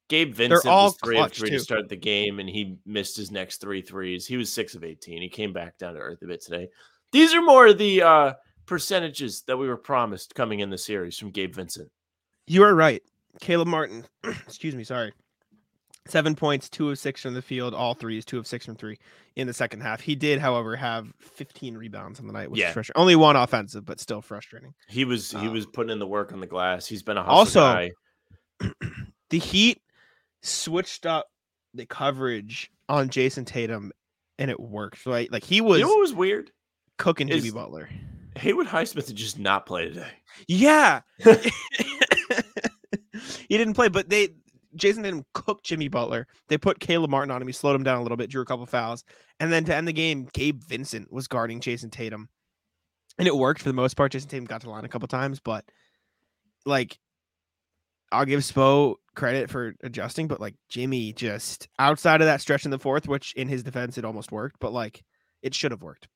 Gabe 0.09 0.35
Vincent 0.35 0.66
all 0.66 0.87
was 0.87 0.97
three 1.03 1.18
of 1.18 1.32
three 1.32 1.51
too. 1.51 1.57
to 1.57 1.62
start 1.62 1.89
the 1.89 1.97
game, 1.97 2.39
and 2.39 2.49
he 2.49 2.76
missed 2.85 3.16
his 3.16 3.30
next 3.30 3.61
three 3.61 3.80
threes. 3.80 4.26
He 4.26 4.37
was 4.37 4.53
six 4.53 4.74
of 4.74 4.85
18. 4.85 5.22
He 5.22 5.28
came 5.28 5.53
back 5.53 5.78
down 5.78 5.95
to 5.95 6.01
earth 6.01 6.22
a 6.22 6.26
bit 6.26 6.43
today. 6.43 6.68
These 7.11 7.35
are 7.35 7.41
more 7.41 7.68
of 7.68 7.78
the 7.78 8.03
uh, 8.03 8.32
percentages 8.66 9.43
that 9.47 9.57
we 9.57 9.66
were 9.66 9.78
promised 9.78 10.35
coming 10.35 10.61
in 10.61 10.68
the 10.68 10.78
series 10.78 11.16
from 11.16 11.30
Gabe 11.30 11.55
Vincent. 11.55 11.91
You 12.47 12.64
are 12.64 12.74
right. 12.74 13.03
Caleb 13.41 13.68
Martin. 13.68 14.05
excuse 14.24 14.74
me. 14.74 14.85
Sorry. 14.85 15.12
Seven 16.07 16.34
points, 16.36 16.68
two 16.68 16.90
of 16.90 16.98
six 16.98 17.22
from 17.22 17.32
the 17.32 17.40
field, 17.40 17.72
all 17.72 17.94
threes, 17.94 18.26
two 18.26 18.38
of 18.38 18.46
six 18.46 18.66
from 18.66 18.76
three 18.76 18.98
in 19.36 19.46
the 19.46 19.55
second 19.55 19.80
half. 19.80 20.02
He 20.02 20.14
did, 20.14 20.38
however, 20.38 20.76
have 20.76 21.11
15 21.18 21.78
rebounds 21.78 22.20
on 22.20 22.26
the 22.26 22.32
night, 22.34 22.50
which 22.50 22.61
Yeah. 22.61 22.68
is 22.68 22.74
frustrating. 22.74 23.00
Only 23.00 23.16
one 23.16 23.36
offensive, 23.36 23.86
but 23.86 23.98
still 24.00 24.20
frustrating. 24.20 24.74
He 24.86 25.07
was 25.07 25.30
he 25.30 25.48
was 25.48 25.64
Um, 25.64 25.72
putting 25.72 25.90
in 25.92 25.98
the 25.98 26.07
work 26.07 26.32
on 26.34 26.40
the 26.40 26.46
glass. 26.46 26.86
He's 26.86 27.02
been 27.02 27.16
a 27.16 27.22
hustle 27.22 27.38
also, 27.38 27.61
guy. 27.61 27.92
The 29.30 29.38
Heat 29.38 29.80
switched 30.42 31.07
up 31.07 31.26
the 31.72 31.86
coverage 31.86 32.70
on 32.88 33.09
Jayson 33.09 33.46
Tatum, 33.46 33.90
and 34.38 34.50
it 34.50 34.61
worked. 34.61 35.07
Right, 35.07 35.32
like 35.32 35.42
he 35.42 35.62
was 35.62 35.78
You 35.78 35.84
know 35.86 35.90
what 35.90 36.00
was 36.00 36.12
weird? 36.12 36.50
cooking 36.98 37.28
Jimmy 37.28 37.50
Butler. 37.50 37.88
Haywood 38.36 38.66
Highsmith 38.66 39.07
did 39.07 39.16
just 39.16 39.38
not 39.38 39.64
play 39.64 39.88
today. 39.88 40.11
Yeah. 40.48 41.00
he 43.48 43.57
didn't 43.57 43.74
play, 43.74 43.88
but 43.88 44.09
they 44.09 44.28
Jayson 44.76 45.02
Tatum 45.02 45.24
cooked 45.34 45.64
Jimmy 45.64 45.88
Butler. 45.88 46.26
They 46.48 46.58
put 46.58 46.80
Caleb 46.80 47.10
Martin 47.10 47.30
on 47.30 47.40
him. 47.40 47.48
He 47.48 47.52
slowed 47.52 47.76
him 47.76 47.84
down 47.84 47.98
a 47.98 48.02
little 48.02 48.16
bit, 48.16 48.30
drew 48.30 48.42
a 48.42 48.46
couple 48.46 48.66
fouls. 48.66 49.04
And 49.40 49.52
then 49.52 49.64
to 49.64 49.74
end 49.74 49.88
the 49.88 49.92
game, 49.92 50.28
Gabe 50.32 50.62
Vincent 50.62 51.12
was 51.12 51.28
guarding 51.28 51.60
Jayson 51.60 51.90
Tatum. 51.90 52.28
And 53.18 53.28
it 53.28 53.36
worked 53.36 53.62
for 53.62 53.68
the 53.68 53.74
most 53.74 53.94
part. 53.96 54.12
Jayson 54.12 54.28
Tatum 54.28 54.44
got 54.46 54.62
to 54.62 54.70
line 54.70 54.84
a 54.84 54.88
couple 54.88 55.08
times, 55.08 55.40
but 55.40 55.64
like 56.66 56.98
I'll 58.12 58.24
give 58.24 58.40
Spo 58.40 58.96
credit 59.14 59.50
for 59.50 59.74
adjusting, 59.82 60.28
but 60.28 60.40
like 60.40 60.54
Jimmy 60.68 61.12
just 61.12 61.68
outside 61.78 62.20
of 62.20 62.26
that 62.26 62.40
stretch 62.40 62.64
in 62.64 62.70
the 62.70 62.78
fourth, 62.78 63.08
which 63.08 63.32
in 63.34 63.48
his 63.48 63.62
defense 63.62 63.98
it 63.98 64.04
almost 64.04 64.32
worked, 64.32 64.56
but 64.60 64.72
like 64.72 65.02
it 65.42 65.54
should 65.54 65.72
have 65.72 65.82
worked. 65.82 66.08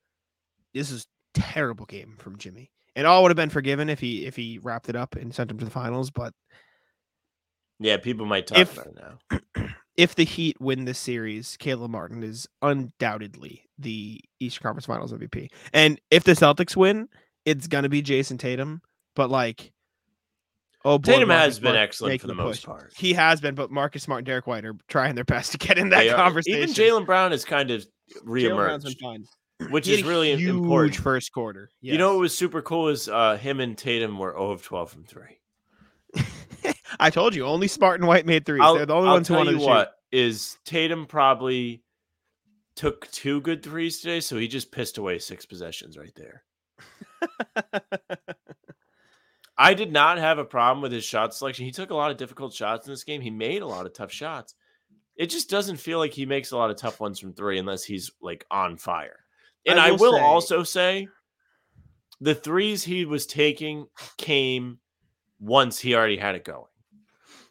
This 0.74 0.90
is 0.90 1.06
terrible 1.34 1.86
game 1.86 2.16
from 2.18 2.38
Jimmy. 2.38 2.70
And 2.96 3.06
all 3.06 3.22
would 3.22 3.30
have 3.30 3.36
been 3.36 3.50
forgiven 3.50 3.88
if 3.88 4.00
he 4.00 4.26
if 4.26 4.36
he 4.36 4.59
wrapped 4.62 4.88
it 4.88 4.96
up 4.96 5.16
and 5.16 5.34
sent 5.34 5.50
him 5.50 5.59
to 5.59 5.64
the 5.64 5.70
finals. 5.70 6.11
But 6.11 6.32
Yeah, 7.81 7.97
people 7.99 8.26
might 8.26 8.47
talk 8.47 8.59
If- 8.59 8.72
about 8.76 8.87
it 8.89 9.41
now. 9.57 9.68
if 9.97 10.14
the 10.14 10.24
Heat 10.24 10.61
win 10.61 10.85
this 10.85 10.99
series, 10.99 11.57
Caleb 11.59 11.91
Martin 11.91 12.22
is 12.22 12.49
undoubtedly 12.62 13.64
the 13.79 14.20
Eastern 14.41 14.62
Conference 14.62 14.87
Finals 14.87 15.12
MVP. 15.12 15.51
And 15.72 16.01
if 16.11 16.24
the 16.24 16.33
Celtics 16.33 16.74
win, 16.76 17.09
it's 17.45 17.66
gonna 17.66 17.89
be 17.89 18.03
Jayson 18.03 18.39
Tatum. 18.39 18.83
But 19.14 19.31
like, 19.31 19.72
oh, 20.85 20.99
boy, 20.99 21.12
Tatum 21.12 21.29
Marcus 21.29 21.45
has 21.47 21.59
been 21.59 21.70
Smart 21.72 21.76
excellent 21.83 22.20
for 22.20 22.26
the 22.26 22.35
the 22.35 22.43
most 22.43 22.64
push. 22.64 22.64
part. 22.66 22.93
He 22.97 23.12
has 23.14 23.41
been, 23.41 23.55
but 23.55 23.70
Marcus 23.70 24.03
Smart 24.03 24.20
and 24.20 24.26
Derrick 24.26 24.47
White 24.47 24.64
are 24.64 24.74
trying 24.89 25.14
their 25.14 25.24
best 25.24 25.53
to 25.53 25.59
get 25.59 25.79
in 25.79 25.89
that 25.91 25.99
They 26.01 26.11
are- 26.11 26.16
conversation. 26.16 26.62
Even 26.62 26.74
Jaylen 26.74 27.07
Brown 27.07 27.31
has 27.33 27.45
kind 27.45 27.70
of 27.70 27.85
been 28.14 28.24
reemerged, 28.26 28.97
fine. 29.01 29.24
which 29.70 29.89
is 29.89 30.05
really 30.05 30.37
huge 30.37 30.51
important. 30.51 30.97
first 30.97 31.33
quarter. 31.33 31.68
You 31.81 31.99
know 31.99 32.12
what 32.14 32.20
was 32.20 32.37
super 32.39 32.62
cool 32.62 32.89
is 32.89 33.09
uh, 33.09 33.37
him 33.37 33.59
and 33.61 33.76
Tatum 33.76 34.18
were 34.18 34.33
0 34.33 34.51
of 34.53 34.62
12 34.62 34.91
from 34.91 35.05
three. 35.05 35.39
I 37.01 37.11
told 37.11 37.34
you, 37.34 37.45
only 37.45 37.68
Smart 37.68 38.01
and 38.01 38.09
White 38.09 38.26
made 38.26 38.45
3s 38.45 38.61
I'll, 38.61 38.74
They're 38.74 38.86
the 38.86 38.95
only 38.95 39.09
I'll 39.09 39.14
ones 39.16 39.28
who 39.28 39.34
wanted 39.34 39.53
you 39.53 39.59
to 39.59 39.64
what 39.64 39.95
is 40.11 40.57
Tatum 40.64 41.07
probably 41.07 41.82
took 42.76 43.11
two 43.11 43.41
good 43.41 43.62
threes 43.62 44.01
today, 44.01 44.20
so 44.20 44.36
he 44.36 44.49
just 44.49 44.72
pissed 44.72 44.99
away 44.99 45.18
six 45.18 45.45
possessions 45.45 45.99
right 45.99 46.14
there. 46.16 46.45
I 49.59 49.74
did 49.74 49.93
not 49.93 50.18
have 50.18 50.39
a 50.39 50.45
problem 50.45 50.80
with 50.80 50.93
his 50.93 51.05
shot 51.05 51.34
selection. 51.34 51.64
He 51.64 51.72
took 51.72 51.91
a 51.91 51.95
lot 51.95 52.12
of 52.12 52.16
difficult 52.16 52.55
shots 52.55 52.86
in 52.86 52.93
this 52.93 53.03
game. 53.03 53.20
He 53.20 53.30
made 53.30 53.62
a 53.62 53.66
lot 53.66 53.86
of 53.86 53.93
tough 53.93 54.12
shots. 54.12 54.55
It 55.16 55.26
just 55.26 55.51
doesn't 55.51 55.78
feel 55.78 55.99
like 55.99 56.12
he 56.12 56.26
makes 56.26 56.53
a 56.53 56.57
lot 56.57 56.70
of 56.70 56.76
tough 56.76 57.01
ones 57.01 57.18
from 57.18 57.32
three 57.32 57.59
unless 57.59 57.82
he's 57.82 58.12
like 58.22 58.47
on 58.53 58.76
fire. 58.76 59.24
And 59.66 59.80
I 59.80 59.89
I 59.89 59.91
will 59.91 59.99
will, 59.99 60.12
say- 60.12 60.22
also 60.22 60.62
say 60.62 61.09
the 62.20 62.36
threes 62.36 62.84
he 62.84 63.05
was 63.05 63.26
taking 63.26 63.89
came 64.16 64.78
once 65.41 65.80
he 65.80 65.97
already 65.97 66.16
had 66.16 66.36
it 66.36 66.45
going. 66.45 66.64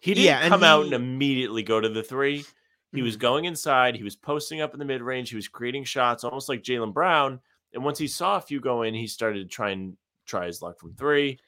He 0.08 0.14
didn't 0.14 0.26
Yeah, 0.26 0.48
come 0.48 0.64
out 0.64 0.86
and 0.86 0.94
immediately 0.94 1.64
go 1.64 1.82
to 1.82 1.90
the 1.90 2.02
three. 2.04 2.46
He 2.94 3.02
was 3.02 3.18
Mhm. 3.18 3.20
going 3.20 3.46
inside. 3.46 3.96
He 3.96 4.04
was 4.04 4.16
posting 4.16 4.62
up 4.62 4.74
in 4.74 4.80
the 4.80 4.86
mid 4.86 5.02
range. 5.02 5.30
He 5.30 5.36
was 5.36 5.48
creating 5.50 5.84
shots 5.84 6.24
almost 6.24 6.48
like 6.48 6.64
Jaylen 6.64 6.94
Brown. 6.94 7.42
And 7.74 7.84
once 7.84 8.00
he 8.00 8.08
saw 8.08 8.38
a 8.38 8.42
few 8.42 8.60
go 8.62 8.84
in, 8.84 8.94
he 8.94 9.08
started 9.08 9.40
to 9.44 9.54
try 9.54 9.72
and 9.72 9.98
try 10.26 10.46
his 10.46 10.62
luck 10.62 10.80
from 10.80 10.94
three. 10.96 11.40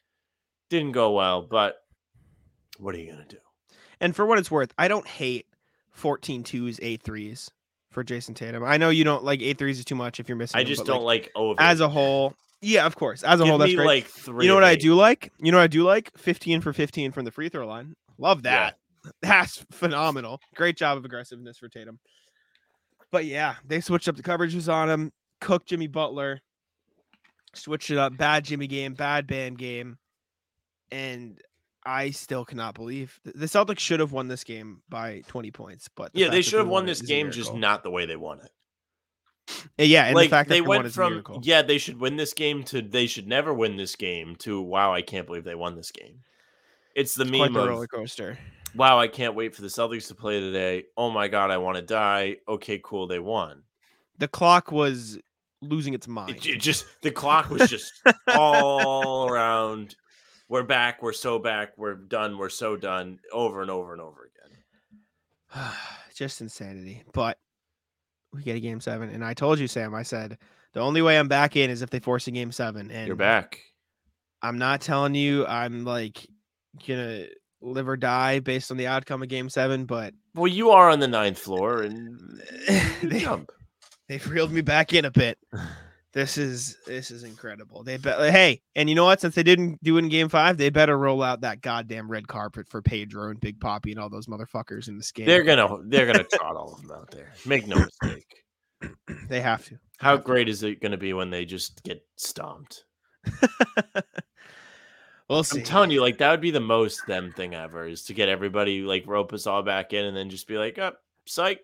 Didn't 0.68 0.92
go 0.92 1.12
well, 1.12 1.40
but 1.42 1.76
what 2.78 2.94
are 2.94 2.98
you 2.98 3.12
going 3.12 3.26
to 3.26 3.36
do? 3.36 3.40
And 4.00 4.14
for 4.14 4.26
what 4.26 4.38
it's 4.38 4.50
worth, 4.50 4.72
I 4.78 4.88
don't 4.88 5.06
hate 5.06 5.46
14 5.92 6.42
twos, 6.44 6.78
8 6.82 7.02
threes 7.02 7.50
for 7.90 8.04
Jayson 8.04 8.34
Tatum. 8.34 8.62
I 8.62 8.76
know 8.76 8.90
you 8.90 9.04
don't 9.04 9.24
like 9.24 9.40
8 9.40 9.56
threes 9.58 9.78
is 9.78 9.84
too 9.86 9.94
much 9.94 10.20
if 10.20 10.28
you're 10.28 10.36
missing. 10.36 10.60
I 10.60 10.64
just 10.64 10.84
don't 10.84 11.02
like, 11.02 11.30
oh, 11.34 11.54
as 11.58 11.80
a 11.80 11.88
whole. 11.88 12.34
Yeah, 12.62 12.84
of 12.84 12.94
course. 12.94 13.22
As 13.22 13.40
a 13.40 13.44
Give 13.44 13.48
whole, 13.48 13.58
that's 13.58 13.74
great. 13.74 13.86
like 13.86 14.06
three. 14.06 14.44
you 14.44 14.48
know 14.50 14.54
what 14.54 14.64
I 14.64 14.76
do 14.76 14.94
like? 14.94 15.32
You 15.38 15.50
know 15.50 15.56
what 15.58 15.64
I 15.64 15.68
do 15.68 15.82
like? 15.82 16.16
15 16.18 16.60
for 16.60 16.74
15 16.74 17.10
from 17.12 17.24
the 17.24 17.30
free 17.30 17.48
throw 17.48 17.66
line. 17.66 17.96
Love 18.20 18.42
Yeah. 18.44 18.70
that. 18.70 18.76
That's 19.22 19.64
phenomenal. 19.72 20.40
Great 20.54 20.76
job 20.76 20.98
of 20.98 21.04
aggressiveness 21.04 21.58
for 21.58 21.68
Tatum. 21.68 21.98
But 23.10 23.24
yeah, 23.24 23.56
they 23.66 23.80
switched 23.80 24.08
up 24.08 24.16
the 24.16 24.22
coverages 24.22 24.72
on 24.72 24.88
him. 24.88 25.12
Cooked 25.40 25.68
Jimmy 25.68 25.86
Butler. 25.88 26.40
Switched 27.54 27.90
it 27.90 27.98
up. 27.98 28.16
Bad 28.16 28.44
Jimmy 28.44 28.66
game. 28.66 28.94
Bad 28.94 29.26
Bam 29.26 29.54
game. 29.54 29.98
And 30.92 31.40
I 31.84 32.10
still 32.10 32.44
cannot 32.44 32.74
believe 32.74 33.18
the 33.24 33.46
Celtics 33.46 33.78
should 33.78 34.00
have 34.00 34.12
won 34.12 34.28
this 34.28 34.44
game 34.44 34.82
by 34.88 35.22
20 35.28 35.50
points. 35.50 35.88
But 35.88 36.12
the 36.12 36.20
Yeah, 36.20 36.28
they 36.28 36.42
should 36.42 36.58
have 36.58 36.68
won 36.68 36.84
this 36.86 37.00
game, 37.00 37.30
just 37.30 37.54
not 37.54 37.82
the 37.82 37.90
way 37.90 38.06
they 38.06 38.16
won 38.16 38.40
it. 38.40 38.50
Uh, 39.50 39.82
Yeah, 39.82 40.04
and 40.04 40.14
like 40.14 40.26
the 40.26 40.36
fact 40.36 40.48
they 40.48 40.56
they 40.56 40.66
went 40.66 40.92
from 40.92 41.24
yeah, 41.42 41.62
they 41.62 41.78
should 41.78 41.98
win 41.98 42.16
this 42.16 42.34
game 42.34 42.62
to 42.64 42.82
they 42.82 43.06
should 43.06 43.26
never 43.26 43.52
win 43.54 43.76
this 43.76 43.96
game 43.96 44.36
to 44.40 44.60
wow, 44.60 44.92
I 44.92 45.02
can't 45.02 45.26
believe 45.26 45.44
they 45.44 45.54
won 45.54 45.74
this 45.74 45.90
game. 45.90 46.20
It's 46.94 47.14
the 47.14 47.22
It's 47.22 47.30
meme 47.30 47.52
the 47.52 47.60
of 47.60 47.68
roller 47.68 47.86
coaster. 47.86 48.38
wow, 48.74 48.98
I 48.98 49.08
can't 49.08 49.34
wait 49.34 49.54
for 49.54 49.62
the 49.62 49.68
Celtics 49.68 50.08
to 50.08 50.14
play 50.14 50.40
today. 50.40 50.84
Oh 50.96 51.10
my 51.10 51.28
god, 51.28 51.50
I 51.50 51.58
want 51.58 51.76
to 51.76 51.82
die. 51.82 52.36
Okay, 52.48 52.80
cool, 52.82 53.06
they 53.06 53.18
won. 53.18 53.62
The 54.18 54.28
clock 54.28 54.70
was 54.72 55.18
losing 55.62 55.94
its 55.94 56.06
It, 56.06 56.10
mind. 56.10 56.40
just 56.40 56.86
the 57.02 57.10
clock 57.10 57.50
was 57.50 57.68
just 57.70 57.92
all 58.34 59.28
around. 59.28 59.94
We're 60.48 60.62
back. 60.64 61.00
We're 61.02 61.12
so 61.12 61.38
back. 61.38 61.72
We're 61.76 61.94
done. 61.94 62.36
We're 62.36 62.48
so 62.48 62.76
done. 62.76 63.20
Over 63.32 63.62
and 63.62 63.70
over 63.70 63.92
and 63.92 64.02
over 64.02 64.28
again. 64.28 65.70
just 66.14 66.40
insanity. 66.40 67.02
But 67.12 67.38
we 68.32 68.42
get 68.42 68.56
a 68.56 68.60
game 68.60 68.80
seven, 68.80 69.10
and 69.10 69.24
I 69.24 69.32
told 69.34 69.58
you, 69.58 69.68
Sam. 69.68 69.94
I 69.94 70.02
said 70.02 70.38
the 70.72 70.80
only 70.80 71.02
way 71.02 71.18
I'm 71.18 71.28
back 71.28 71.56
in 71.56 71.70
is 71.70 71.82
if 71.82 71.90
they 71.90 72.00
force 72.00 72.26
a 72.26 72.30
game 72.30 72.52
seven. 72.52 72.90
And 72.90 73.06
You're 73.06 73.16
back. 73.16 73.60
I'm 74.42 74.58
not 74.58 74.80
telling 74.80 75.14
you 75.14 75.46
I'm 75.46 75.84
like 75.84 76.26
gonna 76.86 77.26
live 77.60 77.88
or 77.88 77.96
die 77.96 78.40
based 78.40 78.70
on 78.70 78.76
the 78.76 78.86
outcome 78.86 79.22
of 79.22 79.28
game 79.28 79.48
seven, 79.48 79.84
but 79.84 80.14
Well, 80.34 80.46
you 80.48 80.70
are 80.70 80.88
on 80.90 81.00
the 81.00 81.08
ninth 81.08 81.38
floor, 81.38 81.82
and 81.82 82.18
They- 83.02 83.20
jump. 83.20 83.50
they've 84.08 84.26
reeled 84.30 84.52
me 84.52 84.60
back 84.62 84.92
in 84.92 85.04
a 85.04 85.10
bit. 85.10 85.38
This 86.12 86.38
is 86.38 86.76
this 86.88 87.12
is 87.12 87.22
incredible. 87.22 87.84
They 87.84 87.96
bet 87.96 88.32
hey, 88.32 88.62
and 88.74 88.88
you 88.88 88.96
know 88.96 89.04
what? 89.04 89.20
Since 89.20 89.36
they 89.36 89.44
didn't 89.44 89.78
do 89.84 89.94
it 89.96 90.00
in 90.00 90.08
game 90.08 90.28
five, 90.28 90.56
they 90.56 90.68
better 90.68 90.98
roll 90.98 91.22
out 91.22 91.42
that 91.42 91.60
goddamn 91.60 92.10
red 92.10 92.26
carpet 92.26 92.66
for 92.68 92.82
Pedro 92.82 93.30
and 93.30 93.38
Big 93.40 93.60
Poppy 93.60 93.92
and 93.92 94.00
all 94.00 94.10
those 94.10 94.26
motherfuckers 94.26 94.88
in 94.88 94.96
this 94.96 95.12
game. 95.12 95.26
They're 95.26 95.44
gonna 95.44 95.68
they're 95.84 96.06
gonna 96.06 96.24
trot 96.24 96.56
all 96.56 96.74
of 96.74 96.82
them 96.82 96.90
out 96.90 97.12
there. 97.12 97.32
Make 97.46 97.68
no 97.68 97.76
mistake. 97.76 98.26
they 99.28 99.40
have 99.40 99.64
to. 99.66 99.78
How 99.98 100.16
great 100.16 100.48
is 100.48 100.64
it 100.64 100.80
to 100.80 100.96
be 100.96 101.12
when 101.12 101.30
they 101.30 101.44
just 101.44 101.80
get 101.84 102.02
stomped? 102.16 102.82
We'll. 105.30 105.44
I'm 105.52 105.62
telling 105.62 105.92
you, 105.92 106.00
like 106.00 106.18
that 106.18 106.32
would 106.32 106.40
be 106.40 106.50
the 106.50 106.58
most 106.58 107.06
them 107.06 107.32
thing 107.32 107.54
ever 107.54 107.86
is 107.86 108.02
to 108.06 108.14
get 108.14 108.28
everybody 108.28 108.82
like 108.82 109.06
rope 109.06 109.32
us 109.32 109.46
all 109.46 109.62
back 109.62 109.92
in 109.92 110.04
and 110.04 110.16
then 110.16 110.28
just 110.28 110.48
be 110.48 110.58
like, 110.58 110.76
up, 110.76 110.98
psych. 111.24 111.60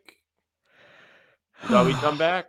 Thought 1.65 1.87
we'd 1.87 1.97
come 1.97 2.17
back. 2.17 2.47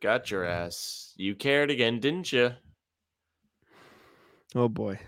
Got 0.00 0.30
your 0.30 0.46
ass. 0.46 1.12
You 1.16 1.34
cared 1.34 1.70
again, 1.70 2.00
didn't 2.00 2.32
you? 2.32 2.52
Oh 4.54 4.70
boy. 4.70 4.98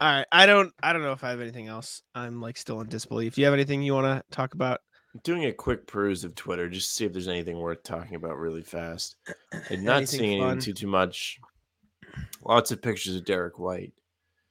All 0.00 0.12
right. 0.12 0.26
I 0.30 0.46
don't 0.46 0.72
I 0.80 0.92
don't 0.92 1.02
know 1.02 1.12
if 1.12 1.24
I 1.24 1.30
have 1.30 1.40
anything 1.40 1.66
else. 1.66 2.02
I'm 2.14 2.40
like 2.40 2.56
still 2.56 2.80
in 2.80 2.88
disbelief. 2.88 3.34
Do 3.34 3.40
you 3.40 3.46
have 3.46 3.54
anything 3.54 3.82
you 3.82 3.94
want 3.94 4.06
to 4.06 4.22
talk 4.30 4.54
about? 4.54 4.80
doing 5.24 5.46
a 5.46 5.52
quick 5.52 5.88
peruse 5.88 6.22
of 6.22 6.36
Twitter 6.36 6.68
just 6.68 6.90
to 6.90 6.94
see 6.94 7.04
if 7.04 7.12
there's 7.12 7.26
anything 7.26 7.58
worth 7.58 7.82
talking 7.82 8.14
about 8.14 8.38
really 8.38 8.62
fast. 8.62 9.16
I'm 9.70 9.82
not 9.82 10.06
seeing 10.06 10.40
anything 10.40 10.60
too 10.60 10.72
too 10.72 10.86
much. 10.86 11.40
Lots 12.44 12.70
of 12.70 12.80
pictures 12.80 13.16
of 13.16 13.24
Derrick 13.24 13.58
White. 13.58 13.92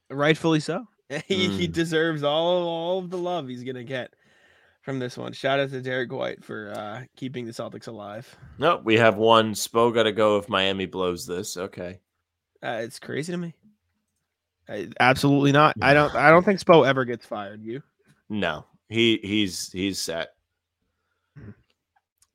Rightfully 0.09 0.59
so. 0.59 0.85
He, 1.27 1.47
he 1.49 1.67
Mm. 1.67 1.73
deserves 1.73 2.21
all 2.23 2.67
all 2.67 2.99
of 2.99 3.09
the 3.09 3.17
love 3.17 3.47
he's 3.47 3.63
gonna 3.63 3.83
get 3.83 4.13
from 4.83 4.99
this 4.99 5.17
one. 5.17 5.33
Shout 5.33 5.59
out 5.59 5.71
to 5.71 5.81
Derrick 5.81 6.11
White 6.11 6.43
for 6.43 6.71
uh, 6.75 7.03
keeping 7.15 7.45
the 7.45 7.51
Celtics 7.51 7.87
alive. 7.87 8.35
No, 8.59 8.79
we 8.83 8.95
have 8.97 9.17
one. 9.17 9.53
Spo 9.53 9.91
got 9.93 10.03
to 10.03 10.11
go 10.11 10.37
if 10.37 10.47
Miami 10.49 10.85
blows 10.85 11.25
this. 11.25 11.57
Okay. 11.57 11.99
Uh, 12.63 12.79
it's 12.83 12.99
crazy 12.99 13.31
to 13.31 13.37
me. 13.39 13.55
I, 14.67 14.89
absolutely 14.99 15.51
not. 15.51 15.75
I 15.81 15.95
don't. 15.95 16.13
I 16.13 16.29
don't 16.29 16.43
think 16.45 16.59
Spo 16.63 16.87
ever 16.87 17.05
gets 17.05 17.25
fired. 17.25 17.63
You? 17.63 17.81
No, 18.29 18.65
he 18.87 19.17
he's 19.23 19.71
he's 19.71 19.99
set. 19.99 20.29
Mhm. 21.39 21.55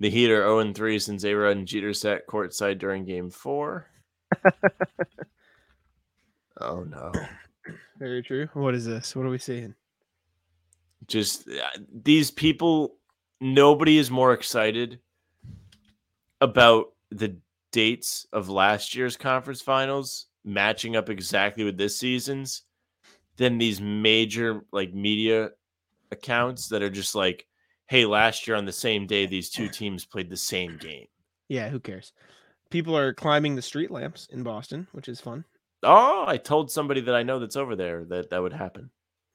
The 0.00 0.10
Heat 0.10 0.30
are 0.32 0.42
0 0.42 0.72
3 0.72 0.98
since 0.98 1.24
A 1.24 1.32
Rod 1.32 1.56
and 1.58 1.68
Jeter 1.68 1.94
sat 1.94 2.26
courtside 2.26 2.78
during 2.80 3.04
game 3.04 3.30
four. 3.30 3.86
oh 6.60 6.82
no. 6.82 7.12
Very 8.04 8.22
true. 8.22 8.50
What 8.52 8.74
is 8.74 8.84
this? 8.84 9.16
What 9.16 9.24
are 9.24 9.30
we 9.30 9.38
seeing? 9.38 9.74
Just 11.06 11.48
uh, 11.48 11.78
these 11.90 12.30
people, 12.30 12.96
nobody 13.40 13.96
is 13.96 14.10
more 14.10 14.34
excited 14.34 15.00
about 16.42 16.92
the 17.10 17.38
dates 17.72 18.26
of 18.30 18.50
last 18.50 18.94
year's 18.94 19.16
conference 19.16 19.62
finals 19.62 20.26
matching 20.44 20.96
up 20.96 21.08
exactly 21.08 21.64
with 21.64 21.78
this 21.78 21.96
season's 21.96 22.64
than 23.38 23.56
these 23.56 23.80
major 23.80 24.60
like 24.70 24.92
media 24.92 25.52
accounts 26.10 26.68
that 26.68 26.82
are 26.82 26.90
just 26.90 27.14
like, 27.14 27.46
hey, 27.86 28.04
last 28.04 28.46
year 28.46 28.54
on 28.54 28.66
the 28.66 28.72
same 28.72 29.06
day, 29.06 29.24
these 29.24 29.48
two 29.48 29.66
teams 29.70 30.04
played 30.04 30.28
the 30.28 30.36
same 30.36 30.76
game. 30.76 31.06
Yeah. 31.48 31.70
Who 31.70 31.80
cares? 31.80 32.12
People 32.68 32.98
are 32.98 33.14
climbing 33.14 33.54
the 33.54 33.62
street 33.62 33.90
lamps 33.90 34.28
in 34.30 34.42
Boston, 34.42 34.88
which 34.92 35.08
is 35.08 35.22
fun. 35.22 35.46
Oh, 35.84 36.24
I 36.26 36.36
told 36.36 36.70
somebody 36.70 37.00
that 37.02 37.14
I 37.14 37.22
know 37.22 37.38
that's 37.38 37.56
over 37.56 37.76
there 37.76 38.04
that 38.06 38.30
that 38.30 38.42
would 38.42 38.52
happen. 38.52 38.90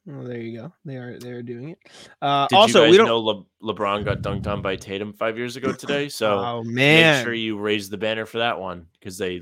Well, 0.06 0.24
there 0.24 0.38
you 0.38 0.58
go. 0.58 0.74
They 0.86 0.96
are 0.96 1.20
they 1.20 1.32
are 1.32 1.44
doing 1.44 1.70
it. 1.70 1.80
Uh, 2.22 2.48
Did 2.48 2.56
also, 2.56 2.80
you 2.80 2.86
guys 2.86 2.92
we 2.92 2.98
don't. 2.98 3.08
know 3.08 3.20
Le- 3.20 3.46
LeBron 3.74 4.04
got 4.06 4.22
dunked 4.22 4.48
on 4.48 4.62
by 4.62 4.76
Tatum 4.76 5.14
five 5.14 5.38
years 5.38 5.56
ago 5.56 5.72
today? 5.72 6.10
So 6.10 6.40
oh 6.40 6.64
man, 6.64 7.18
make 7.18 7.26
sure 7.26 7.34
you 7.34 7.58
raise 7.60 7.90
the 7.90 7.98
banner 7.98 8.26
for 8.26 8.40
that 8.40 8.60
one 8.60 8.88
because 9.00 9.18
they 9.18 9.42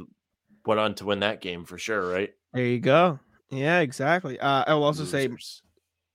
went 0.65 0.79
on 0.79 0.95
to 0.95 1.05
win 1.05 1.21
that 1.21 1.41
game 1.41 1.63
for 1.63 1.77
sure, 1.77 2.09
right? 2.09 2.33
there 2.53 2.65
you 2.65 2.79
go. 2.79 3.19
Yeah, 3.49 3.79
exactly. 3.79 4.39
Uh, 4.39 4.65
I 4.67 4.73
will 4.73 4.83
also 4.83 5.05
say 5.05 5.27
Losers. 5.27 5.61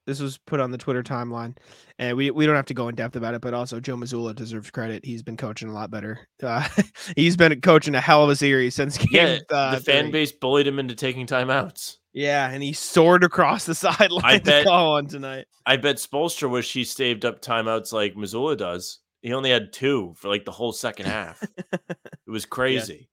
This 0.06 0.20
was 0.20 0.38
put 0.38 0.58
on 0.58 0.72
the 0.72 0.78
Twitter 0.78 1.02
timeline, 1.02 1.56
and 1.98 2.16
we 2.16 2.30
we 2.32 2.44
don't 2.44 2.56
have 2.56 2.66
to 2.66 2.74
go 2.74 2.88
in 2.88 2.94
depth 2.96 3.14
about 3.14 3.34
it. 3.34 3.40
But 3.40 3.54
also, 3.54 3.78
Joe 3.78 3.96
Mazzulla 3.96 4.34
deserves 4.34 4.70
credit. 4.70 5.04
He's 5.04 5.22
been 5.22 5.36
coaching 5.36 5.68
a 5.68 5.72
lot 5.72 5.90
better. 5.90 6.26
Uh, 6.42 6.66
he's 7.16 7.36
been 7.36 7.60
coaching 7.60 7.94
a 7.94 8.00
hell 8.00 8.24
of 8.24 8.30
a 8.30 8.36
series 8.36 8.74
since 8.74 8.98
yeah, 9.12 9.38
uh, 9.50 9.76
the 9.76 9.80
fan 9.80 10.04
three. 10.04 10.12
base 10.12 10.32
bullied 10.32 10.66
him 10.66 10.78
into 10.80 10.94
taking 10.96 11.26
timeouts. 11.26 11.98
Yeah, 12.12 12.50
and 12.50 12.62
he 12.62 12.72
soared 12.72 13.22
across 13.22 13.64
the 13.64 13.74
sideline 13.76 14.40
to 14.40 14.44
bet- 14.44 14.66
call 14.66 14.92
one 14.92 15.06
tonight. 15.06 15.46
I 15.66 15.76
bet 15.76 15.96
Spoelstra 15.96 16.50
wish 16.50 16.72
he 16.72 16.84
saved 16.84 17.24
up 17.24 17.40
timeouts 17.40 17.92
like 17.92 18.14
Mazzulla 18.14 18.56
does. 18.56 18.98
He 19.20 19.32
only 19.32 19.50
had 19.50 19.72
two 19.72 20.14
for 20.16 20.28
like 20.28 20.44
the 20.44 20.50
whole 20.50 20.72
second 20.72 21.06
half. 21.06 21.40
it 21.72 21.80
was 22.26 22.44
crazy. 22.44 23.08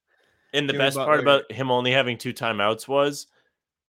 And 0.53 0.67
the 0.67 0.73
Jimmy 0.73 0.85
best 0.85 0.97
part 0.97 1.19
about 1.19 1.51
him 1.51 1.69
only 1.69 1.91
having 1.91 2.17
two 2.17 2.33
timeouts 2.33 2.87
was 2.87 3.27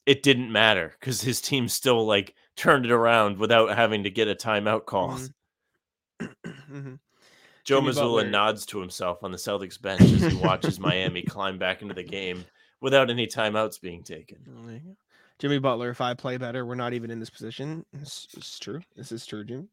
it 0.06 0.22
didn't 0.22 0.52
matter 0.52 0.92
because 0.98 1.20
his 1.20 1.40
team 1.40 1.68
still 1.68 2.06
like 2.06 2.34
turned 2.60 2.84
it 2.86 2.92
around 2.92 3.38
without 3.38 3.76
having 3.76 4.04
to 4.04 4.10
get 4.10 4.28
a 4.28 4.34
timeout 4.34 4.84
call. 4.86 5.18
Mhm. 5.18 5.32
Mhm. 6.70 6.98
Joe 7.64 7.80
Jimmy 7.80 7.92
Mazzulla 7.92 7.96
Butler- 8.20 8.30
nods 8.30 8.66
to 8.66 8.80
himself 8.80 9.22
on 9.24 9.32
the 9.32 9.38
Celtics 9.38 9.80
bench 9.82 10.00
as 10.02 10.32
he 10.32 10.36
watches 10.36 10.78
Miami 10.78 11.22
climb 11.22 11.58
back 11.58 11.82
into 11.82 11.94
the 11.94 12.02
game 12.04 12.44
without 12.80 13.10
any 13.10 13.26
timeouts 13.26 13.80
being 13.80 14.02
taken. 14.02 14.38
Well, 14.46 14.64
there 14.64 14.74
you 14.76 14.80
go. 14.80 14.96
Jimmy 15.38 15.58
Butler, 15.58 15.88
if 15.90 16.00
I 16.02 16.12
play 16.14 16.36
better, 16.36 16.64
we're 16.66 16.74
not 16.74 16.92
even 16.92 17.10
in 17.10 17.18
this 17.18 17.30
position. 17.30 17.84
It's, 17.94 18.28
it's 18.36 18.58
true. 18.58 18.80
This 18.94 19.10
is 19.10 19.24
true, 19.24 19.44
Jimmy. 19.44 19.68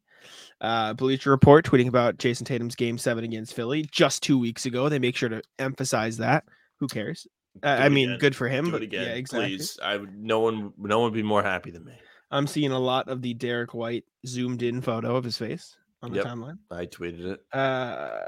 Uh, 0.60 0.94
Bleacher 0.94 1.30
Report 1.30 1.64
tweeting 1.64 1.88
about 1.88 2.16
Jayson 2.18 2.46
Tatum's 2.46 2.74
game 2.74 2.96
seven 2.98 3.22
against 3.22 3.52
Philly 3.54 3.86
just 3.92 4.22
two 4.22 4.38
weeks 4.38 4.64
ago. 4.66 4.88
They 4.88 4.98
make 4.98 5.14
sure 5.16 5.28
to 5.28 5.42
emphasize 5.58 6.16
that. 6.18 6.44
Who 6.80 6.88
cares? 6.88 7.26
Uh, 7.62 7.66
I 7.68 7.88
mean, 7.90 8.08
again. 8.10 8.18
good 8.18 8.36
for 8.36 8.48
him, 8.48 8.66
Do 8.66 8.70
but 8.72 8.82
it 8.82 8.86
again, 8.86 9.04
yeah, 9.04 9.12
exactly. 9.14 9.56
please. 9.56 9.78
I 9.82 9.96
would. 9.98 10.16
No 10.18 10.40
one. 10.40 10.72
No 10.78 11.00
one 11.00 11.10
would 11.12 11.16
be 11.16 11.22
more 11.22 11.42
happy 11.42 11.70
than 11.70 11.84
me. 11.84 11.92
I'm 12.30 12.46
seeing 12.46 12.72
a 12.72 12.78
lot 12.78 13.08
of 13.08 13.22
the 13.22 13.34
Derrick 13.34 13.72
White 13.74 14.04
zoomed 14.26 14.62
in 14.62 14.80
photo 14.82 15.16
of 15.16 15.24
his 15.24 15.38
face 15.38 15.76
on 16.02 16.10
the 16.10 16.16
Yep. 16.18 16.26
timeline. 16.26 16.58
I 16.70 16.86
tweeted 16.86 17.24
it. 17.24 17.40
Uh, 17.52 18.20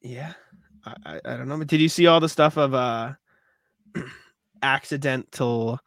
yeah, 0.00 0.32
I, 0.84 0.94
I, 1.04 1.20
I 1.24 1.36
don't 1.36 1.48
know. 1.48 1.58
But 1.58 1.68
did 1.68 1.80
you 1.80 1.88
see 1.88 2.06
all 2.06 2.20
the 2.20 2.28
stuff 2.28 2.56
of 2.56 2.74
uh 2.74 3.12
accidental 4.62 5.80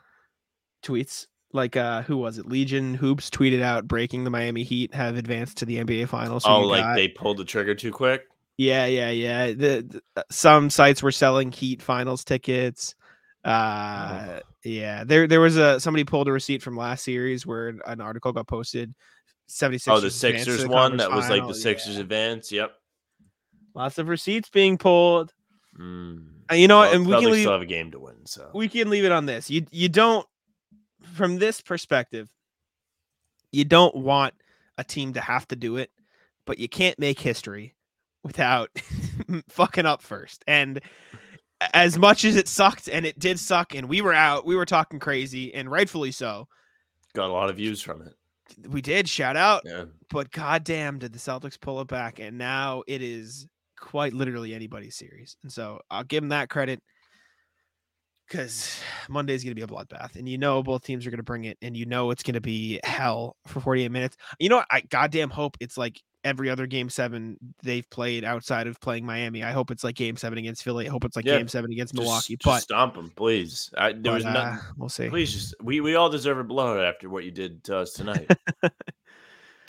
tweets? 0.83 1.27
Like 1.53 1.75
uh 1.75 2.01
who 2.03 2.17
was 2.17 2.37
it? 2.37 2.45
Legion 2.47 2.93
Hoops 2.93 3.29
tweeted 3.29 3.61
out 3.61 3.87
breaking 3.87 4.23
the 4.23 4.29
Miami 4.29 4.63
Heat 4.63 4.93
have 4.93 5.15
advanced 5.17 5.57
to 5.57 5.65
the 5.65 5.77
NBA 5.77 6.07
finals. 6.09 6.43
Oh, 6.45 6.61
like 6.61 6.81
got? 6.83 6.95
they 6.95 7.07
pulled 7.07 7.37
the 7.37 7.45
trigger 7.45 7.73
too 7.73 7.91
quick. 7.91 8.23
Yeah, 8.57 8.85
yeah, 8.87 9.11
yeah. 9.11 9.47
The, 9.47 9.85
the- 9.87 10.01
uh, 10.17 10.23
some 10.31 10.69
sites 10.69 11.01
were 11.03 11.11
selling 11.11 11.51
Heat 11.51 11.81
finals 11.81 12.23
tickets. 12.23 12.95
Uh 13.43 14.39
yeah. 14.63 15.03
There 15.03 15.27
there 15.27 15.39
was 15.39 15.57
a 15.57 15.79
somebody 15.79 16.03
pulled 16.03 16.27
a 16.27 16.31
receipt 16.31 16.61
from 16.61 16.75
last 16.75 17.03
series 17.03 17.45
where 17.45 17.69
an- 17.85 18.01
article 18.01 18.33
got 18.33 18.47
posted. 18.47 18.93
76 19.49 19.87
Oh, 19.95 20.01
the 20.01 20.11
Sixers 20.11 20.67
one 20.67 20.97
that 20.97 21.09
was 21.11 21.29
like 21.29 21.47
the 21.47 21.53
Sixers 21.53 21.97
advance. 21.97 22.51
Yep. 22.51 22.71
Lots 23.73 23.97
of 23.97 24.09
receipts 24.09 24.49
being 24.49 24.77
pulled. 24.77 25.33
Mm. 25.79 26.25
Uh, 26.51 26.55
you 26.55 26.67
know, 26.67 26.79
Well, 26.79 26.93
and 26.93 27.07
we 27.07 27.13
can 27.13 27.31
leave 27.31 27.41
still 27.43 27.53
have 27.53 27.61
a 27.61 27.65
game 27.65 27.91
to 27.91 27.99
win. 27.99 28.25
So 28.25 28.49
we 28.53 28.67
can 28.67 28.89
leave 28.89 29.05
it 29.05 29.11
on 29.11 29.25
this. 29.25 29.49
You 29.49 29.65
you 29.71 29.87
don't 29.89 30.27
from 31.13 31.37
this 31.37 31.61
perspective, 31.61 32.29
you 33.51 33.63
don't 33.63 33.95
want 33.95 34.33
a 34.77 34.83
team 34.83 35.13
to 35.13 35.21
have 35.21 35.47
to 35.49 35.55
do 35.55 35.77
it, 35.77 35.91
but 36.45 36.59
you 36.59 36.67
can't 36.67 36.97
make 36.99 37.19
history 37.19 37.75
without 38.23 38.69
fucking 39.49 39.85
up 39.85 40.01
first. 40.01 40.43
And 40.47 40.81
as 41.73 41.97
much 41.97 42.23
as 42.25 42.35
it 42.35 42.47
sucked, 42.47 42.87
and 42.87 43.05
it 43.05 43.17
did 43.19 43.39
suck, 43.39 43.73
and 43.73 43.89
we 43.89 44.01
were 44.01 44.13
out, 44.13 44.45
we 44.45 44.55
were 44.55 44.65
talking 44.65 44.99
crazy, 44.99 45.53
and 45.53 45.69
rightfully 45.71 46.11
so. 46.11 46.47
got 47.13 47.29
a 47.29 47.33
lot 47.33 47.49
of 47.49 47.55
views 47.55 47.81
from 47.81 48.01
it. 48.03 48.13
We 48.69 48.81
did 48.81 49.09
shout 49.09 49.35
out, 49.35 49.63
Yeah. 49.65 49.85
but 50.09 50.31
goddamn, 50.31 50.99
did 50.99 51.13
the 51.13 51.19
Celtics 51.19 51.59
pull 51.59 51.81
it 51.81 51.87
back? 51.87 52.19
And 52.19 52.37
now 52.37 52.83
it 52.87 53.01
is 53.01 53.47
quite 53.79 54.13
literally 54.13 54.53
anybody's 54.53 54.95
series. 54.95 55.35
And 55.43 55.51
so 55.51 55.81
I'll 55.89 56.03
give 56.03 56.21
them 56.21 56.29
that 56.29 56.49
credit 56.49 56.81
because 58.27 58.79
Monday's 59.09 59.43
going 59.43 59.51
to 59.51 59.55
be 59.55 59.61
a 59.63 59.67
bloodbath, 59.67 60.15
and 60.15 60.27
you 60.29 60.37
know 60.37 60.61
both 60.61 60.83
teams 60.83 61.05
are 61.07 61.09
going 61.09 61.17
to 61.17 61.23
bring 61.23 61.45
it, 61.45 61.57
and 61.61 61.75
you 61.75 61.85
know 61.85 62.11
it's 62.11 62.23
going 62.23 62.33
to 62.35 62.41
be 62.41 62.79
hell 62.83 63.35
for 63.47 63.61
48 63.61 63.89
minutes. 63.91 64.17
You 64.39 64.49
know, 64.49 64.57
what? 64.57 64.67
I 64.69 64.81
goddamn 64.81 65.29
hope 65.29 65.57
it's 65.59 65.77
like 65.77 66.01
every 66.23 66.49
other 66.49 66.67
game 66.67 66.89
seven 66.89 67.37
they've 67.63 67.89
played 67.89 68.23
outside 68.23 68.67
of 68.67 68.79
playing 68.81 69.05
Miami. 69.05 69.43
I 69.43 69.51
hope 69.51 69.71
it's 69.71 69.83
like 69.83 69.95
game 69.95 70.17
seven 70.17 70.37
against 70.37 70.63
Philly. 70.63 70.87
I 70.87 70.91
hope 70.91 71.05
it's 71.05 71.15
like 71.15 71.25
Yeah, 71.25 71.37
game 71.37 71.47
seven 71.47 71.71
against 71.71 71.93
Just- 71.93 72.03
Milwaukee. 72.03 72.35
just 72.37 72.45
but 72.45 72.59
stomp 72.61 72.95
them, 72.95 73.11
please. 73.15 73.71
I, 73.77 73.91
there 73.93 74.01
but, 74.03 74.13
was 74.13 74.25
uh, 74.25 74.33
nothing. 74.33 74.59
we'll 74.77 74.89
see. 74.89 75.09
Please 75.09 75.31
just 75.33 75.55
we 75.61 75.81
we 75.81 75.95
all 75.95 76.09
deserve 76.09 76.37
a 76.39 76.43
blowout 76.43 76.83
after 76.83 77.09
what 77.09 77.23
you 77.23 77.31
did 77.31 77.63
to 77.65 77.77
us 77.77 77.93
tonight. 77.93 78.29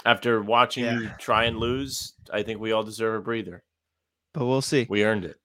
after 0.04 0.42
watching 0.42 0.84
you 0.84 1.10
try 1.18 1.44
and 1.44 1.58
lose, 1.58 2.14
I 2.32 2.42
think 2.42 2.60
we 2.60 2.72
all 2.72 2.82
deserve 2.82 3.14
a 3.20 3.22
breather. 3.22 3.62
But 4.34 4.46
we'll 4.46 4.62
see. 4.62 4.86
We 4.88 5.04
earned 5.04 5.24
it. 5.24 5.36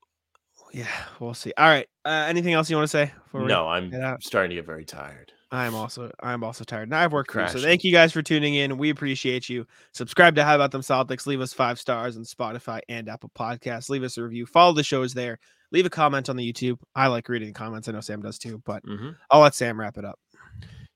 yeah, 0.71 0.87
we'll 1.19 1.33
see. 1.33 1.53
All 1.57 1.67
right. 1.67 1.87
Uh, 2.05 2.25
anything 2.27 2.53
else 2.53 2.69
you 2.69 2.75
want 2.75 2.89
to 2.89 2.91
say? 2.91 3.11
No, 3.33 3.67
I'm 3.67 3.91
starting 4.21 4.49
to 4.49 4.55
get 4.55 4.65
very 4.65 4.85
tired. 4.85 5.31
I'm 5.53 5.75
also 5.75 6.11
I'm 6.21 6.43
also 6.43 6.63
tired. 6.63 6.89
Now 6.89 7.01
I've 7.01 7.13
worked 7.13 7.31
through. 7.31 7.47
So 7.47 7.59
thank 7.59 7.83
you 7.83 7.91
guys 7.91 8.11
for 8.11 8.21
tuning 8.21 8.55
in. 8.55 8.77
We 8.77 8.89
appreciate 8.89 9.47
you. 9.47 9.65
Subscribe 9.93 10.35
to 10.35 10.43
How 10.43 10.55
About 10.55 10.71
Them 10.71 10.81
Celtics. 10.81 11.27
Leave 11.27 11.41
us 11.41 11.53
five 11.53 11.79
stars 11.79 12.17
on 12.17 12.23
Spotify 12.23 12.81
and 12.89 13.07
Apple 13.07 13.31
Podcasts. 13.37 13.89
Leave 13.89 14.03
us 14.03 14.17
a 14.17 14.23
review. 14.23 14.45
Follow 14.45 14.73
the 14.73 14.83
shows 14.83 15.13
there. 15.13 15.39
Leave 15.71 15.85
a 15.85 15.89
comment 15.89 16.29
on 16.29 16.35
the 16.35 16.51
YouTube. 16.53 16.79
I 16.95 17.07
like 17.07 17.29
reading 17.29 17.47
the 17.49 17.53
comments. 17.53 17.87
I 17.87 17.93
know 17.93 18.01
Sam 18.01 18.21
does 18.21 18.37
too, 18.37 18.61
but 18.65 18.83
hmm 18.83 19.11
I'll 19.29 19.41
let 19.41 19.55
Sam 19.55 19.79
wrap 19.79 19.97
it 19.97 20.05
up. 20.05 20.19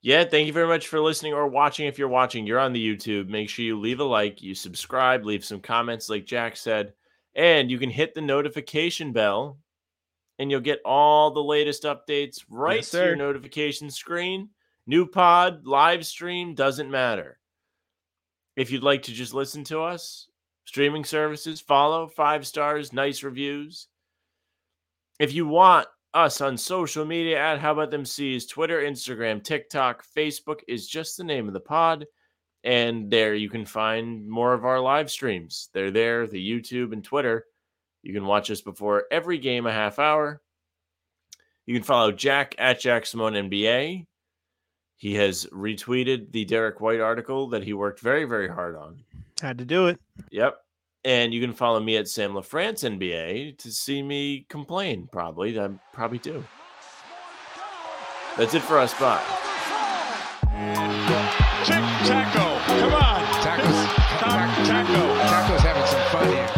Yeah, 0.01 0.23
thank 0.23 0.47
you 0.47 0.53
very 0.53 0.67
much 0.67 0.87
for 0.87 0.99
listening 0.99 1.33
or 1.33 1.47
watching. 1.47 1.87
If 1.87 1.97
you're 1.97 2.07
watching, 2.07 2.45
you're 2.45 2.59
on 2.59 2.71
the 2.71 2.95
YouTube. 2.95 3.27
Make 3.27 3.49
sure 3.49 3.65
you 3.65 3.79
leave 3.79 3.99
a 3.99 4.03
like, 4.03 4.41
you 4.41 4.53
subscribe, 4.55 5.25
leave 5.25 5.43
some 5.43 5.59
comments, 5.59 6.07
like 6.09 6.25
Jack 6.25 6.55
said, 6.55 6.93
and 7.35 7.69
you 7.69 7.77
can 7.79 7.89
hit 7.89 8.13
the 8.13 8.21
notification 8.21 9.11
bell, 9.11 9.57
and 10.39 10.51
you'll 10.51 10.61
get 10.61 10.81
all 10.85 11.31
the 11.31 11.43
latest 11.43 11.83
updates 11.83 12.43
right 12.49 12.83
to 12.83 12.97
your 12.97 13.15
notification 13.15 13.89
screen. 13.89 14.49
New 14.85 15.05
pod, 15.05 15.65
live 15.65 16.05
stream, 16.05 16.53
doesn't 16.53 16.89
matter. 16.89 17.39
If 18.55 18.71
you'd 18.71 18.83
like 18.83 19.03
to 19.03 19.11
just 19.11 19.33
listen 19.33 19.63
to 19.65 19.81
us, 19.81 20.29
streaming 20.65 21.03
services, 21.03 21.61
follow, 21.61 22.07
five 22.07 22.47
stars, 22.47 22.93
nice 22.93 23.23
reviews. 23.23 23.87
If 25.19 25.33
you 25.33 25.47
want 25.47 25.87
us 26.13 26.41
on 26.41 26.57
social 26.57 27.05
media 27.05 27.39
at 27.39 27.59
How 27.59 27.73
About 27.73 27.91
Them 27.91 28.05
C's, 28.05 28.45
Twitter, 28.45 28.81
Instagram, 28.81 29.43
TikTok, 29.43 30.05
Facebook 30.15 30.61
is 30.67 30.87
just 30.87 31.17
the 31.17 31.23
name 31.23 31.47
of 31.47 31.53
the 31.53 31.59
pod. 31.59 32.05
And 32.63 33.11
there 33.11 33.35
you 33.35 33.49
can 33.49 33.65
find 33.65 34.27
more 34.27 34.53
of 34.53 34.65
our 34.65 34.79
live 34.79 35.11
streams. 35.11 35.69
They're 35.73 35.91
there, 35.91 36.27
the 36.27 36.43
YouTube 36.43 36.91
and 36.93 37.03
Twitter. 37.03 37.45
You 38.07 38.13
can 38.13 38.25
watch 38.25 38.49
us 38.49 38.61
before 38.61 39.03
every 39.11 39.37
game 39.37 39.65
a 39.65 39.71
half 39.73 39.99
hour. 39.99 40.41
You 41.65 41.75
can 41.75 41.83
follow 41.83 42.13
Jack 42.13 42.55
at 42.57 42.79
Jack 42.79 43.05
Simone 43.05 43.33
NBA. 43.33 44.05
He 44.95 45.15
has 45.15 45.45
retweeted 45.47 46.31
the 46.31 46.45
Derrick 46.45 46.79
White 46.79 47.01
article 47.01 47.49
that 47.49 47.65
he 47.65 47.73
worked 47.73 47.99
very, 47.99 48.23
very 48.23 48.47
hard 48.47 48.77
on. 48.77 49.03
Had 49.41 49.57
to 49.57 49.65
do 49.65 49.87
it. 49.87 49.99
Yep. 50.31 50.57
And 51.03 51.33
you 51.33 51.41
can 51.41 51.51
follow 51.51 51.81
me 51.81 51.97
at 51.97 52.07
Sam 52.07 52.31
LaFrance 52.31 52.89
NBA 52.89 53.57
to 53.57 53.71
see 53.73 54.01
me 54.01 54.45
complain, 54.47 55.09
probably. 55.11 55.59
I 55.59 55.69
probably 55.91 56.19
do. 56.19 56.45
That's 58.37 58.53
it 58.53 58.61
for 58.61 58.79
us. 58.79 58.93
Bye. 58.93 59.21
Tic 61.65 61.75
Taco. 62.07 62.57
Come 62.79 62.93
on. 62.93 63.41
Taco's, 63.43 64.65
Taco. 64.65 65.17
Taco's 65.27 65.61
having 65.61 65.85
some 65.85 66.01
fun 66.09 66.29
here. 66.29 66.56